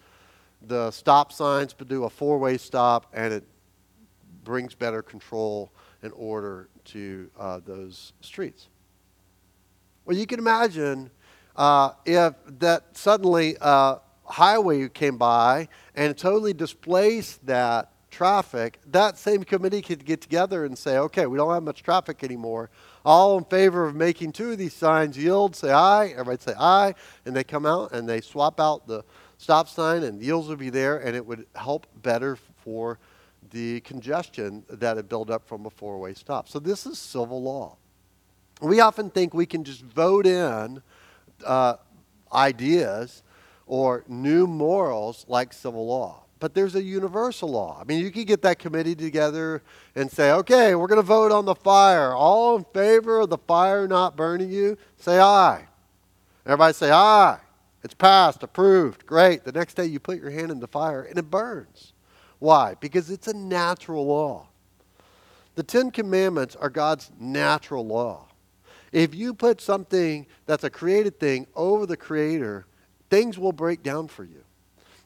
the 0.62 0.92
stop 0.92 1.32
signs, 1.32 1.74
but 1.74 1.88
do 1.88 2.04
a 2.04 2.10
four-way 2.10 2.58
stop, 2.58 3.08
and 3.14 3.34
it 3.34 3.44
brings 4.44 4.76
better 4.76 5.02
control 5.02 5.72
and 6.02 6.14
order 6.16 6.70
to 6.86 7.30
uh, 7.38 7.60
those 7.66 8.14
streets. 8.22 8.70
Well, 10.06 10.18
you 10.18 10.26
can 10.26 10.40
imagine 10.40 11.10
uh, 11.56 11.92
if 12.06 12.34
that 12.60 12.98
suddenly 12.98 13.56
a 13.56 13.64
uh, 13.64 14.00
highway 14.26 14.88
came 14.90 15.18
by 15.18 15.68
and 15.96 16.16
totally 16.18 16.54
displaced 16.54 17.46
that 17.46 17.92
traffic, 18.10 18.80
that 18.92 19.18
same 19.18 19.44
committee 19.44 19.82
could 19.82 20.06
get 20.06 20.22
together 20.22 20.66
and 20.66 20.78
say, 20.78 20.98
okay, 20.98 21.26
we 21.26 21.38
don't 21.38 21.54
have 21.54 21.64
much 21.64 21.84
traffic 21.84 22.24
anymore. 22.24 22.70
All 23.06 23.38
in 23.38 23.46
favor 23.46 23.86
of 23.86 23.96
making 23.96 24.34
two 24.34 24.52
of 24.52 24.58
these 24.58 24.74
signs 24.74 25.18
yield, 25.18 25.56
say 25.56 25.72
aye. 25.72 26.08
Everybody 26.08 26.42
say 26.42 26.54
aye. 26.60 26.96
And 27.26 27.36
they 27.36 27.44
come 27.44 27.66
out 27.66 27.92
and 27.92 28.08
they 28.08 28.22
swap 28.22 28.60
out 28.60 28.88
the 28.88 29.04
stop 29.38 29.70
sign, 29.70 30.04
and 30.04 30.22
yields 30.22 30.48
would 30.50 30.60
be 30.60 30.70
there, 30.70 30.98
and 30.98 31.16
it 31.16 31.26
would 31.26 31.48
help 31.56 31.88
better 32.02 32.38
for 32.64 33.00
the 33.52 33.80
congestion 33.82 34.64
that 34.70 34.98
had 34.98 35.10
built 35.10 35.30
up 35.30 35.48
from 35.48 35.66
a 35.66 35.70
four 35.70 35.98
way 35.98 36.14
stop. 36.14 36.50
So 36.50 36.60
this 36.60 36.86
is 36.86 37.00
civil 37.00 37.42
law. 37.42 37.78
We 38.62 38.82
often 38.82 39.10
think 39.10 39.34
we 39.34 39.46
can 39.46 39.64
just 39.64 39.82
vote 39.82 40.28
in 40.28 40.82
uh, 41.46 41.76
ideas 42.34 43.24
or 43.66 44.04
new 44.08 44.46
morals 44.46 45.26
like 45.30 45.54
civil 45.54 45.88
law 45.88 46.26
but 46.40 46.54
there's 46.54 46.76
a 46.76 46.84
universal 46.84 47.50
law. 47.50 47.78
I 47.80 47.84
mean, 47.84 48.00
you 48.00 48.12
could 48.12 48.28
get 48.28 48.42
that 48.44 48.60
committee 48.60 48.96
together 48.96 49.62
and 49.96 50.10
say, 50.10 50.32
okay, 50.32 50.76
we're 50.76 50.88
going 50.88 51.02
to 51.02 51.06
vote 51.06 51.32
on 51.32 51.46
the 51.46 51.56
fire. 51.56 52.14
All 52.14 52.58
in 52.58 52.66
favor 52.74 53.20
of 53.20 53.30
the 53.30 53.38
fire 53.38 53.88
not 53.88 54.16
burning 54.16 54.50
you, 54.50 54.78
say 54.98 55.20
aye. 55.20 55.68
Everybody 56.46 56.74
say 56.74 56.92
aye. 56.92 57.40
It's 57.84 57.94
passed, 57.94 58.44
approved, 58.44 59.06
great. 59.06 59.44
The 59.44 59.52
next 59.52 59.76
day 59.76 59.86
you 59.86 60.00
put 60.00 60.20
your 60.20 60.32
hand 60.32 60.52
in 60.52 60.60
the 60.60 60.68
fire 60.68 61.04
and 61.04 61.18
it 61.18 61.30
burns. 61.30 61.94
Why? 62.40 62.76
Because 62.80 63.10
it's 63.10 63.28
a 63.28 63.34
natural 63.34 64.06
law. 64.06 64.48
The 65.56 65.64
Ten 65.64 65.92
Commandments 65.92 66.56
are 66.56 66.70
God's 66.70 67.12
natural 67.20 67.86
law. 67.86 68.28
If 68.92 69.14
you 69.14 69.34
put 69.34 69.62
something 69.62 70.26
that's 70.46 70.64
a 70.64 70.70
created 70.70 71.20
thing 71.20 71.48
over 71.56 71.86
the 71.86 71.98
Creator, 71.98 72.66
things 73.10 73.38
will 73.38 73.52
break 73.52 73.84
down 73.84 74.08
for 74.08 74.24
you. 74.24 74.44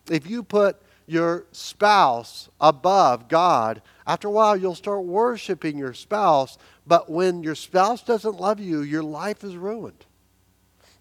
If 0.09 0.29
you 0.29 0.43
put 0.43 0.81
your 1.05 1.45
spouse 1.51 2.49
above 2.59 3.27
God, 3.27 3.81
after 4.05 4.27
a 4.27 4.31
while 4.31 4.55
you'll 4.55 4.75
start 4.75 5.03
worshiping 5.03 5.77
your 5.77 5.93
spouse. 5.93 6.57
But 6.85 7.09
when 7.09 7.43
your 7.43 7.55
spouse 7.55 8.03
doesn't 8.03 8.39
love 8.39 8.59
you, 8.59 8.81
your 8.81 9.03
life 9.03 9.43
is 9.43 9.55
ruined. 9.55 10.05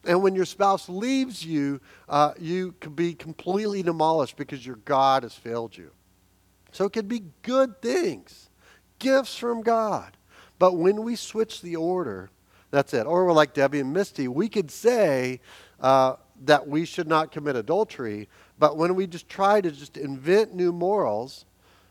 And 0.04 0.22
when 0.22 0.34
your 0.34 0.44
spouse 0.44 0.88
leaves 0.88 1.44
you, 1.44 1.80
uh, 2.08 2.32
you 2.38 2.74
can 2.80 2.94
be 2.94 3.14
completely 3.14 3.82
demolished 3.82 4.36
because 4.36 4.66
your 4.66 4.76
God 4.76 5.22
has 5.22 5.34
failed 5.34 5.76
you. 5.76 5.90
So 6.72 6.84
it 6.86 6.92
could 6.92 7.08
be 7.08 7.24
good 7.42 7.80
things, 7.80 8.50
gifts 8.98 9.36
from 9.36 9.62
God. 9.62 10.16
But 10.58 10.76
when 10.76 11.02
we 11.02 11.16
switch 11.16 11.60
the 11.60 11.76
order, 11.76 12.30
that's 12.70 12.94
it. 12.94 13.06
Or 13.06 13.26
we're 13.26 13.32
like 13.32 13.54
Debbie 13.54 13.80
and 13.80 13.92
Misty, 13.92 14.26
we 14.26 14.48
could 14.48 14.70
say 14.70 15.40
uh, 15.80 16.16
that 16.44 16.66
we 16.66 16.84
should 16.84 17.06
not 17.06 17.30
commit 17.30 17.54
adultery, 17.54 18.28
but 18.62 18.76
when 18.76 18.94
we 18.94 19.08
just 19.08 19.28
try 19.28 19.60
to 19.60 19.72
just 19.72 19.96
invent 19.96 20.54
new 20.54 20.70
morals 20.70 21.46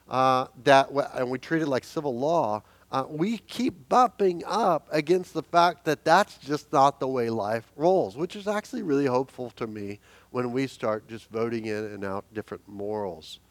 uh, 0.08 0.46
that 0.64 0.90
and 1.16 1.30
we 1.30 1.38
treat 1.38 1.62
it 1.62 1.68
like 1.68 1.84
civil 1.84 2.18
law, 2.18 2.64
uh, 2.94 3.04
we 3.10 3.40
keep 3.40 3.90
bumping 3.90 4.42
up 4.46 4.88
against 4.90 5.34
the 5.34 5.44
fact 5.44 5.84
that 5.84 6.06
that's 6.06 6.38
just 6.38 6.72
not 6.72 7.02
the 7.02 7.08
way 7.10 7.30
life 7.30 7.70
rolls, 7.76 8.16
which 8.16 8.38
is 8.38 8.48
actually 8.48 8.84
really 8.84 9.06
hopeful 9.06 9.50
to 9.50 9.68
me 9.68 10.00
when 10.30 10.54
we 10.54 10.66
start 10.66 11.06
just 11.10 11.30
voting 11.30 11.66
in 11.66 11.76
and 11.76 12.06
out 12.06 12.24
different 12.34 12.66
morals 12.70 13.42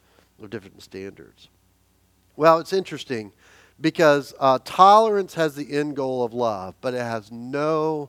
or 0.40 0.48
different 0.48 0.82
standards. 0.82 1.50
Well, 2.36 2.58
it's 2.58 2.72
interesting 2.72 3.32
because 3.82 4.32
uh, 4.40 4.60
tolerance 4.64 5.34
has 5.34 5.54
the 5.54 5.76
end 5.76 5.94
goal 5.94 6.24
of 6.24 6.32
love, 6.32 6.74
but 6.80 6.94
it 6.94 7.02
has 7.02 7.30
no 7.30 8.08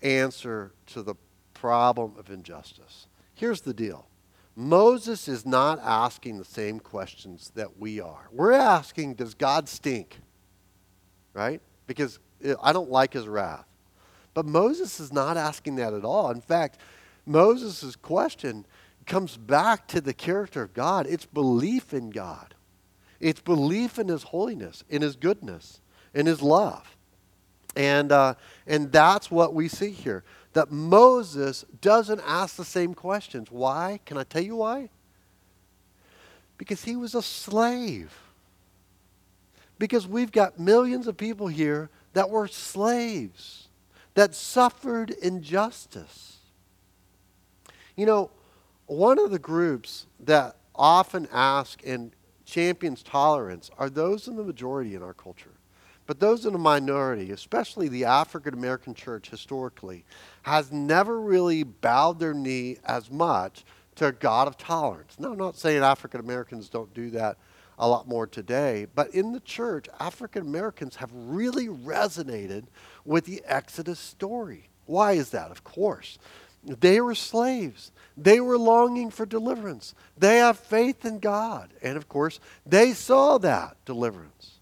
answer 0.00 0.72
to 0.86 1.02
the 1.02 1.14
problem 1.52 2.14
of 2.18 2.30
injustice. 2.30 3.06
Here's 3.34 3.60
the 3.60 3.74
deal 3.74 4.06
Moses 4.60 5.26
is 5.26 5.46
not 5.46 5.78
asking 5.82 6.36
the 6.36 6.44
same 6.44 6.80
questions 6.80 7.50
that 7.54 7.78
we 7.78 7.98
are. 7.98 8.28
We're 8.30 8.52
asking, 8.52 9.14
does 9.14 9.32
God 9.32 9.70
stink? 9.70 10.18
Right? 11.32 11.62
Because 11.86 12.18
I 12.62 12.74
don't 12.74 12.90
like 12.90 13.14
his 13.14 13.26
wrath. 13.26 13.64
But 14.34 14.44
Moses 14.44 15.00
is 15.00 15.14
not 15.14 15.38
asking 15.38 15.76
that 15.76 15.94
at 15.94 16.04
all. 16.04 16.30
In 16.30 16.42
fact, 16.42 16.78
Moses' 17.24 17.96
question 17.96 18.66
comes 19.06 19.38
back 19.38 19.88
to 19.88 20.00
the 20.00 20.12
character 20.12 20.62
of 20.62 20.74
God. 20.74 21.06
It's 21.06 21.24
belief 21.24 21.94
in 21.94 22.10
God, 22.10 22.54
it's 23.18 23.40
belief 23.40 23.98
in 23.98 24.08
his 24.08 24.24
holiness, 24.24 24.84
in 24.90 25.00
his 25.00 25.16
goodness, 25.16 25.80
in 26.12 26.26
his 26.26 26.42
love. 26.42 26.96
And, 27.76 28.12
uh, 28.12 28.34
and 28.66 28.92
that's 28.92 29.30
what 29.30 29.54
we 29.54 29.68
see 29.68 29.90
here. 29.90 30.24
That 30.52 30.70
Moses 30.70 31.64
doesn't 31.80 32.20
ask 32.26 32.56
the 32.56 32.64
same 32.64 32.94
questions. 32.94 33.50
Why? 33.50 34.00
Can 34.04 34.16
I 34.18 34.24
tell 34.24 34.42
you 34.42 34.56
why? 34.56 34.90
Because 36.58 36.84
he 36.84 36.96
was 36.96 37.14
a 37.14 37.22
slave. 37.22 38.12
Because 39.78 40.06
we've 40.06 40.32
got 40.32 40.58
millions 40.58 41.06
of 41.06 41.16
people 41.16 41.46
here 41.46 41.88
that 42.12 42.28
were 42.28 42.48
slaves, 42.48 43.68
that 44.14 44.34
suffered 44.34 45.10
injustice. 45.10 46.38
You 47.96 48.06
know, 48.06 48.30
one 48.86 49.18
of 49.18 49.30
the 49.30 49.38
groups 49.38 50.06
that 50.18 50.56
often 50.74 51.28
ask 51.32 51.80
and 51.86 52.10
champions 52.44 53.02
tolerance 53.02 53.70
are 53.78 53.88
those 53.88 54.26
in 54.26 54.36
the 54.36 54.42
majority 54.42 54.94
in 54.94 55.02
our 55.02 55.14
culture. 55.14 55.52
But 56.10 56.18
those 56.18 56.44
in 56.44 56.54
the 56.54 56.58
minority, 56.58 57.30
especially 57.30 57.86
the 57.86 58.06
African 58.06 58.52
American 58.52 58.94
church 58.94 59.30
historically, 59.30 60.04
has 60.42 60.72
never 60.72 61.20
really 61.20 61.62
bowed 61.62 62.18
their 62.18 62.34
knee 62.34 62.78
as 62.84 63.12
much 63.12 63.64
to 63.94 64.06
a 64.06 64.12
God 64.12 64.48
of 64.48 64.58
tolerance. 64.58 65.20
Now, 65.20 65.30
I'm 65.30 65.38
not 65.38 65.56
saying 65.56 65.84
African 65.84 66.18
Americans 66.18 66.68
don't 66.68 66.92
do 66.94 67.10
that 67.10 67.36
a 67.78 67.88
lot 67.88 68.08
more 68.08 68.26
today, 68.26 68.88
but 68.92 69.14
in 69.14 69.30
the 69.30 69.38
church, 69.38 69.86
African 70.00 70.42
Americans 70.42 70.96
have 70.96 71.10
really 71.12 71.68
resonated 71.68 72.64
with 73.04 73.24
the 73.24 73.40
Exodus 73.46 74.00
story. 74.00 74.68
Why 74.86 75.12
is 75.12 75.30
that? 75.30 75.52
Of 75.52 75.62
course. 75.62 76.18
They 76.64 77.00
were 77.00 77.14
slaves. 77.14 77.92
They 78.16 78.40
were 78.40 78.58
longing 78.58 79.12
for 79.12 79.26
deliverance. 79.26 79.94
They 80.18 80.38
have 80.38 80.58
faith 80.58 81.04
in 81.04 81.20
God. 81.20 81.70
And 81.80 81.96
of 81.96 82.08
course, 82.08 82.40
they 82.66 82.94
saw 82.94 83.38
that 83.38 83.76
deliverance. 83.84 84.56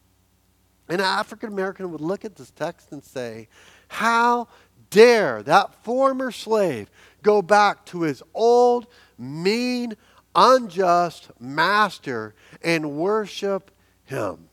An 0.88 1.01
African 1.01 1.53
American 1.53 1.90
would 1.92 2.01
look 2.01 2.24
at 2.24 2.37
this 2.37 2.51
text 2.51 2.92
and 2.92 3.05
say, 3.05 3.48
How 3.88 4.48
dare 4.90 5.42
that 5.42 5.74
former 5.85 6.31
slave 6.31 6.90
go 7.22 7.42
back 7.42 7.85
to 7.87 8.03
his 8.03 8.22
old, 8.33 8.87
mean, 9.18 9.94
unjust 10.35 11.31
master 11.38 12.35
and 12.62 12.92
worship 12.92 13.70
him? 14.05 14.48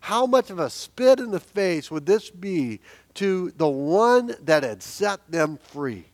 How 0.00 0.26
much 0.26 0.50
of 0.50 0.58
a 0.58 0.70
spit 0.70 1.20
in 1.20 1.30
the 1.30 1.40
face 1.40 1.90
would 1.90 2.06
this 2.06 2.30
be 2.30 2.80
to 3.14 3.52
the 3.56 3.68
one 3.68 4.34
that 4.42 4.62
had 4.62 4.82
set 4.82 5.30
them 5.30 5.58
free? 5.58 6.09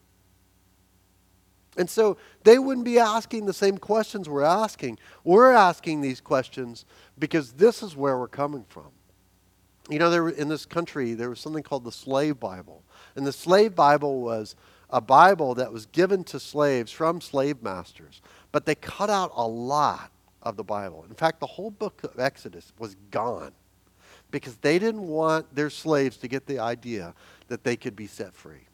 And 1.76 1.88
so 1.88 2.16
they 2.44 2.58
wouldn't 2.58 2.84
be 2.84 2.98
asking 2.98 3.46
the 3.46 3.52
same 3.52 3.78
questions 3.78 4.28
we're 4.28 4.42
asking. 4.42 4.98
We're 5.24 5.52
asking 5.52 6.00
these 6.00 6.20
questions 6.20 6.84
because 7.18 7.52
this 7.52 7.82
is 7.82 7.96
where 7.96 8.18
we're 8.18 8.28
coming 8.28 8.64
from. 8.68 8.88
You 9.88 9.98
know, 9.98 10.10
there, 10.10 10.28
in 10.28 10.48
this 10.48 10.66
country, 10.66 11.14
there 11.14 11.28
was 11.28 11.38
something 11.38 11.62
called 11.62 11.84
the 11.84 11.92
Slave 11.92 12.40
Bible. 12.40 12.82
And 13.14 13.26
the 13.26 13.32
Slave 13.32 13.74
Bible 13.74 14.20
was 14.20 14.56
a 14.90 15.00
Bible 15.00 15.54
that 15.56 15.72
was 15.72 15.86
given 15.86 16.24
to 16.24 16.40
slaves 16.40 16.92
from 16.92 17.20
slave 17.20 17.62
masters. 17.62 18.20
But 18.52 18.66
they 18.66 18.74
cut 18.74 19.10
out 19.10 19.32
a 19.34 19.46
lot 19.46 20.10
of 20.42 20.56
the 20.56 20.64
Bible. 20.64 21.04
In 21.08 21.14
fact, 21.14 21.40
the 21.40 21.46
whole 21.46 21.70
book 21.70 22.02
of 22.04 22.18
Exodus 22.18 22.72
was 22.78 22.96
gone 23.10 23.52
because 24.30 24.56
they 24.56 24.78
didn't 24.78 25.06
want 25.06 25.54
their 25.54 25.70
slaves 25.70 26.16
to 26.18 26.28
get 26.28 26.46
the 26.46 26.58
idea 26.58 27.14
that 27.48 27.64
they 27.64 27.76
could 27.76 27.94
be 27.94 28.06
set 28.06 28.34
free. 28.34 28.65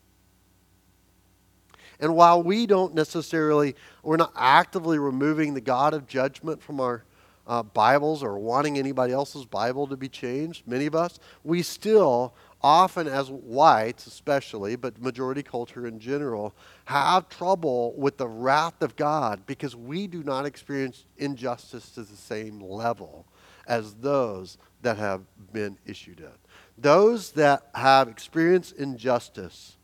And 2.03 2.17
while 2.17 2.43
we 2.43 2.67
don't 2.67 2.95
necessarily, 2.95 3.77
we're 4.03 4.17
not 4.17 4.33
actively 4.37 4.99
removing 4.99 5.55
the 5.55 5.61
God 5.61 5.95
of 5.95 6.09
judgment 6.09 6.61
from 6.61 6.81
our 6.81 7.05
uh, 7.47 7.62
Bibles 7.62 8.25
or 8.25 8.41
wanting 8.41 8.77
anybody 8.77 9.12
else's 9.12 9.45
Bible 9.45 9.87
to 9.87 9.97
be 9.97 10.09
changed, 10.09 10.67
many 10.67 10.87
of 10.87 10.97
us, 10.97 11.21
we 11.45 11.62
still, 11.62 12.35
often 12.61 13.07
as 13.07 13.31
whites 13.31 14.09
especially, 14.09 14.75
but 14.75 15.01
majority 15.01 15.45
culture 15.45 15.87
in 15.87 16.01
general, 16.01 16.53
have 16.87 17.29
trouble 17.29 17.95
with 17.97 18.17
the 18.17 18.29
wrath 18.29 18.83
of 18.83 18.97
God 18.97 19.47
because 19.47 19.77
we 19.77 20.09
do 20.09 20.25
not 20.25 20.45
experience 20.45 21.05
injustice 21.19 21.91
to 21.91 22.03
the 22.03 22.17
same 22.17 22.61
level 22.61 23.27
as 23.69 23.95
those 23.95 24.59
that 24.83 24.97
have 24.97 25.23
been 25.53 25.79
issued 25.87 26.19
it. 26.19 26.35
Those 26.77 27.31
that 27.33 27.69
have 27.77 28.09
experienced 28.09 28.75
injustice 28.77 29.77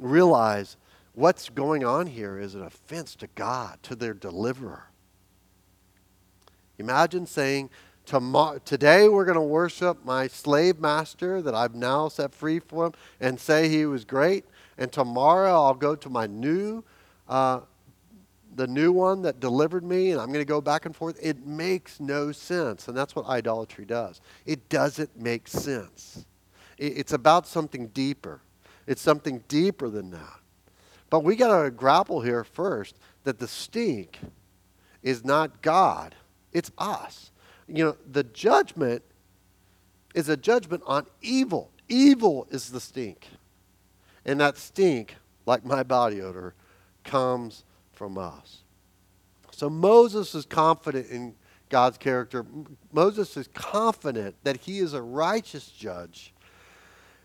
realize 0.00 0.76
what's 1.20 1.50
going 1.50 1.84
on 1.84 2.06
here 2.06 2.38
is 2.38 2.54
an 2.54 2.62
offense 2.62 3.14
to 3.14 3.26
God, 3.34 3.78
to 3.82 3.94
their 3.94 4.14
deliverer. 4.14 4.84
Imagine 6.78 7.26
saying, 7.26 7.68
Today 8.64 9.06
we're 9.08 9.26
going 9.26 9.36
to 9.36 9.42
worship 9.42 10.04
my 10.04 10.26
slave 10.26 10.80
master 10.80 11.42
that 11.42 11.54
I've 11.54 11.74
now 11.74 12.08
set 12.08 12.34
free 12.34 12.58
for 12.58 12.86
him 12.86 12.92
and 13.20 13.38
say 13.38 13.68
he 13.68 13.84
was 13.84 14.04
great. 14.04 14.46
And 14.78 14.90
tomorrow 14.90 15.52
I'll 15.52 15.74
go 15.74 15.94
to 15.94 16.08
my 16.08 16.26
new, 16.26 16.82
uh, 17.28 17.60
the 18.56 18.66
new 18.66 18.90
one 18.90 19.22
that 19.22 19.38
delivered 19.38 19.84
me, 19.84 20.10
and 20.10 20.20
I'm 20.20 20.28
going 20.28 20.40
to 20.40 20.44
go 20.44 20.60
back 20.60 20.86
and 20.86 20.96
forth. 20.96 21.18
It 21.22 21.46
makes 21.46 22.00
no 22.00 22.32
sense. 22.32 22.88
And 22.88 22.96
that's 22.96 23.14
what 23.14 23.26
idolatry 23.26 23.84
does. 23.84 24.20
It 24.46 24.68
doesn't 24.70 25.20
make 25.20 25.46
sense. 25.46 26.24
It's 26.78 27.12
about 27.12 27.46
something 27.46 27.88
deeper, 27.88 28.40
it's 28.86 29.02
something 29.02 29.44
deeper 29.46 29.90
than 29.90 30.10
that. 30.12 30.39
But 31.10 31.24
we 31.24 31.36
got 31.36 31.62
to 31.62 31.70
grapple 31.70 32.20
here 32.20 32.44
first 32.44 32.96
that 33.24 33.38
the 33.38 33.48
stink 33.48 34.18
is 35.02 35.24
not 35.24 35.60
God, 35.60 36.14
it's 36.52 36.70
us. 36.78 37.32
You 37.66 37.84
know, 37.84 37.96
the 38.10 38.24
judgment 38.24 39.02
is 40.14 40.28
a 40.28 40.36
judgment 40.36 40.82
on 40.86 41.06
evil. 41.20 41.70
Evil 41.88 42.46
is 42.50 42.70
the 42.70 42.80
stink. 42.80 43.28
And 44.24 44.40
that 44.40 44.56
stink, 44.56 45.16
like 45.46 45.64
my 45.64 45.82
body 45.82 46.20
odor, 46.20 46.54
comes 47.04 47.64
from 47.92 48.18
us. 48.18 48.62
So 49.50 49.68
Moses 49.68 50.34
is 50.34 50.46
confident 50.46 51.08
in 51.10 51.34
God's 51.68 51.98
character. 51.98 52.44
Moses 52.92 53.36
is 53.36 53.48
confident 53.48 54.34
that 54.42 54.56
he 54.58 54.78
is 54.78 54.94
a 54.94 55.02
righteous 55.02 55.68
judge 55.68 56.34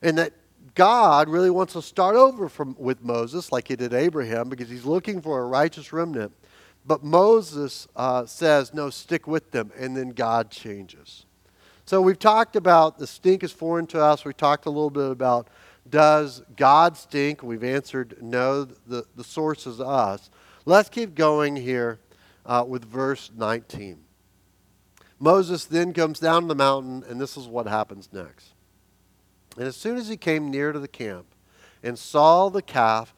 and 0.01 0.17
that 0.17 0.33
God 0.73 1.29
really 1.29 1.51
wants 1.51 1.73
to 1.73 1.81
start 1.81 2.15
over 2.15 2.49
from, 2.49 2.75
with 2.79 3.03
Moses, 3.03 3.51
like 3.51 3.67
he 3.67 3.75
did 3.75 3.93
Abraham, 3.93 4.49
because 4.49 4.69
he's 4.69 4.85
looking 4.85 5.21
for 5.21 5.41
a 5.41 5.45
righteous 5.45 5.93
remnant. 5.93 6.33
But 6.85 7.03
Moses 7.03 7.87
uh, 7.95 8.25
says, 8.25 8.73
no, 8.73 8.89
stick 8.89 9.27
with 9.27 9.51
them, 9.51 9.71
and 9.77 9.95
then 9.95 10.09
God 10.09 10.49
changes. 10.49 11.25
So 11.85 12.01
we've 12.01 12.17
talked 12.17 12.55
about 12.55 12.97
the 12.97 13.05
stink 13.05 13.43
is 13.43 13.51
foreign 13.51 13.85
to 13.87 14.01
us. 14.01 14.25
We 14.25 14.33
talked 14.33 14.65
a 14.65 14.71
little 14.71 14.89
bit 14.89 15.11
about 15.11 15.49
does 15.87 16.41
God 16.57 16.97
stink? 16.97 17.43
We've 17.43 17.63
answered 17.63 18.17
no, 18.19 18.65
the, 18.65 19.05
the 19.15 19.23
source 19.23 19.67
is 19.67 19.79
us. 19.79 20.31
Let's 20.65 20.89
keep 20.89 21.13
going 21.13 21.55
here 21.55 21.99
uh, 22.43 22.65
with 22.67 22.85
verse 22.85 23.29
19. 23.35 23.99
Moses 25.19 25.65
then 25.65 25.93
comes 25.93 26.19
down 26.19 26.47
the 26.47 26.55
mountain, 26.55 27.03
and 27.07 27.21
this 27.21 27.37
is 27.37 27.47
what 27.47 27.67
happens 27.67 28.09
next. 28.11 28.54
And 29.57 29.65
as 29.67 29.75
soon 29.75 29.97
as 29.97 30.07
he 30.07 30.17
came 30.17 30.51
near 30.51 30.71
to 30.71 30.79
the 30.79 30.87
camp 30.87 31.25
and 31.81 31.97
saw 31.97 32.49
the 32.49 32.61
calf 32.61 33.13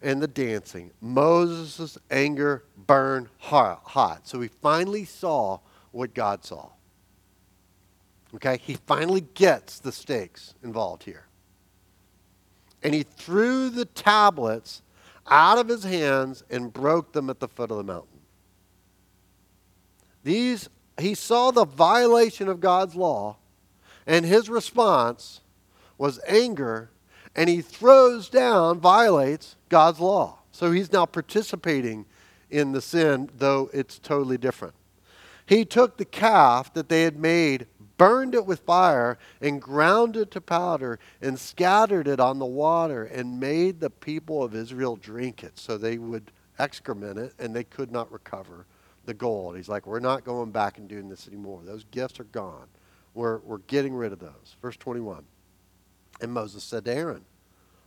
and 0.00 0.22
the 0.22 0.28
dancing, 0.28 0.92
Moses' 1.00 1.98
anger 2.10 2.64
burned 2.76 3.28
hot. 3.38 4.26
So 4.26 4.40
he 4.40 4.48
finally 4.48 5.04
saw 5.04 5.58
what 5.90 6.14
God 6.14 6.44
saw. 6.44 6.70
Okay? 8.34 8.58
He 8.62 8.74
finally 8.86 9.24
gets 9.34 9.78
the 9.78 9.92
stakes 9.92 10.54
involved 10.62 11.02
here. 11.02 11.26
And 12.82 12.94
he 12.94 13.02
threw 13.02 13.70
the 13.70 13.84
tablets 13.84 14.82
out 15.28 15.58
of 15.58 15.68
his 15.68 15.84
hands 15.84 16.44
and 16.48 16.72
broke 16.72 17.12
them 17.12 17.28
at 17.28 17.40
the 17.40 17.48
foot 17.48 17.70
of 17.70 17.76
the 17.76 17.84
mountain. 17.84 18.20
These, 20.22 20.68
he 20.98 21.14
saw 21.14 21.50
the 21.50 21.64
violation 21.64 22.48
of 22.48 22.60
God's 22.60 22.94
law, 22.94 23.36
and 24.06 24.24
his 24.24 24.48
response 24.48 25.40
was 25.98 26.20
anger, 26.26 26.90
and 27.36 27.48
he 27.50 27.60
throws 27.60 28.28
down, 28.30 28.80
violates 28.80 29.56
God's 29.68 30.00
law. 30.00 30.38
So 30.50 30.70
he's 30.70 30.92
now 30.92 31.06
participating 31.06 32.06
in 32.50 32.72
the 32.72 32.80
sin, 32.80 33.28
though 33.36 33.68
it's 33.72 33.98
totally 33.98 34.38
different. 34.38 34.74
He 35.44 35.64
took 35.64 35.96
the 35.96 36.04
calf 36.04 36.72
that 36.74 36.88
they 36.88 37.02
had 37.02 37.18
made, 37.18 37.66
burned 37.96 38.34
it 38.34 38.46
with 38.46 38.60
fire, 38.60 39.18
and 39.40 39.60
ground 39.60 40.16
it 40.16 40.30
to 40.32 40.40
powder, 40.40 40.98
and 41.20 41.38
scattered 41.38 42.08
it 42.08 42.20
on 42.20 42.38
the 42.38 42.46
water, 42.46 43.04
and 43.04 43.40
made 43.40 43.80
the 43.80 43.90
people 43.90 44.42
of 44.42 44.54
Israel 44.54 44.96
drink 44.96 45.42
it 45.42 45.58
so 45.58 45.76
they 45.76 45.98
would 45.98 46.30
excrement 46.58 47.18
it 47.18 47.34
and 47.38 47.54
they 47.54 47.64
could 47.64 47.90
not 47.90 48.10
recover 48.10 48.66
the 49.06 49.14
gold. 49.14 49.56
He's 49.56 49.68
like, 49.68 49.86
We're 49.86 50.00
not 50.00 50.24
going 50.24 50.50
back 50.50 50.78
and 50.78 50.88
doing 50.88 51.08
this 51.08 51.26
anymore. 51.26 51.62
Those 51.64 51.84
gifts 51.90 52.20
are 52.20 52.24
gone. 52.24 52.66
We're, 53.14 53.38
we're 53.38 53.58
getting 53.58 53.94
rid 53.94 54.12
of 54.12 54.18
those. 54.18 54.56
Verse 54.60 54.76
21. 54.76 55.24
And 56.20 56.32
Moses 56.32 56.64
said 56.64 56.84
to 56.86 56.94
Aaron, 56.94 57.24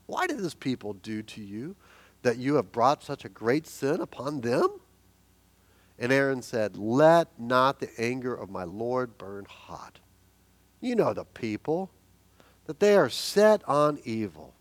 Why 0.05 0.27
did 0.27 0.39
this 0.39 0.53
people 0.53 0.93
do 0.93 1.21
to 1.23 1.41
you 1.41 1.75
that 2.23 2.37
you 2.37 2.55
have 2.55 2.71
brought 2.71 3.03
such 3.03 3.25
a 3.25 3.29
great 3.29 3.67
sin 3.67 4.01
upon 4.01 4.41
them? 4.41 4.69
And 5.99 6.11
Aaron 6.11 6.41
said, 6.41 6.77
Let 6.77 7.27
not 7.39 7.79
the 7.79 7.89
anger 7.97 8.33
of 8.33 8.49
my 8.49 8.63
Lord 8.63 9.17
burn 9.17 9.45
hot. 9.45 9.99
You 10.79 10.95
know 10.95 11.13
the 11.13 11.25
people. 11.25 11.91
that 12.65 12.79
they 12.79 12.95
are 12.95 13.09
set 13.09 13.67
on 13.67 13.99
evil. 14.05 14.53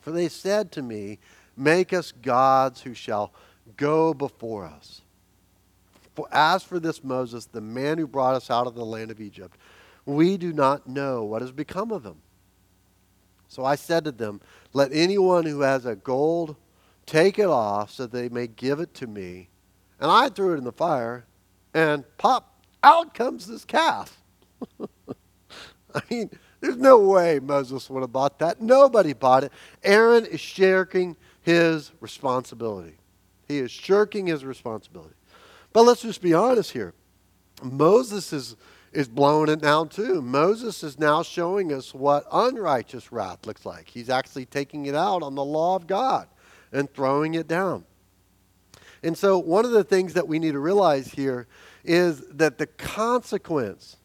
For 0.00 0.10
they 0.10 0.28
said 0.28 0.70
to 0.72 0.82
me, 0.82 1.18
Make 1.56 1.92
us 1.92 2.12
gods 2.12 2.82
who 2.82 2.94
shall 2.94 3.32
go 3.76 4.12
before 4.12 4.66
us. 4.66 5.02
For 6.14 6.28
as 6.32 6.62
for 6.62 6.78
this 6.78 7.02
Moses, 7.02 7.46
the 7.46 7.60
man 7.60 7.98
who 7.98 8.06
brought 8.06 8.34
us 8.34 8.50
out 8.50 8.66
of 8.66 8.74
the 8.74 8.84
land 8.84 9.10
of 9.10 9.20
Egypt, 9.20 9.56
we 10.04 10.36
do 10.36 10.52
not 10.52 10.86
know 10.86 11.24
what 11.24 11.42
has 11.42 11.52
become 11.52 11.90
of 11.92 12.04
him. 12.04 12.16
So 13.54 13.64
I 13.64 13.76
said 13.76 14.04
to 14.04 14.10
them, 14.10 14.40
Let 14.72 14.92
anyone 14.92 15.46
who 15.46 15.60
has 15.60 15.86
a 15.86 15.94
gold 15.94 16.56
take 17.06 17.38
it 17.38 17.46
off 17.46 17.92
so 17.92 18.04
they 18.04 18.28
may 18.28 18.48
give 18.48 18.80
it 18.80 18.94
to 18.94 19.06
me. 19.06 19.48
And 20.00 20.10
I 20.10 20.28
threw 20.28 20.54
it 20.54 20.58
in 20.58 20.64
the 20.64 20.72
fire, 20.72 21.24
and 21.72 22.04
pop, 22.18 22.64
out 22.82 23.14
comes 23.14 23.46
this 23.46 23.64
calf. 23.64 24.20
I 25.94 26.02
mean, 26.10 26.30
there's 26.60 26.76
no 26.76 26.98
way 26.98 27.38
Moses 27.38 27.88
would 27.88 28.00
have 28.00 28.10
bought 28.10 28.40
that. 28.40 28.60
Nobody 28.60 29.12
bought 29.12 29.44
it. 29.44 29.52
Aaron 29.84 30.26
is 30.26 30.40
shirking 30.40 31.16
his 31.42 31.92
responsibility. 32.00 32.96
He 33.46 33.58
is 33.58 33.70
shirking 33.70 34.26
his 34.26 34.44
responsibility. 34.44 35.14
But 35.72 35.82
let's 35.82 36.02
just 36.02 36.20
be 36.20 36.34
honest 36.34 36.72
here. 36.72 36.92
Moses 37.62 38.32
is, 38.32 38.56
is 38.94 39.08
blowing 39.08 39.48
it 39.48 39.60
now, 39.60 39.84
too. 39.84 40.22
Moses 40.22 40.82
is 40.82 40.98
now 40.98 41.22
showing 41.22 41.72
us 41.72 41.92
what 41.92 42.24
unrighteous 42.32 43.10
wrath 43.10 43.44
looks 43.44 43.66
like. 43.66 43.88
He's 43.88 44.08
actually 44.08 44.46
taking 44.46 44.86
it 44.86 44.94
out 44.94 45.22
on 45.22 45.34
the 45.34 45.44
law 45.44 45.74
of 45.76 45.86
God 45.86 46.28
and 46.72 46.92
throwing 46.92 47.34
it 47.34 47.48
down. 47.48 47.84
And 49.02 49.18
so, 49.18 49.38
one 49.38 49.64
of 49.64 49.72
the 49.72 49.84
things 49.84 50.14
that 50.14 50.26
we 50.26 50.38
need 50.38 50.52
to 50.52 50.60
realize 50.60 51.08
here 51.12 51.46
is 51.84 52.26
that 52.28 52.56
the 52.56 52.66
consequence 52.66 53.96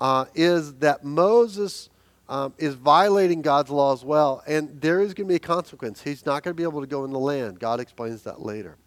uh, 0.00 0.24
is 0.34 0.74
that 0.76 1.04
Moses 1.04 1.90
um, 2.28 2.54
is 2.58 2.74
violating 2.74 3.42
God's 3.42 3.70
law 3.70 3.92
as 3.92 4.04
well, 4.04 4.42
and 4.46 4.80
there 4.80 5.00
is 5.00 5.14
going 5.14 5.28
to 5.28 5.32
be 5.32 5.36
a 5.36 5.38
consequence. 5.38 6.02
He's 6.02 6.26
not 6.26 6.42
going 6.42 6.54
to 6.54 6.60
be 6.60 6.64
able 6.64 6.80
to 6.80 6.86
go 6.86 7.04
in 7.04 7.12
the 7.12 7.18
land. 7.18 7.60
God 7.60 7.78
explains 7.78 8.22
that 8.22 8.40
later. 8.40 8.78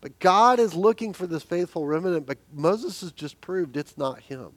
But 0.00 0.18
God 0.18 0.58
is 0.58 0.74
looking 0.74 1.12
for 1.12 1.26
this 1.26 1.42
faithful 1.42 1.86
remnant, 1.86 2.26
but 2.26 2.38
Moses 2.52 3.00
has 3.02 3.12
just 3.12 3.40
proved 3.40 3.76
it's 3.76 3.98
not 3.98 4.20
him. 4.20 4.52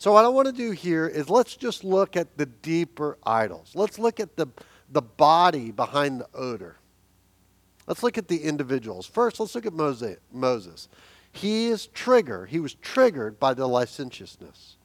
So, 0.00 0.14
what 0.14 0.24
I 0.24 0.28
want 0.28 0.46
to 0.46 0.52
do 0.52 0.70
here 0.70 1.06
is 1.06 1.28
let's 1.28 1.54
just 1.54 1.84
look 1.84 2.16
at 2.16 2.38
the 2.38 2.46
deeper 2.46 3.18
idols. 3.22 3.72
Let's 3.74 3.98
look 3.98 4.18
at 4.18 4.34
the, 4.34 4.46
the 4.90 5.02
body 5.02 5.72
behind 5.72 6.22
the 6.22 6.28
odor. 6.32 6.76
Let's 7.86 8.02
look 8.02 8.16
at 8.16 8.26
the 8.26 8.44
individuals. 8.44 9.04
First, 9.04 9.38
let's 9.38 9.54
look 9.54 9.66
at 9.66 9.74
Moses. 9.74 10.88
He 11.32 11.66
is 11.66 11.86
triggered. 11.88 12.48
He 12.48 12.60
was 12.60 12.72
triggered 12.72 13.38
by 13.38 13.52
the 13.52 13.66
licentiousness. 13.66 14.76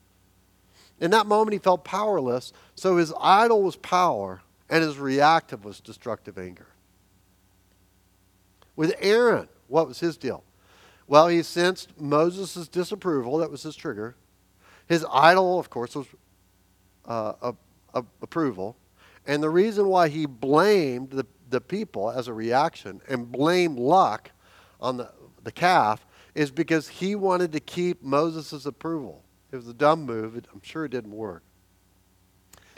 In 1.00 1.12
that 1.12 1.28
moment, 1.28 1.54
he 1.54 1.60
felt 1.60 1.86
powerless, 1.86 2.52
so 2.76 2.98
his 2.98 3.14
idol 3.18 3.64
was 3.64 3.78
power, 3.78 4.42
and 4.70 4.84
his 4.84 4.98
reactive 4.98 5.64
was 5.64 5.80
destructive 5.80 6.38
anger. 6.38 6.68
With 8.76 8.94
Aaron, 9.00 9.48
what 9.70 9.88
was 9.88 10.02
his 10.02 10.18
deal? 10.18 10.44
Well, 11.08 11.30
he 11.30 11.42
sensed 11.42 11.98
Moses' 11.98 12.68
disapproval. 12.68 13.38
That 13.38 13.50
was 13.50 13.64
his 13.64 13.78
trigger. 13.78 14.18
His 14.88 15.06
idol, 15.12 15.60
of 15.60 15.70
course, 15.70 15.96
was 15.96 16.08
uh, 17.06 17.34
a, 17.42 17.56
a, 17.94 18.04
approval. 18.22 18.78
And 19.28 19.42
the 19.42 19.50
reason 19.50 19.88
why 19.88 20.10
he 20.10 20.26
blamed 20.26 21.12
the, 21.12 21.26
the 21.50 21.62
people 21.62 22.12
as 22.12 22.28
a 22.28 22.34
reaction 22.34 23.02
and 23.08 23.32
blamed 23.32 23.80
luck 23.80 24.32
on 24.80 24.98
the, 24.98 25.10
the 25.44 25.52
calf 25.52 26.06
is 26.36 26.52
because 26.52 26.88
he 26.88 27.16
wanted 27.16 27.52
to 27.54 27.60
keep 27.60 28.04
Moses' 28.04 28.66
approval. 28.66 29.24
It 29.52 29.56
was 29.56 29.68
a 29.68 29.74
dumb 29.74 30.04
move. 30.04 30.36
I'm 30.54 30.62
sure 30.62 30.86
it 30.86 30.92
didn't 30.92 31.14
work. 31.14 31.44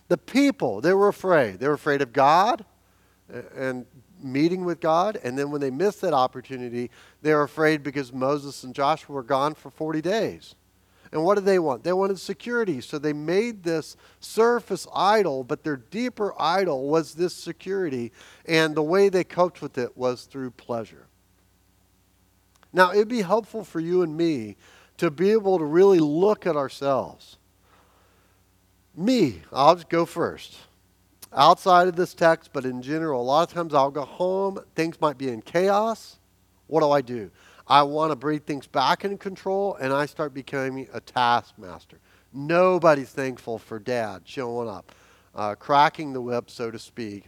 The 0.08 0.18
people, 0.18 0.80
they 0.80 0.94
were 0.94 1.08
afraid. 1.08 1.60
They 1.60 1.68
were 1.68 1.74
afraid 1.74 2.02
of 2.02 2.14
God 2.14 2.64
and 3.56 3.86
meeting 4.22 4.64
with 4.64 4.80
God. 4.80 5.20
And 5.24 5.38
then 5.38 5.52
when 5.52 5.60
they 5.60 5.72
missed 5.72 6.02
that 6.02 6.14
opportunity, 6.14 6.92
they 7.22 7.34
were 7.34 7.44
afraid 7.44 7.84
because 7.84 8.14
Moses 8.14 8.64
and 8.64 8.74
Joshua 8.74 9.16
were 9.16 9.24
gone 9.24 9.54
for 9.54 9.70
40 9.70 10.02
days. 10.02 10.56
And 11.12 11.24
what 11.24 11.36
did 11.36 11.46
they 11.46 11.60
want? 11.60 11.84
They 11.84 11.94
wanted 11.94 12.20
security. 12.20 12.82
So 12.82 13.00
they 13.00 13.14
made 13.14 13.64
this 13.64 13.96
surface 14.20 14.88
idol, 14.94 15.44
but 15.44 15.64
their 15.64 15.78
deeper 15.78 16.34
idol 16.40 16.90
was 16.90 17.14
this 17.14 17.34
security. 17.34 18.12
And 18.46 18.76
the 18.76 18.84
way 18.84 19.10
they 19.10 19.24
coped 19.24 19.62
with 19.62 19.78
it 19.78 19.98
was 19.98 20.24
through 20.24 20.52
pleasure. 20.52 21.08
Now, 22.74 22.92
it'd 22.92 23.08
be 23.08 23.22
helpful 23.22 23.64
for 23.64 23.80
you 23.80 24.02
and 24.02 24.16
me 24.16 24.58
to 24.98 25.10
be 25.10 25.32
able 25.32 25.58
to 25.58 25.66
really 25.66 26.00
look 26.00 26.46
at 26.46 26.56
ourselves. 26.56 27.38
Me, 28.96 29.42
I'll 29.54 29.76
just 29.76 29.90
go 29.90 30.06
first. 30.06 30.56
Outside 31.32 31.88
of 31.88 31.96
this 31.96 32.14
text, 32.14 32.52
but 32.52 32.66
in 32.66 32.82
general, 32.82 33.22
a 33.22 33.24
lot 33.24 33.48
of 33.48 33.54
times 33.54 33.74
I'll 33.74 33.92
go 33.92 34.06
home, 34.06 34.60
things 34.76 35.00
might 35.00 35.18
be 35.18 35.30
in 35.30 35.42
chaos. 35.42 36.18
What 36.68 36.82
do 36.82 36.92
I 36.92 37.02
do? 37.02 37.32
I 37.68 37.84
want 37.84 38.12
to 38.12 38.16
bring 38.16 38.40
things 38.40 38.66
back 38.66 39.04
in 39.04 39.18
control, 39.18 39.76
and 39.76 39.92
I 39.92 40.06
start 40.06 40.34
becoming 40.34 40.88
a 40.94 41.02
taskmaster. 41.02 42.00
Nobody's 42.34 43.10
thankful 43.10 43.58
for 43.58 43.80
dad 43.80 44.22
showing 44.26 44.70
up, 44.70 44.94
uh, 45.36 45.56
cracking 45.56 46.14
the 46.14 46.22
whip, 46.22 46.50
so 46.50 46.72
to 46.72 46.80
speak, 46.80 47.26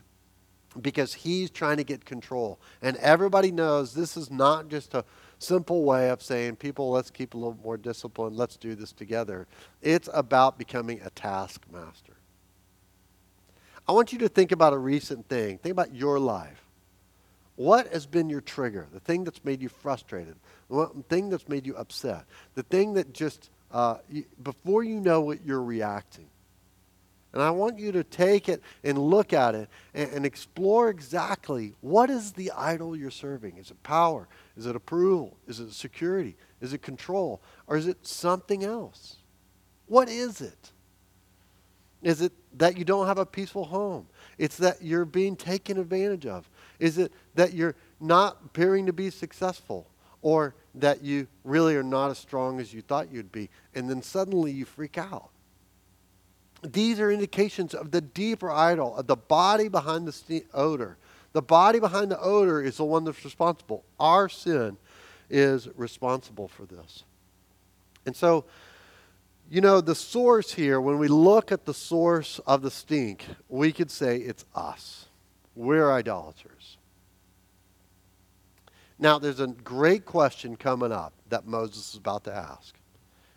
because 0.81 1.13
he's 1.13 1.49
trying 1.49 1.77
to 1.77 1.83
get 1.83 2.05
control. 2.05 2.59
And 2.81 2.95
everybody 2.97 3.51
knows 3.51 3.93
this 3.93 4.15
is 4.15 4.31
not 4.31 4.69
just 4.69 4.93
a 4.93 5.03
simple 5.39 5.83
way 5.83 6.09
of 6.09 6.21
saying, 6.21 6.57
people, 6.57 6.91
let's 6.91 7.09
keep 7.09 7.33
a 7.33 7.37
little 7.37 7.57
more 7.63 7.77
discipline. 7.77 8.35
Let's 8.35 8.55
do 8.55 8.75
this 8.75 8.93
together. 8.93 9.47
It's 9.81 10.09
about 10.13 10.57
becoming 10.57 11.01
a 11.03 11.09
taskmaster. 11.09 12.13
I 13.87 13.91
want 13.91 14.13
you 14.13 14.19
to 14.19 14.29
think 14.29 14.51
about 14.51 14.73
a 14.73 14.77
recent 14.77 15.27
thing. 15.27 15.57
Think 15.57 15.71
about 15.71 15.95
your 15.95 16.19
life. 16.19 16.68
What 17.59 17.91
has 17.91 18.05
been 18.05 18.29
your 18.29 18.39
trigger? 18.39 18.87
The 18.93 19.01
thing 19.01 19.25
that's 19.25 19.43
made 19.43 19.61
you 19.61 19.67
frustrated? 19.67 20.37
The 20.69 21.03
thing 21.09 21.29
that's 21.29 21.49
made 21.49 21.67
you 21.67 21.75
upset? 21.75 22.23
The 22.55 22.63
thing 22.63 22.93
that 22.93 23.13
just, 23.13 23.49
uh, 23.69 23.97
you, 24.09 24.23
before 24.41 24.85
you 24.85 25.01
know 25.01 25.31
it, 25.31 25.41
you're 25.43 25.61
reacting. 25.61 26.29
And 27.33 27.43
I 27.43 27.51
want 27.51 27.77
you 27.77 27.91
to 27.91 28.05
take 28.05 28.47
it 28.47 28.63
and 28.81 28.97
look 28.97 29.33
at 29.33 29.55
it 29.55 29.67
and, 29.93 30.09
and, 30.13 30.25
explore 30.25 30.89
exactly 30.89 31.73
what 31.81 32.09
is 32.09 32.31
the 32.31 32.49
idol 32.51 32.95
you're 32.95 33.11
serving? 33.11 33.57
Is 33.57 33.71
it 33.71 33.83
power? 33.83 34.29
Is 34.55 34.65
it 34.65 34.77
approval? 34.77 35.35
Is 35.45 35.59
it 35.59 35.73
security? 35.73 36.37
Is 36.61 36.71
it 36.71 36.81
control? 36.81 37.41
Or 37.67 37.75
is 37.75 37.87
it 37.87 38.07
something 38.07 38.63
else? 38.63 39.17
What 39.87 40.07
is 40.07 40.39
it? 40.39 40.71
Is 42.01 42.21
it 42.21 42.31
that 42.57 42.77
you 42.77 42.85
don't 42.85 43.07
have 43.07 43.17
a 43.17 43.25
peaceful 43.25 43.65
home? 43.65 44.07
It's 44.37 44.55
that 44.57 44.81
you're 44.81 45.03
being 45.03 45.35
taken 45.35 45.77
advantage 45.77 46.25
of. 46.25 46.49
Is 46.79 46.97
it 46.97 47.11
that 47.35 47.53
you're 47.53 47.75
not 47.99 48.37
appearing 48.45 48.85
to 48.87 48.93
be 48.93 49.09
successful? 49.09 49.87
Or 50.21 50.55
that 50.75 51.01
you 51.03 51.27
really 51.43 51.75
are 51.75 51.83
not 51.83 52.11
as 52.11 52.17
strong 52.17 52.59
as 52.59 52.73
you 52.73 52.81
thought 52.81 53.11
you'd 53.11 53.31
be? 53.31 53.49
And 53.73 53.89
then 53.89 54.01
suddenly 54.01 54.51
you 54.51 54.65
freak 54.65 54.97
out. 54.97 55.29
These 56.61 56.99
are 56.99 57.09
indications 57.09 57.73
of 57.73 57.91
the 57.91 58.01
deeper 58.01 58.51
idol, 58.51 58.97
of 58.97 59.07
the 59.07 59.15
body 59.15 59.69
behind 59.69 60.07
the 60.07 60.45
odor. 60.53 60.97
The 61.31 61.41
body 61.41 61.79
behind 61.79 62.11
the 62.11 62.19
odor 62.19 62.61
is 62.61 62.77
the 62.77 62.85
one 62.85 63.05
that's 63.05 63.23
responsible. 63.23 63.83
Our 63.99 64.27
sin 64.27 64.77
is 65.29 65.69
responsible 65.75 66.47
for 66.47 66.65
this. 66.65 67.03
And 68.05 68.15
so, 68.15 68.45
you 69.49 69.61
know, 69.61 69.79
the 69.79 69.95
source 69.95 70.51
here, 70.51 70.81
when 70.81 70.97
we 70.97 71.07
look 71.07 71.51
at 71.51 71.65
the 71.65 71.73
source 71.73 72.39
of 72.45 72.61
the 72.61 72.71
stink, 72.71 73.25
we 73.47 73.71
could 73.71 73.91
say 73.91 74.17
it's 74.17 74.45
us. 74.53 75.05
We're 75.59 75.91
idolaters. 75.91 76.77
Now, 78.97 79.19
there's 79.19 79.41
a 79.41 79.47
great 79.47 80.05
question 80.05 80.55
coming 80.55 80.93
up 80.93 81.11
that 81.27 81.47
Moses 81.47 81.89
is 81.89 81.97
about 81.97 82.23
to 82.23 82.33
ask, 82.33 82.75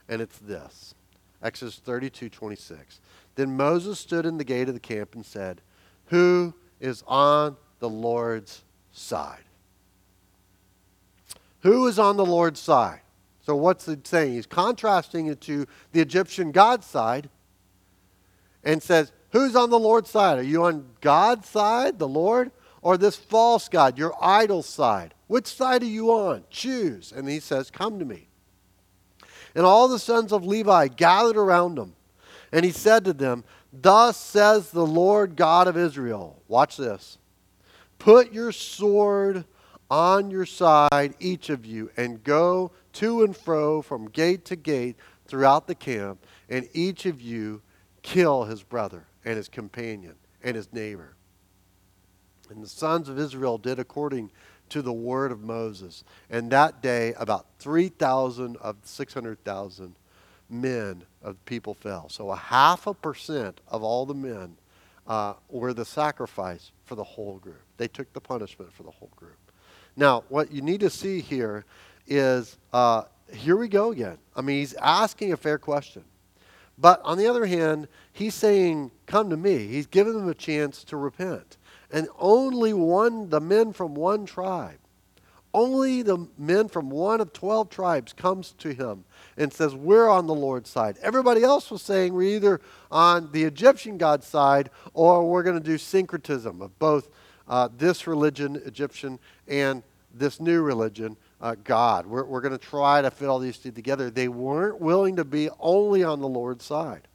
and 0.08 0.22
it's 0.22 0.38
this 0.38 0.94
Exodus 1.42 1.80
32 1.80 2.28
26. 2.28 3.00
Then 3.34 3.56
Moses 3.56 3.98
stood 3.98 4.24
in 4.24 4.38
the 4.38 4.44
gate 4.44 4.68
of 4.68 4.74
the 4.74 4.80
camp 4.80 5.16
and 5.16 5.26
said, 5.26 5.62
Who 6.06 6.54
is 6.78 7.02
on 7.08 7.56
the 7.80 7.88
Lord's 7.88 8.62
side? 8.92 9.42
Who 11.62 11.88
is 11.88 11.98
on 11.98 12.16
the 12.16 12.24
Lord's 12.24 12.60
side? 12.60 13.00
So, 13.44 13.56
what's 13.56 13.88
it 13.88 14.06
saying? 14.06 14.34
He's 14.34 14.46
contrasting 14.46 15.26
it 15.26 15.40
to 15.40 15.66
the 15.90 16.00
Egyptian 16.00 16.52
God's 16.52 16.86
side 16.86 17.28
and 18.62 18.80
says, 18.80 19.10
Who's 19.32 19.56
on 19.56 19.70
the 19.70 19.78
Lord's 19.78 20.10
side? 20.10 20.38
Are 20.38 20.42
you 20.42 20.64
on 20.64 20.86
God's 21.00 21.48
side, 21.48 21.98
the 21.98 22.08
Lord, 22.08 22.50
or 22.82 22.96
this 22.96 23.16
false 23.16 23.68
God, 23.68 23.98
your 23.98 24.14
idol 24.20 24.62
side? 24.62 25.14
Which 25.26 25.46
side 25.46 25.82
are 25.82 25.86
you 25.86 26.10
on? 26.10 26.44
Choose. 26.50 27.12
And 27.12 27.28
he 27.28 27.40
says, 27.40 27.70
Come 27.70 27.98
to 27.98 28.04
me. 28.04 28.28
And 29.54 29.64
all 29.64 29.88
the 29.88 29.98
sons 29.98 30.32
of 30.32 30.44
Levi 30.44 30.88
gathered 30.88 31.36
around 31.36 31.78
him. 31.78 31.94
And 32.52 32.64
he 32.64 32.70
said 32.70 33.04
to 33.06 33.14
them, 33.14 33.44
Thus 33.72 34.18
says 34.18 34.70
the 34.70 34.86
Lord 34.86 35.36
God 35.36 35.66
of 35.66 35.76
Israel. 35.76 36.42
Watch 36.46 36.76
this. 36.76 37.16
Put 37.98 38.32
your 38.32 38.52
sword 38.52 39.46
on 39.90 40.30
your 40.30 40.46
side, 40.46 41.14
each 41.20 41.48
of 41.48 41.64
you, 41.64 41.90
and 41.96 42.22
go 42.22 42.72
to 42.94 43.22
and 43.22 43.36
fro 43.36 43.80
from 43.80 44.08
gate 44.08 44.44
to 44.46 44.56
gate 44.56 44.96
throughout 45.26 45.66
the 45.66 45.74
camp, 45.74 46.24
and 46.50 46.68
each 46.74 47.06
of 47.06 47.20
you 47.20 47.62
kill 48.02 48.44
his 48.44 48.62
brother. 48.62 49.06
And 49.24 49.36
his 49.36 49.48
companion 49.48 50.14
and 50.42 50.56
his 50.56 50.72
neighbor. 50.72 51.14
And 52.50 52.62
the 52.62 52.68
sons 52.68 53.08
of 53.08 53.18
Israel 53.18 53.58
did 53.58 53.78
according 53.78 54.30
to 54.70 54.82
the 54.82 54.92
word 54.92 55.32
of 55.32 55.40
Moses. 55.40 56.04
And 56.30 56.50
that 56.50 56.82
day, 56.82 57.14
about 57.18 57.46
3,000 57.58 58.56
of 58.58 58.76
600,000 58.82 59.94
men 60.48 61.04
of 61.22 61.42
people 61.44 61.74
fell. 61.74 62.08
So 62.08 62.30
a 62.30 62.36
half 62.36 62.86
a 62.86 62.94
percent 62.94 63.60
of 63.68 63.82
all 63.82 64.06
the 64.06 64.14
men 64.14 64.56
uh, 65.06 65.34
were 65.48 65.72
the 65.72 65.84
sacrifice 65.84 66.72
for 66.84 66.94
the 66.94 67.04
whole 67.04 67.38
group. 67.38 67.62
They 67.76 67.88
took 67.88 68.12
the 68.12 68.20
punishment 68.20 68.72
for 68.72 68.82
the 68.82 68.90
whole 68.90 69.10
group. 69.16 69.38
Now, 69.96 70.24
what 70.28 70.52
you 70.52 70.62
need 70.62 70.80
to 70.80 70.90
see 70.90 71.20
here 71.20 71.64
is 72.06 72.56
uh, 72.72 73.04
here 73.32 73.56
we 73.56 73.68
go 73.68 73.92
again. 73.92 74.18
I 74.36 74.40
mean, 74.42 74.58
he's 74.58 74.74
asking 74.74 75.32
a 75.32 75.36
fair 75.36 75.58
question. 75.58 76.04
But 76.82 77.00
on 77.04 77.16
the 77.16 77.28
other 77.28 77.46
hand, 77.46 77.86
he's 78.12 78.34
saying, 78.34 78.90
Come 79.06 79.30
to 79.30 79.36
me. 79.36 79.68
He's 79.68 79.86
giving 79.86 80.14
them 80.14 80.28
a 80.28 80.34
chance 80.34 80.82
to 80.84 80.96
repent. 80.96 81.56
And 81.92 82.08
only 82.18 82.72
one, 82.72 83.30
the 83.30 83.40
men 83.40 83.72
from 83.72 83.94
one 83.94 84.26
tribe, 84.26 84.78
only 85.54 86.02
the 86.02 86.26
men 86.36 86.68
from 86.68 86.90
one 86.90 87.20
of 87.20 87.32
12 87.32 87.70
tribes 87.70 88.12
comes 88.12 88.52
to 88.58 88.74
him 88.74 89.04
and 89.36 89.52
says, 89.52 89.76
We're 89.76 90.08
on 90.08 90.26
the 90.26 90.34
Lord's 90.34 90.70
side. 90.70 90.98
Everybody 91.02 91.44
else 91.44 91.70
was 91.70 91.82
saying, 91.82 92.14
We're 92.14 92.34
either 92.34 92.60
on 92.90 93.30
the 93.30 93.44
Egyptian 93.44 93.96
God's 93.96 94.26
side 94.26 94.68
or 94.92 95.30
we're 95.30 95.44
going 95.44 95.58
to 95.58 95.64
do 95.64 95.78
syncretism 95.78 96.60
of 96.60 96.76
both 96.80 97.10
uh, 97.46 97.68
this 97.78 98.08
religion, 98.08 98.60
Egyptian, 98.66 99.20
and 99.46 99.84
this 100.12 100.40
new 100.40 100.62
religion, 100.62 101.16
uh, 101.42 101.56
God. 101.64 102.06
We're, 102.06 102.24
we're 102.24 102.40
going 102.40 102.56
to 102.56 102.64
try 102.64 103.02
to 103.02 103.10
fit 103.10 103.28
all 103.28 103.40
these 103.40 103.58
two 103.58 103.72
together. 103.72 104.10
They 104.10 104.28
weren't 104.28 104.80
willing 104.80 105.16
to 105.16 105.24
be 105.24 105.50
only 105.60 106.04
on 106.04 106.20
the 106.20 106.28
Lord's 106.28 106.64
side. 106.64 107.08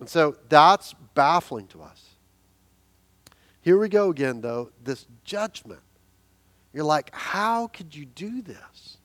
And 0.00 0.08
so 0.08 0.36
that's 0.48 0.94
baffling 1.14 1.66
to 1.68 1.82
us. 1.82 2.02
Here 3.60 3.78
we 3.78 3.88
go 3.88 4.10
again, 4.10 4.40
though, 4.40 4.70
this 4.82 5.06
judgment. 5.24 5.80
You're 6.72 6.84
like, 6.84 7.14
how 7.14 7.66
could 7.66 7.94
you 7.94 8.06
do 8.06 8.42
this? 8.42 8.96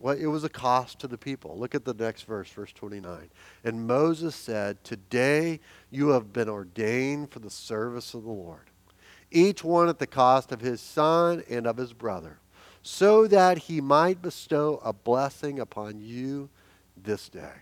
Well, 0.00 0.16
it 0.16 0.26
was 0.26 0.44
a 0.44 0.48
cost 0.48 1.00
to 1.00 1.08
the 1.08 1.18
people. 1.18 1.58
Look 1.58 1.74
at 1.74 1.84
the 1.84 1.94
next 1.94 2.22
verse, 2.22 2.48
verse 2.50 2.72
29. 2.72 3.30
And 3.64 3.86
Moses 3.86 4.36
said, 4.36 4.84
Today 4.84 5.58
you 5.90 6.10
have 6.10 6.32
been 6.32 6.48
ordained 6.48 7.32
for 7.32 7.40
the 7.40 7.50
service 7.50 8.14
of 8.14 8.22
the 8.22 8.30
Lord, 8.30 8.70
each 9.32 9.64
one 9.64 9.88
at 9.88 9.98
the 9.98 10.06
cost 10.06 10.52
of 10.52 10.60
his 10.60 10.80
son 10.80 11.42
and 11.50 11.66
of 11.66 11.76
his 11.76 11.92
brother, 11.92 12.38
so 12.82 13.26
that 13.26 13.58
he 13.58 13.80
might 13.80 14.22
bestow 14.22 14.80
a 14.84 14.92
blessing 14.92 15.60
upon 15.60 16.00
you 16.00 16.48
this 16.96 17.28
day. 17.28 17.52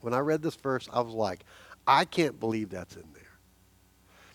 When 0.00 0.14
I 0.14 0.18
read 0.18 0.42
this 0.42 0.54
verse, 0.54 0.88
I 0.92 1.00
was 1.00 1.14
like, 1.14 1.44
I 1.86 2.04
can't 2.04 2.38
believe 2.38 2.70
that's 2.70 2.96
in 2.96 3.06
there. 3.14 3.22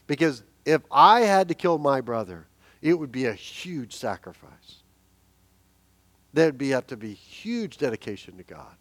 Because 0.08 0.44
if 0.66 0.82
I 0.92 1.22
had 1.22 1.48
to 1.50 1.54
kill 1.54 1.78
my 1.78 2.02
brother, 2.02 2.48
it 2.82 2.94
would 2.94 3.12
be 3.12 3.26
a 3.26 3.34
huge 3.34 3.96
sacrifice. 3.96 4.84
There'd 6.34 6.58
be 6.58 6.70
have 6.70 6.88
to 6.88 6.98
be 6.98 7.14
huge 7.14 7.78
dedication 7.78 8.38
to 8.38 8.44
God. 8.44 8.76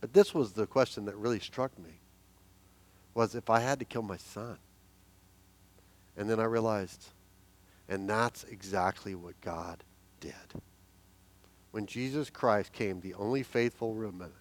But 0.00 0.12
this 0.12 0.34
was 0.34 0.52
the 0.52 0.66
question 0.66 1.04
that 1.06 1.16
really 1.16 1.40
struck 1.40 1.76
me 1.78 2.00
was 3.14 3.34
if 3.34 3.48
I 3.48 3.60
had 3.60 3.78
to 3.78 3.84
kill 3.84 4.02
my 4.02 4.18
son. 4.18 4.58
And 6.16 6.28
then 6.28 6.38
I 6.38 6.44
realized, 6.44 7.06
and 7.88 8.08
that's 8.08 8.44
exactly 8.44 9.14
what 9.14 9.40
God 9.40 9.82
did. 10.20 10.32
When 11.70 11.86
Jesus 11.86 12.30
Christ 12.30 12.72
came, 12.72 13.00
the 13.00 13.14
only 13.14 13.42
faithful 13.42 13.94
remnant, 13.94 14.32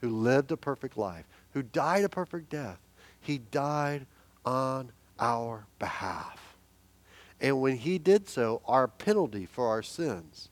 who 0.00 0.10
lived 0.10 0.52
a 0.52 0.56
perfect 0.56 0.96
life, 0.96 1.26
who 1.52 1.62
died 1.62 2.04
a 2.04 2.08
perfect 2.08 2.50
death, 2.50 2.78
he 3.20 3.38
died 3.38 4.06
on 4.44 4.90
our 5.18 5.66
behalf. 5.78 6.56
And 7.40 7.60
when 7.60 7.76
he 7.76 7.98
did 7.98 8.28
so, 8.28 8.62
our 8.64 8.88
penalty 8.88 9.46
for 9.46 9.68
our 9.68 9.82
sins 9.82 10.48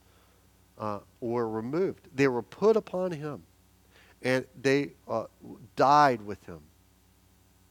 uh, 0.79 1.01
were 1.21 1.49
removed. 1.49 2.09
They 2.15 2.29
were 2.29 2.43
put 2.43 2.77
upon 2.77 3.13
him, 3.13 3.43
and 4.23 4.45
they 4.61 4.91
uh, 5.09 5.25
died 5.75 6.23
with 6.23 6.45
him. 6.47 6.61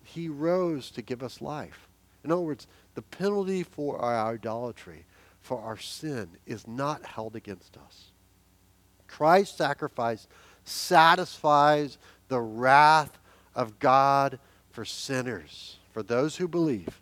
He 0.04 0.28
rose 0.28 0.92
to 0.92 1.02
give 1.02 1.24
us 1.24 1.42
life. 1.42 1.88
In 2.24 2.32
other 2.32 2.42
words, 2.42 2.68
the 2.96 3.02
penalty 3.02 3.64
for 3.64 4.00
our 4.00 4.34
idolatry, 4.34 5.06
for 5.42 5.62
our 5.62 5.78
sin, 5.78 6.30
is 6.46 6.68
not 6.68 7.06
held 7.06 7.36
against 7.36 7.78
us. 7.78 8.12
Christ's 9.08 9.58
sacrifice 9.58 10.28
satisfies 10.64 11.98
the 12.28 12.42
wrath 12.42 13.20
of 13.54 13.80
God 13.80 14.40
for 14.72 14.84
sinners 14.84 15.78
for 15.94 16.04
those 16.04 16.36
who 16.36 16.48
believe, 16.48 17.02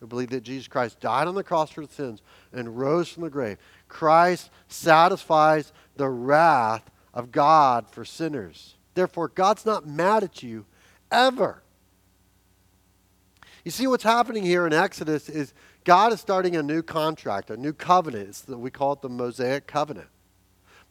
who 0.00 0.06
believe 0.06 0.30
that 0.30 0.42
Jesus 0.42 0.66
Christ 0.66 0.98
died 0.98 1.28
on 1.28 1.36
the 1.36 1.44
cross 1.44 1.70
for 1.70 1.84
sins 1.86 2.22
and 2.52 2.76
rose 2.76 3.08
from 3.08 3.22
the 3.22 3.30
grave. 3.30 3.58
Christ 3.86 4.50
satisfies 4.66 5.72
the 5.96 6.08
wrath 6.08 6.90
of 7.14 7.30
God 7.30 7.88
for 7.90 8.04
sinners. 8.04 8.74
Therefore, 8.94 9.28
God's 9.28 9.64
not 9.64 9.86
mad 9.86 10.24
at 10.24 10.42
you 10.42 10.66
ever. 11.12 11.62
You 13.68 13.72
see, 13.72 13.86
what's 13.86 14.02
happening 14.02 14.44
here 14.44 14.66
in 14.66 14.72
Exodus 14.72 15.28
is 15.28 15.52
God 15.84 16.14
is 16.14 16.22
starting 16.22 16.56
a 16.56 16.62
new 16.62 16.80
contract, 16.80 17.50
a 17.50 17.56
new 17.58 17.74
covenant. 17.74 18.30
It's 18.30 18.40
the, 18.40 18.56
we 18.56 18.70
call 18.70 18.94
it 18.94 19.02
the 19.02 19.10
Mosaic 19.10 19.66
covenant. 19.66 20.08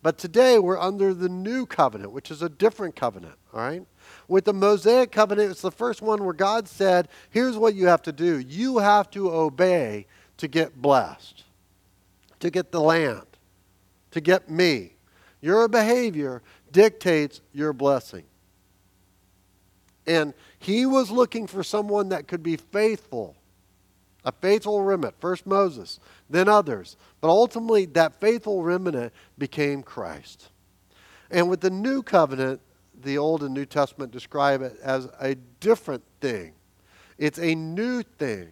But 0.04 0.20
today 0.20 0.60
we're 0.60 0.80
under 0.80 1.12
the 1.12 1.28
new 1.28 1.66
covenant, 1.66 2.12
which 2.12 2.30
is 2.30 2.44
a 2.44 2.50
different 2.50 2.96
covenant, 2.96 3.34
all 3.52 3.62
right? 3.62 3.82
With 4.28 4.46
the 4.46 4.54
Mosaic 4.54 5.12
covenant, 5.12 5.50
it's 5.50 5.64
the 5.64 5.72
first 5.72 6.04
one 6.04 6.24
where 6.24 6.36
God 6.36 6.68
said, 6.68 7.08
here's 7.32 7.58
what 7.58 7.74
you 7.74 7.88
have 7.88 8.04
to 8.04 8.12
do. 8.12 8.38
You 8.38 8.78
have 8.78 9.10
to 9.10 9.32
obey 9.32 10.06
to 10.38 10.48
get 10.48 10.80
blessed, 10.80 11.46
to 12.42 12.52
get 12.52 12.72
the 12.72 12.82
land, 12.82 13.26
to 14.12 14.22
get 14.22 14.52
me. 14.52 14.98
Your 15.42 15.68
behavior 15.68 16.44
dictates 16.72 17.42
your 17.54 17.74
blessing. 17.74 18.26
And 20.08 20.34
he 20.58 20.86
was 20.86 21.12
looking 21.12 21.46
for 21.46 21.64
someone 21.64 22.10
that 22.10 22.28
could 22.28 22.42
be 22.42 22.56
faithful, 22.56 23.36
a 24.24 24.32
faithful 24.32 24.82
remnant. 24.82 25.16
First 25.20 25.46
Moses, 25.46 26.00
then 26.30 26.48
others. 26.48 26.96
But 27.20 27.28
ultimately, 27.28 27.86
that 27.88 28.20
faithful 28.20 28.64
remnant 28.64 29.14
became 29.38 29.84
Christ. 29.84 30.50
And 31.30 31.50
with 31.50 31.60
the 31.60 31.70
new 31.70 32.02
covenant, 32.02 32.62
the 33.04 33.18
Old 33.18 33.44
and 33.44 33.54
New 33.54 33.66
Testament 33.66 34.12
describe 34.12 34.62
it 34.62 34.78
as 34.82 35.10
a 35.20 35.36
different 35.60 36.04
thing. 36.22 36.54
It's 37.18 37.38
a 37.38 37.54
new 37.54 38.02
thing. 38.02 38.50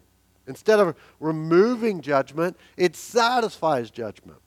Instead 0.48 0.80
of 0.80 0.96
removing 1.20 2.02
judgment, 2.02 2.58
it 2.78 2.96
satisfies 2.96 3.90
judgment. 3.90 4.38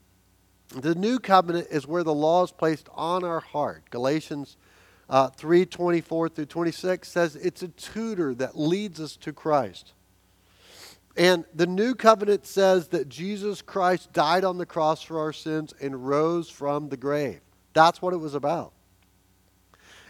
The 0.68 0.94
new 0.94 1.18
covenant 1.18 1.68
is 1.70 1.86
where 1.86 2.04
the 2.04 2.14
law 2.14 2.44
is 2.44 2.52
placed 2.52 2.88
on 2.94 3.24
our 3.24 3.40
heart. 3.40 3.84
Galatians 3.90 4.56
uh, 5.08 5.28
3 5.28 5.66
24 5.66 6.28
through 6.28 6.46
26 6.46 7.08
says 7.08 7.36
it's 7.36 7.62
a 7.62 7.68
tutor 7.68 8.34
that 8.34 8.58
leads 8.58 9.00
us 9.00 9.16
to 9.16 9.32
Christ. 9.32 9.92
And 11.16 11.44
the 11.52 11.66
new 11.66 11.94
covenant 11.94 12.46
says 12.46 12.88
that 12.88 13.08
Jesus 13.08 13.60
Christ 13.60 14.12
died 14.12 14.44
on 14.44 14.58
the 14.58 14.66
cross 14.66 15.02
for 15.02 15.18
our 15.18 15.32
sins 15.32 15.74
and 15.80 16.06
rose 16.06 16.48
from 16.48 16.90
the 16.90 16.96
grave. 16.96 17.40
That's 17.72 18.00
what 18.00 18.14
it 18.14 18.18
was 18.18 18.34
about. 18.34 18.72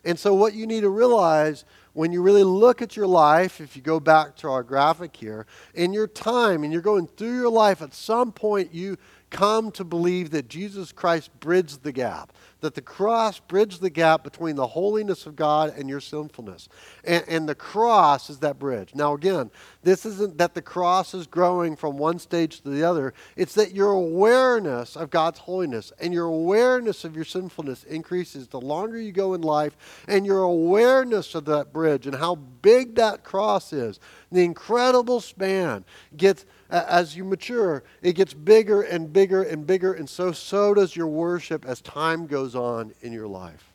And 0.04 0.18
so, 0.18 0.34
what 0.34 0.54
you 0.54 0.66
need 0.66 0.82
to 0.82 0.90
realize 0.90 1.64
when 1.92 2.12
you 2.12 2.22
really 2.22 2.44
look 2.44 2.82
at 2.82 2.96
your 2.96 3.06
life, 3.06 3.60
if 3.60 3.74
you 3.74 3.82
go 3.82 3.98
back 3.98 4.36
to 4.36 4.48
our 4.48 4.62
graphic 4.62 5.16
here, 5.16 5.46
in 5.74 5.92
your 5.92 6.06
time 6.06 6.62
and 6.62 6.72
you're 6.72 6.82
going 6.82 7.06
through 7.06 7.34
your 7.34 7.50
life, 7.50 7.82
at 7.82 7.94
some 7.94 8.30
point 8.30 8.72
you 8.72 8.96
come 9.30 9.70
to 9.72 9.84
believe 9.84 10.30
that 10.30 10.48
Jesus 10.48 10.92
Christ 10.92 11.30
bridged 11.40 11.82
the 11.82 11.92
gap 11.92 12.32
that 12.60 12.74
the 12.74 12.82
cross 12.82 13.38
bridged 13.38 13.80
the 13.80 13.90
gap 13.90 14.24
between 14.24 14.56
the 14.56 14.66
holiness 14.66 15.26
of 15.26 15.36
God 15.36 15.72
and 15.76 15.88
your 15.88 16.00
sinfulness. 16.00 16.68
And, 17.04 17.24
and, 17.28 17.48
the 17.48 17.54
cross 17.54 18.28
is 18.28 18.38
that 18.40 18.58
bridge. 18.58 18.94
Now, 18.94 19.14
again, 19.14 19.50
this 19.82 20.04
isn't 20.04 20.38
that 20.38 20.54
the 20.54 20.62
cross 20.62 21.14
is 21.14 21.26
growing 21.26 21.76
from 21.76 21.96
one 21.96 22.18
stage 22.18 22.60
to 22.62 22.68
the 22.68 22.82
other, 22.82 23.14
it's 23.36 23.54
that 23.54 23.72
your 23.72 23.92
awareness 23.92 24.96
of 24.96 25.10
God's 25.10 25.38
holiness 25.38 25.92
and 26.00 26.12
your 26.12 26.26
awareness 26.26 27.04
of 27.04 27.14
your 27.14 27.24
sinfulness 27.24 27.84
increases 27.84 28.48
the 28.48 28.60
longer 28.60 29.00
you 29.00 29.12
go 29.12 29.34
in 29.34 29.40
life, 29.40 29.76
and 30.08 30.26
your 30.26 30.42
awareness 30.42 31.34
of 31.34 31.44
that 31.46 31.72
bridge 31.72 32.06
and 32.06 32.16
how 32.16 32.34
big 32.34 32.96
that 32.96 33.24
cross 33.24 33.72
is. 33.72 34.00
The 34.30 34.44
incredible 34.44 35.20
span 35.20 35.84
gets 36.16 36.44
as 36.70 37.16
you 37.16 37.24
mature, 37.24 37.82
it 38.02 38.14
gets 38.14 38.34
bigger 38.34 38.82
and 38.82 39.12
bigger 39.12 39.42
and 39.42 39.66
bigger, 39.66 39.92
and 39.92 40.08
so 40.08 40.32
so 40.32 40.74
does 40.74 40.94
your 40.94 41.06
worship 41.06 41.64
as 41.64 41.80
time 41.80 42.26
goes 42.26 42.54
on 42.54 42.92
in 43.00 43.12
your 43.12 43.28
life. 43.28 43.72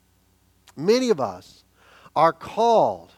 Many 0.76 1.10
of 1.10 1.20
us 1.20 1.64
are 2.16 2.32
called 2.32 3.12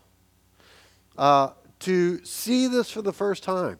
uh, 1.19 1.51
to 1.81 2.25
see 2.25 2.67
this 2.67 2.91
for 2.91 3.03
the 3.03 3.13
first 3.13 3.43
time 3.43 3.79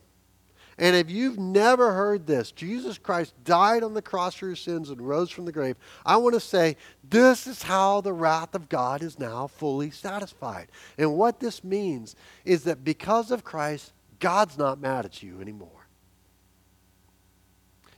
And 0.79 0.95
if 0.95 1.11
you've 1.11 1.39
never 1.39 1.93
heard 1.93 2.27
this, 2.27 2.53
Jesus 2.53 2.99
Christ 2.99 3.33
died 3.45 3.83
on 3.83 3.95
the 3.95 4.03
cross 4.03 4.35
for 4.35 4.47
your 4.47 4.57
sins 4.57 4.91
and 4.91 5.01
rose 5.01 5.31
from 5.31 5.47
the 5.47 5.53
grave, 5.53 5.77
I 6.05 6.19
want 6.19 6.35
to 6.35 6.41
say 6.41 6.77
this 7.09 7.47
is 7.47 7.63
how 7.63 8.03
the 8.03 8.13
wrath 8.13 8.55
of 8.55 8.69
God 8.69 9.03
is 9.03 9.19
now 9.19 9.47
fully 9.47 9.91
satisfied. 9.91 10.69
And 10.99 11.15
what 11.17 11.41
this 11.41 11.65
means 11.65 12.15
is 12.45 12.65
that 12.65 12.85
because 12.85 13.31
of 13.31 13.45
Christ, 13.45 13.93
God's 14.21 14.59
not 14.59 14.81
mad 14.81 15.07
at 15.07 15.23
you 15.23 15.41
anymore. 15.41 15.86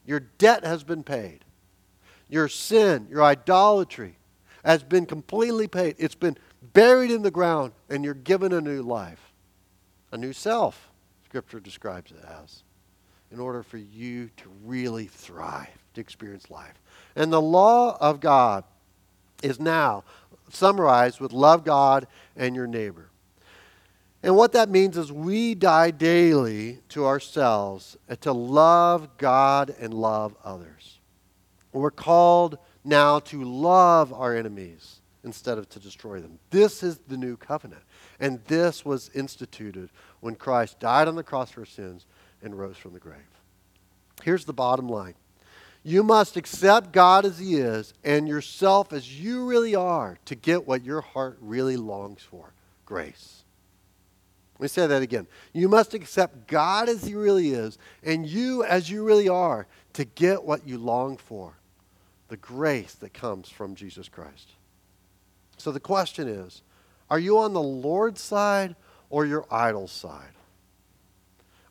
Your 0.09 0.21
debt 0.21 0.65
has 0.65 0.85
been 0.85 1.05
paid. 1.05 1.45
Your 2.31 2.49
sin, 2.49 3.09
your 3.11 3.23
idolatry 3.23 4.17
has 4.65 4.83
been 4.83 5.05
completely 5.05 5.69
paid. 5.69 5.97
It's 5.99 6.15
been 6.15 6.39
buried 6.73 7.11
in 7.11 7.21
the 7.21 7.31
ground, 7.31 7.73
and 7.91 8.03
you're 8.03 8.15
given 8.15 8.55
a 8.55 8.61
new 8.63 8.81
life, 8.81 9.35
a 10.11 10.17
new 10.17 10.33
self, 10.33 10.89
Scripture 11.27 11.61
describes 11.61 12.11
it 12.11 12.25
as 12.43 12.63
in 13.31 13.39
order 13.39 13.63
for 13.63 13.77
you 13.77 14.31
to 14.39 14.49
really 14.65 15.05
thrive, 15.05 15.69
to 15.93 16.01
experience 16.01 16.51
life. 16.51 16.81
And 17.15 17.31
the 17.31 17.43
law 17.43 17.99
of 18.01 18.21
God 18.21 18.65
is 19.43 19.61
now 19.61 20.05
summarized 20.49 21.21
with 21.21 21.35
love 21.35 21.65
God 21.65 22.07
and 22.35 22.57
your 22.57 22.67
neighbor. 22.67 23.11
And 24.23 24.37
what 24.37 24.53
that 24.53 24.69
means 24.69 24.97
is 24.97 25.13
we 25.13 25.55
die 25.55 25.91
daily 25.91 26.81
to 26.91 27.07
ourselves 27.07 27.97
to 28.21 28.33
love 28.33 29.17
God 29.17 29.75
and 29.79 29.95
love 29.95 30.35
others. 30.45 30.99
We're 31.73 31.91
called 31.91 32.59
now 32.85 33.21
to 33.21 33.45
love 33.45 34.13
our 34.13 34.35
enemies 34.35 35.01
instead 35.23 35.59
of 35.59 35.69
to 35.69 35.79
destroy 35.79 36.21
them. 36.21 36.39
This 36.51 36.83
is 36.83 36.99
the 37.07 37.17
new 37.17 37.37
covenant. 37.37 37.83
And 38.19 38.43
this 38.47 38.85
was 38.85 39.11
instituted 39.15 39.91
when 40.21 40.35
Christ 40.35 40.81
died 40.81 41.07
on 41.07 41.15
the 41.15 41.23
cross 41.23 41.51
for 41.51 41.65
sins 41.65 42.07
and 42.43 42.59
rose 42.59 42.77
from 42.77 42.95
the 42.95 42.99
grave. 42.99 43.21
Here's 44.23 44.45
the 44.45 44.53
bottom 44.53 44.89
line 44.89 45.15
you 45.85 46.03
must 46.03 46.37
accept 46.37 46.93
God 46.93 47.25
as 47.25 47.39
He 47.39 47.57
is 47.57 47.95
and 48.03 48.27
yourself 48.27 48.93
as 48.93 49.21
you 49.21 49.47
really 49.47 49.75
are 49.75 50.19
to 50.25 50.35
get 50.35 50.67
what 50.67 50.85
your 50.85 51.01
heart 51.01 51.39
really 51.41 51.77
longs 51.77 52.23
for 52.23 52.53
grace. 52.85 53.38
Let 54.59 54.65
me 54.65 54.69
say 54.69 54.87
that 54.87 55.03
again. 55.03 55.27
You 55.53 55.69
must 55.69 55.95
accept 55.95 56.49
God 56.49 56.89
as 56.89 57.05
He 57.05 57.15
really 57.15 57.51
is 57.51 57.79
and 58.03 58.27
you 58.27 58.65
as 58.65 58.91
you 58.91 59.05
really 59.05 59.29
are 59.29 59.67
to 59.93 60.05
get 60.05 60.43
what 60.43 60.67
you 60.67 60.79
long 60.79 61.17
for 61.17 61.55
the 62.29 62.37
grace 62.37 62.95
that 62.95 63.15
comes 63.15 63.49
from 63.49 63.75
Jesus 63.75 64.09
Christ. 64.09 64.51
So 65.57 65.71
the 65.73 65.81
question 65.81 66.29
is 66.29 66.63
are 67.11 67.19
you 67.19 67.39
on 67.39 67.53
the 67.53 67.63
Lord's 67.63 68.21
side 68.21 68.77
or 69.11 69.25
your 69.25 69.47
idol's 69.51 69.93
side? 69.93 70.33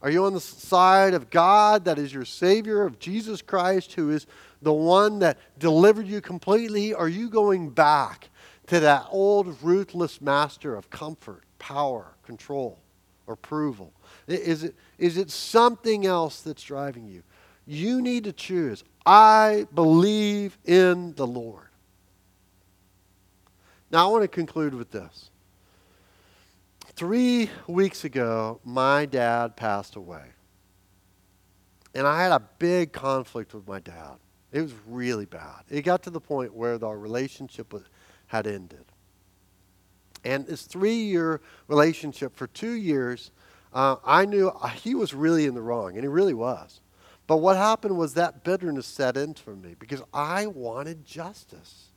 Are 0.02 0.12
you 0.12 0.26
on 0.26 0.34
the 0.34 0.40
side 0.40 1.14
of 1.14 1.30
God 1.30 1.86
that 1.86 1.98
is 1.98 2.14
your 2.14 2.26
Savior, 2.26 2.84
of 2.84 3.00
Jesus 3.00 3.42
Christ, 3.42 3.94
who 3.94 4.12
is 4.12 4.28
the 4.62 4.74
one 4.74 5.20
that 5.20 5.38
delivered 5.58 6.08
you 6.08 6.22
completely? 6.22 6.94
Are 6.94 7.10
you 7.10 7.30
going 7.30 7.70
back 7.72 8.30
to 8.68 8.80
that 8.80 9.08
old 9.10 9.62
ruthless 9.64 10.22
master 10.22 10.76
of 10.76 10.90
comfort, 10.90 11.44
power, 11.58 12.14
control, 12.28 12.78
or 13.26 13.34
approval? 13.34 13.92
Is 14.28 14.64
it, 14.64 14.76
is 15.00 15.18
it 15.18 15.32
something 15.32 16.06
else 16.06 16.42
that's 16.42 16.62
driving 16.62 17.08
you? 17.08 17.24
You 17.66 18.02
need 18.02 18.26
to 18.26 18.34
choose. 18.34 18.84
I 19.06 19.66
believe 19.74 20.58
in 20.66 21.16
the 21.16 21.26
Lord. 21.26 21.70
Now, 23.90 24.08
I 24.08 24.12
want 24.12 24.24
to 24.24 24.28
conclude 24.28 24.76
with 24.76 24.92
this. 24.92 25.32
Three 26.94 27.50
weeks 27.68 28.04
ago, 28.04 28.60
my 28.64 29.06
dad 29.06 29.56
passed 29.56 29.96
away. 29.96 30.26
And 31.96 32.06
I 32.06 32.22
had 32.22 32.32
a 32.32 32.42
big 32.60 32.92
conflict 32.92 33.54
with 33.54 33.68
my 33.68 33.80
dad. 33.80 34.18
It 34.52 34.62
was 34.62 34.74
really 34.88 35.26
bad. 35.26 35.64
It 35.70 35.82
got 35.82 36.04
to 36.04 36.10
the 36.10 36.20
point 36.20 36.54
where 36.54 36.84
our 36.84 36.98
relationship 36.98 37.74
had 38.28 38.46
ended. 38.46 38.86
And 40.24 40.46
this 40.46 40.64
three 40.64 40.96
year 40.96 41.42
relationship, 41.68 42.36
for 42.36 42.48
two 42.48 42.74
years, 42.74 43.32
uh, 43.74 43.98
I 44.06 44.26
knew 44.26 44.52
he 44.76 44.96
was 44.96 45.14
really 45.14 45.46
in 45.46 45.54
the 45.54 45.62
wrong, 45.62 45.94
and 45.94 46.02
he 46.02 46.08
really 46.08 46.34
was. 46.34 46.82
But 47.28 47.38
what 47.38 47.58
happened 47.58 47.98
was 47.98 48.14
that 48.14 48.44
bitterness 48.44 48.86
set 48.86 49.18
in 49.18 49.34
for 49.34 49.56
me 49.56 49.76
because 49.78 50.02
I 50.14 50.48
wanted 50.48 51.06
justice. 51.06 51.90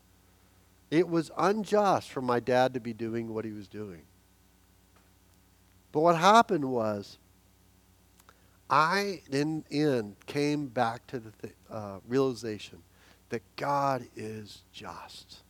It 0.90 1.08
was 1.08 1.30
unjust 1.38 2.10
for 2.10 2.20
my 2.20 2.40
dad 2.40 2.74
to 2.74 2.80
be 2.80 2.92
doing 2.92 3.32
what 3.32 3.44
he 3.44 3.52
was 3.52 3.68
doing. 3.68 4.02
But 5.92 6.00
what 6.00 6.16
happened 6.16 6.64
was, 6.64 7.18
I, 8.68 9.22
in 9.30 9.64
the 9.68 9.80
end, 9.80 10.16
came 10.26 10.66
back 10.66 11.06
to 11.08 11.18
the 11.18 11.30
th- 11.42 11.54
uh, 11.70 11.98
realization 12.06 12.82
that 13.30 13.42
God 13.56 14.06
is 14.16 14.62
just 14.72 15.42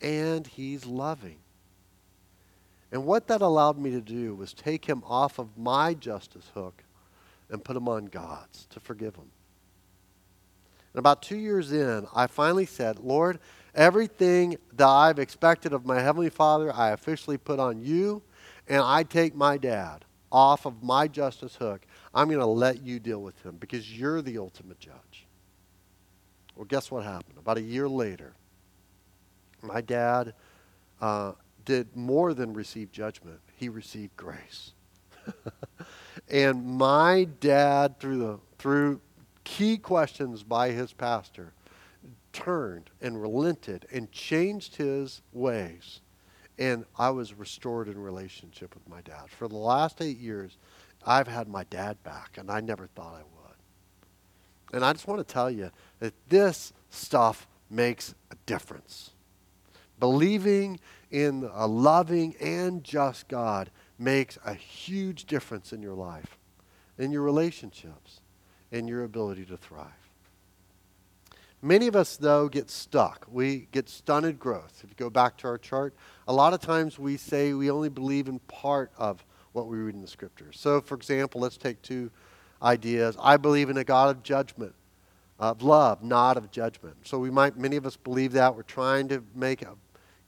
and 0.00 0.46
He's 0.46 0.86
loving. 0.86 1.38
And 2.90 3.04
what 3.04 3.26
that 3.28 3.42
allowed 3.42 3.78
me 3.78 3.90
to 3.90 4.00
do 4.00 4.34
was 4.34 4.52
take 4.52 4.86
him 4.86 5.02
off 5.06 5.38
of 5.38 5.58
my 5.58 5.94
justice 5.94 6.50
hook 6.54 6.84
and 7.50 7.62
put 7.62 7.76
him 7.76 7.88
on 7.88 8.06
God's 8.06 8.66
to 8.70 8.80
forgive 8.80 9.16
him. 9.16 9.30
And 10.92 10.98
about 10.98 11.22
two 11.22 11.36
years 11.36 11.72
in, 11.72 12.06
I 12.14 12.26
finally 12.26 12.66
said, 12.66 12.98
Lord, 12.98 13.38
everything 13.74 14.56
that 14.74 14.88
I've 14.88 15.18
expected 15.18 15.72
of 15.72 15.84
my 15.84 16.00
Heavenly 16.00 16.30
Father, 16.30 16.72
I 16.74 16.90
officially 16.90 17.36
put 17.36 17.60
on 17.60 17.82
you 17.82 18.22
and 18.68 18.82
I 18.82 19.02
take 19.02 19.34
my 19.34 19.58
dad 19.58 20.04
off 20.30 20.66
of 20.66 20.82
my 20.82 21.08
justice 21.08 21.56
hook, 21.56 21.86
I'm 22.14 22.28
going 22.28 22.40
to 22.40 22.46
let 22.46 22.82
you 22.82 22.98
deal 22.98 23.22
with 23.22 23.40
him 23.42 23.56
because 23.58 23.98
you're 23.98 24.22
the 24.22 24.38
ultimate 24.38 24.78
judge. 24.78 25.26
Well, 26.56 26.64
guess 26.64 26.90
what 26.90 27.04
happened? 27.04 27.38
About 27.38 27.56
a 27.56 27.62
year 27.62 27.88
later, 27.88 28.34
my 29.62 29.80
dad 29.80 30.34
uh, 31.00 31.32
did 31.68 31.94
more 31.94 32.32
than 32.32 32.54
receive 32.54 32.90
judgment, 32.90 33.40
he 33.54 33.68
received 33.68 34.16
grace. 34.16 34.72
and 36.28 36.64
my 36.64 37.28
dad, 37.40 38.00
through, 38.00 38.18
the, 38.18 38.38
through 38.58 39.00
key 39.44 39.76
questions 39.76 40.42
by 40.42 40.70
his 40.70 40.94
pastor, 40.94 41.52
turned 42.32 42.88
and 43.02 43.20
relented 43.20 43.86
and 43.92 44.10
changed 44.10 44.76
his 44.76 45.20
ways 45.32 46.00
and 46.58 46.84
I 46.98 47.10
was 47.10 47.34
restored 47.34 47.88
in 47.88 47.98
relationship 47.98 48.74
with 48.74 48.88
my 48.88 49.00
dad. 49.02 49.28
For 49.28 49.46
the 49.48 49.56
last 49.56 50.02
eight 50.02 50.18
years, 50.18 50.56
I've 51.06 51.28
had 51.28 51.48
my 51.48 51.64
dad 51.64 52.02
back, 52.02 52.36
and 52.36 52.50
I 52.50 52.60
never 52.60 52.88
thought 52.88 53.14
I 53.14 53.22
would. 53.22 54.74
And 54.74 54.84
I 54.84 54.92
just 54.92 55.06
want 55.06 55.26
to 55.26 55.32
tell 55.32 55.50
you 55.50 55.70
that 56.00 56.14
this 56.28 56.72
stuff 56.90 57.46
makes 57.70 58.14
a 58.30 58.34
difference. 58.46 59.10
Believing 60.00 60.80
in 61.10 61.48
a 61.52 61.66
loving 61.66 62.34
and 62.40 62.84
just 62.84 63.28
God 63.28 63.70
makes 63.98 64.38
a 64.44 64.54
huge 64.54 65.24
difference 65.26 65.72
in 65.72 65.82
your 65.82 65.94
life, 65.94 66.38
in 66.98 67.10
your 67.10 67.22
relationships, 67.22 68.20
in 68.70 68.86
your 68.86 69.04
ability 69.04 69.44
to 69.46 69.56
thrive. 69.56 69.86
Many 71.60 71.88
of 71.88 71.96
us, 71.96 72.16
though, 72.16 72.48
get 72.48 72.70
stuck. 72.70 73.26
We 73.28 73.66
get 73.72 73.88
stunted 73.88 74.38
growth. 74.38 74.80
If 74.84 74.90
you 74.90 74.96
go 74.96 75.10
back 75.10 75.36
to 75.38 75.48
our 75.48 75.58
chart, 75.58 75.92
a 76.28 76.32
lot 76.32 76.54
of 76.54 76.60
times 76.60 76.98
we 76.98 77.16
say 77.16 77.52
we 77.52 77.68
only 77.70 77.88
believe 77.88 78.28
in 78.28 78.38
part 78.40 78.92
of 78.96 79.24
what 79.52 79.66
we 79.66 79.78
read 79.78 79.96
in 79.96 80.00
the 80.00 80.06
scriptures. 80.06 80.56
So, 80.58 80.80
for 80.80 80.94
example, 80.94 81.40
let's 81.40 81.56
take 81.56 81.82
two 81.82 82.12
ideas. 82.62 83.16
I 83.20 83.38
believe 83.38 83.70
in 83.70 83.76
a 83.76 83.82
God 83.82 84.14
of 84.14 84.22
judgment, 84.22 84.74
of 85.40 85.62
love, 85.62 86.02
not 86.02 86.36
of 86.36 86.50
judgment. 86.52 86.96
So 87.02 87.18
we 87.18 87.30
might, 87.30 87.56
many 87.56 87.76
of 87.76 87.86
us 87.86 87.96
believe 87.96 88.32
that. 88.32 88.54
We're 88.54 88.62
trying 88.62 89.08
to 89.08 89.24
make 89.34 89.62
a, 89.62 89.74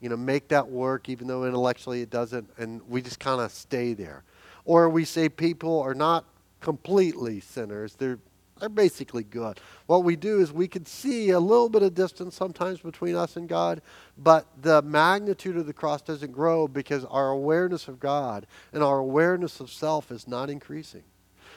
you 0.01 0.09
know, 0.09 0.17
make 0.17 0.49
that 0.49 0.69
work, 0.69 1.09
even 1.09 1.27
though 1.27 1.45
intellectually 1.45 2.03
it 2.03 2.11
doesn't, 2.11 2.49
and 2.59 2.81
we 2.89 3.03
just 3.03 3.21
kind 3.21 3.41
of 3.41 3.51
stay 3.51 3.93
there. 3.93 4.25
Or 4.65 4.89
we 4.89 5.05
say 5.05 5.29
people 5.29 5.81
are 5.81 5.95
not 5.95 6.25
completely 6.61 7.41
sinners; 7.41 7.95
they're 7.95 8.19
they're 8.61 8.69
basically 8.69 9.25
good. 9.25 9.59
What 9.87 10.05
we 10.05 10.17
do 10.17 10.41
is 10.41 10.53
we 10.53 10.69
can 10.69 10.85
see 10.85 11.31
a 11.31 11.41
little 11.41 11.69
bit 11.69 11.83
of 11.83 11.95
distance 11.95 12.37
sometimes 12.37 12.81
between 12.81 13.17
us 13.17 13.37
and 13.37 13.49
God, 13.49 13.81
but 14.19 14.47
the 14.61 14.83
magnitude 14.83 15.57
of 15.57 15.67
the 15.67 15.73
cross 15.73 16.03
doesn't 16.03 16.33
grow 16.33 16.69
because 16.69 17.05
our 17.07 17.31
awareness 17.31 17.89
of 17.89 17.99
God 17.99 18.47
and 18.73 18.83
our 18.83 18.99
awareness 18.99 19.61
of 19.61 19.71
self 19.71 20.13
is 20.13 20.29
not 20.29 20.51
increasing. 20.51 21.03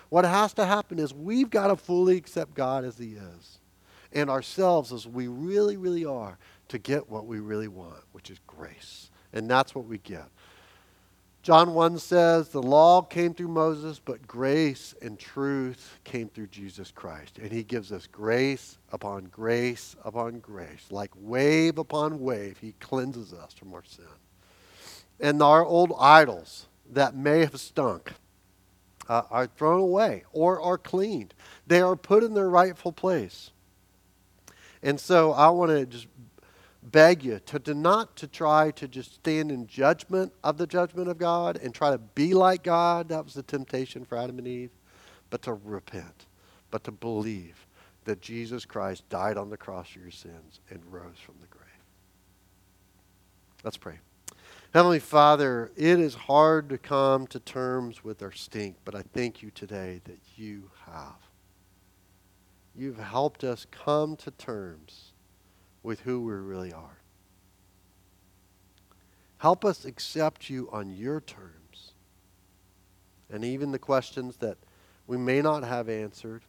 What 0.09 0.25
has 0.25 0.53
to 0.53 0.65
happen 0.65 0.97
is 0.97 1.13
we've 1.13 1.49
got 1.49 1.67
to 1.67 1.75
fully 1.75 2.15
accept 2.17 2.53
God 2.53 2.85
as 2.85 2.97
He 2.97 3.15
is 3.15 3.59
and 4.13 4.29
ourselves 4.29 4.93
as 4.93 5.07
we 5.07 5.27
really, 5.27 5.75
really 5.75 6.05
are 6.05 6.37
to 6.73 6.79
get 6.79 7.07
what 7.07 7.27
we 7.27 7.39
really 7.39 7.67
want, 7.67 8.03
which 8.13 8.31
is 8.31 8.39
grace. 8.47 9.11
And 9.31 9.47
that's 9.47 9.75
what 9.75 9.85
we 9.85 9.99
get. 9.99 10.25
John 11.43 11.75
1 11.75 11.99
says, 11.99 12.49
The 12.49 12.63
law 12.63 13.03
came 13.03 13.35
through 13.35 13.49
Moses, 13.49 14.01
but 14.03 14.25
grace 14.25 14.95
and 14.99 15.19
truth 15.19 15.99
came 16.03 16.29
through 16.29 16.47
Jesus 16.47 16.89
Christ. 16.89 17.37
And 17.37 17.51
he 17.51 17.61
gives 17.61 17.91
us 17.91 18.07
grace 18.07 18.79
upon 18.91 19.25
grace 19.25 19.95
upon 20.03 20.39
grace. 20.39 20.87
Like 20.89 21.11
wave 21.15 21.77
upon 21.77 22.19
wave, 22.19 22.57
he 22.57 22.73
cleanses 22.79 23.33
us 23.33 23.53
from 23.53 23.71
our 23.75 23.83
sin. 23.85 24.05
And 25.19 25.43
our 25.43 25.63
old 25.63 25.93
idols 25.99 26.65
that 26.91 27.15
may 27.15 27.41
have 27.41 27.59
stunk 27.59 28.13
uh, 29.07 29.23
are 29.29 29.45
thrown 29.45 29.79
away 29.79 30.23
or 30.31 30.59
are 30.59 30.79
cleaned. 30.79 31.35
They 31.67 31.81
are 31.81 31.95
put 31.95 32.23
in 32.23 32.33
their 32.33 32.49
rightful 32.49 32.93
place. 32.93 33.51
And 34.83 34.99
so 34.99 35.31
I 35.31 35.49
want 35.49 35.71
to 35.71 35.85
just 35.85 36.07
beg 36.91 37.23
you 37.23 37.39
to, 37.45 37.59
to 37.59 37.73
not 37.73 38.15
to 38.17 38.27
try 38.27 38.71
to 38.71 38.87
just 38.87 39.15
stand 39.15 39.51
in 39.51 39.67
judgment 39.67 40.33
of 40.43 40.57
the 40.57 40.67
judgment 40.67 41.07
of 41.07 41.17
God 41.17 41.57
and 41.61 41.73
try 41.73 41.91
to 41.91 41.97
be 41.97 42.33
like 42.33 42.63
God. 42.63 43.09
That 43.09 43.23
was 43.23 43.33
the 43.33 43.43
temptation 43.43 44.05
for 44.05 44.17
Adam 44.17 44.37
and 44.37 44.47
Eve. 44.47 44.71
But 45.29 45.41
to 45.43 45.53
repent, 45.53 46.27
but 46.69 46.83
to 46.83 46.91
believe 46.91 47.65
that 48.05 48.21
Jesus 48.21 48.65
Christ 48.65 49.07
died 49.09 49.37
on 49.37 49.49
the 49.49 49.57
cross 49.57 49.89
for 49.89 49.99
your 49.99 50.11
sins 50.11 50.59
and 50.69 50.81
rose 50.91 51.17
from 51.25 51.35
the 51.41 51.47
grave. 51.47 51.63
Let's 53.63 53.77
pray. 53.77 53.99
Heavenly 54.73 54.99
Father, 54.99 55.71
it 55.75 55.99
is 55.99 56.15
hard 56.15 56.69
to 56.69 56.77
come 56.77 57.27
to 57.27 57.39
terms 57.39 58.03
with 58.03 58.21
our 58.21 58.31
stink, 58.31 58.75
but 58.83 58.95
I 58.95 59.03
thank 59.13 59.41
you 59.41 59.51
today 59.51 60.01
that 60.03 60.19
you 60.35 60.69
have. 60.85 61.15
You've 62.75 62.97
helped 62.97 63.43
us 63.43 63.65
come 63.71 64.15
to 64.17 64.31
terms 64.31 65.12
with 65.83 65.99
who 66.01 66.21
we 66.21 66.33
really 66.33 66.73
are. 66.73 66.99
Help 69.37 69.65
us 69.65 69.83
accept 69.83 70.49
you 70.49 70.69
on 70.71 70.89
your 70.89 71.19
terms. 71.19 71.91
And 73.29 73.43
even 73.43 73.71
the 73.71 73.79
questions 73.79 74.37
that 74.37 74.57
we 75.05 75.17
may 75.17 75.41
not 75.41 75.63
have 75.63 75.89
answered, 75.89 76.43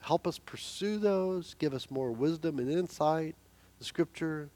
help 0.00 0.26
us 0.26 0.38
pursue 0.38 0.98
those, 0.98 1.54
give 1.54 1.72
us 1.72 1.90
more 1.90 2.10
wisdom 2.10 2.58
and 2.58 2.68
insight, 2.68 3.36
the 3.78 3.84
scripture, 3.84 4.50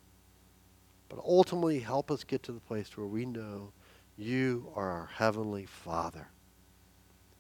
but 1.08 1.20
ultimately 1.24 1.78
help 1.78 2.10
us 2.10 2.24
get 2.24 2.42
to 2.42 2.52
the 2.52 2.60
place 2.60 2.96
where 2.96 3.06
we 3.06 3.24
know 3.24 3.72
you 4.16 4.72
are 4.74 4.90
our 4.90 5.10
heavenly 5.14 5.66
Father. 5.66 6.28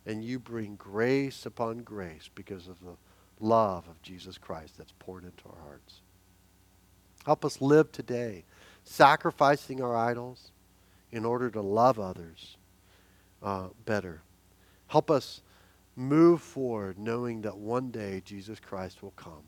And 0.04 0.22
you 0.22 0.38
bring 0.38 0.76
grace 0.76 1.44
upon 1.44 1.78
grace 1.78 2.30
because 2.32 2.68
of 2.68 2.78
the 2.80 2.96
love 3.40 3.88
of 3.88 4.00
Jesus 4.02 4.38
Christ 4.38 4.78
that's 4.78 4.94
poured 5.00 5.24
into 5.24 5.48
our 5.48 5.60
hearts. 5.64 6.02
Help 7.26 7.44
us 7.44 7.60
live 7.60 7.90
today, 7.90 8.44
sacrificing 8.84 9.82
our 9.82 9.96
idols 9.96 10.52
in 11.10 11.24
order 11.24 11.50
to 11.50 11.60
love 11.60 11.98
others 11.98 12.56
uh, 13.42 13.66
better. 13.84 14.22
Help 14.86 15.10
us 15.10 15.42
move 15.96 16.40
forward 16.40 17.00
knowing 17.00 17.42
that 17.42 17.56
one 17.56 17.90
day 17.90 18.22
Jesus 18.24 18.60
Christ 18.60 19.02
will 19.02 19.10
come 19.16 19.42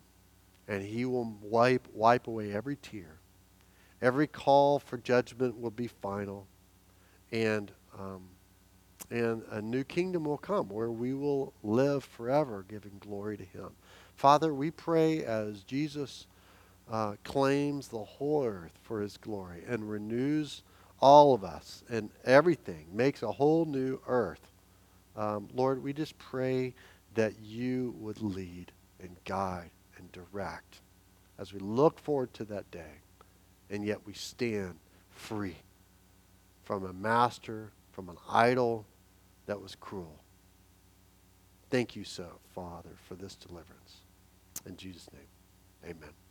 and 0.67 0.83
he 0.83 1.05
will 1.05 1.37
wipe, 1.41 1.87
wipe 1.95 2.27
away 2.27 2.53
every 2.53 2.75
tear. 2.75 3.21
Every 4.03 4.27
call 4.27 4.81
for 4.81 4.97
judgment 4.99 5.57
will 5.61 5.71
be 5.71 5.87
final. 5.87 6.49
And, 7.31 7.71
um, 7.97 8.25
and 9.09 9.45
a 9.53 9.63
new 9.63 9.85
kingdom 9.85 10.25
will 10.25 10.37
come 10.37 10.69
where 10.69 10.91
we 10.91 11.15
will 11.15 11.53
live 11.63 12.03
forever 12.03 12.65
giving 12.69 12.99
glory 12.99 13.37
to 13.37 13.45
him. 13.45 13.71
Father, 14.17 14.53
we 14.53 14.73
pray 14.73 15.25
as 15.25 15.63
Jesus 15.63 16.27
uh, 16.91 17.15
claims 17.25 17.89
the 17.89 17.99
whole 17.99 18.45
earth 18.45 18.79
for 18.83 19.01
his 19.01 19.17
glory 19.17 19.63
and 19.67 19.91
renews 19.91 20.63
all 21.01 21.35
of 21.35 21.45
us 21.45 21.85
and 21.89 22.11
everything, 22.25 22.87
makes 22.93 23.23
a 23.23 23.31
whole 23.31 23.65
new 23.65 24.01
earth. 24.07 24.51
Um, 25.17 25.49
Lord, 25.55 25.83
we 25.83 25.93
just 25.93 26.19
pray 26.19 26.75
that 27.15 27.35
you 27.41 27.95
would 27.99 28.21
lead 28.21 28.73
and 29.01 29.17
guide 29.25 29.71
and 29.97 30.11
direct 30.13 30.81
as 31.39 31.53
we 31.53 31.61
look 31.61 31.99
forward 32.01 32.33
to 32.35 32.45
that 32.47 32.71
day, 32.71 33.01
and 33.71 33.85
yet 33.85 33.99
we 34.07 34.13
stand 34.13 34.77
free 35.11 35.57
from 36.65 36.85
a 36.85 36.93
master, 36.93 37.71
from 37.93 38.09
an 38.09 38.17
idol 38.31 38.85
that 39.47 39.61
was 39.61 39.75
cruel. 39.75 40.19
Thank 41.71 41.97
you 41.97 42.05
so, 42.05 42.27
Father, 42.55 42.91
for 43.07 43.15
this 43.15 43.35
deliverance. 43.35 44.03
In 44.67 44.77
Jesus' 44.77 45.09
name, 45.13 45.91
amen. 45.97 46.28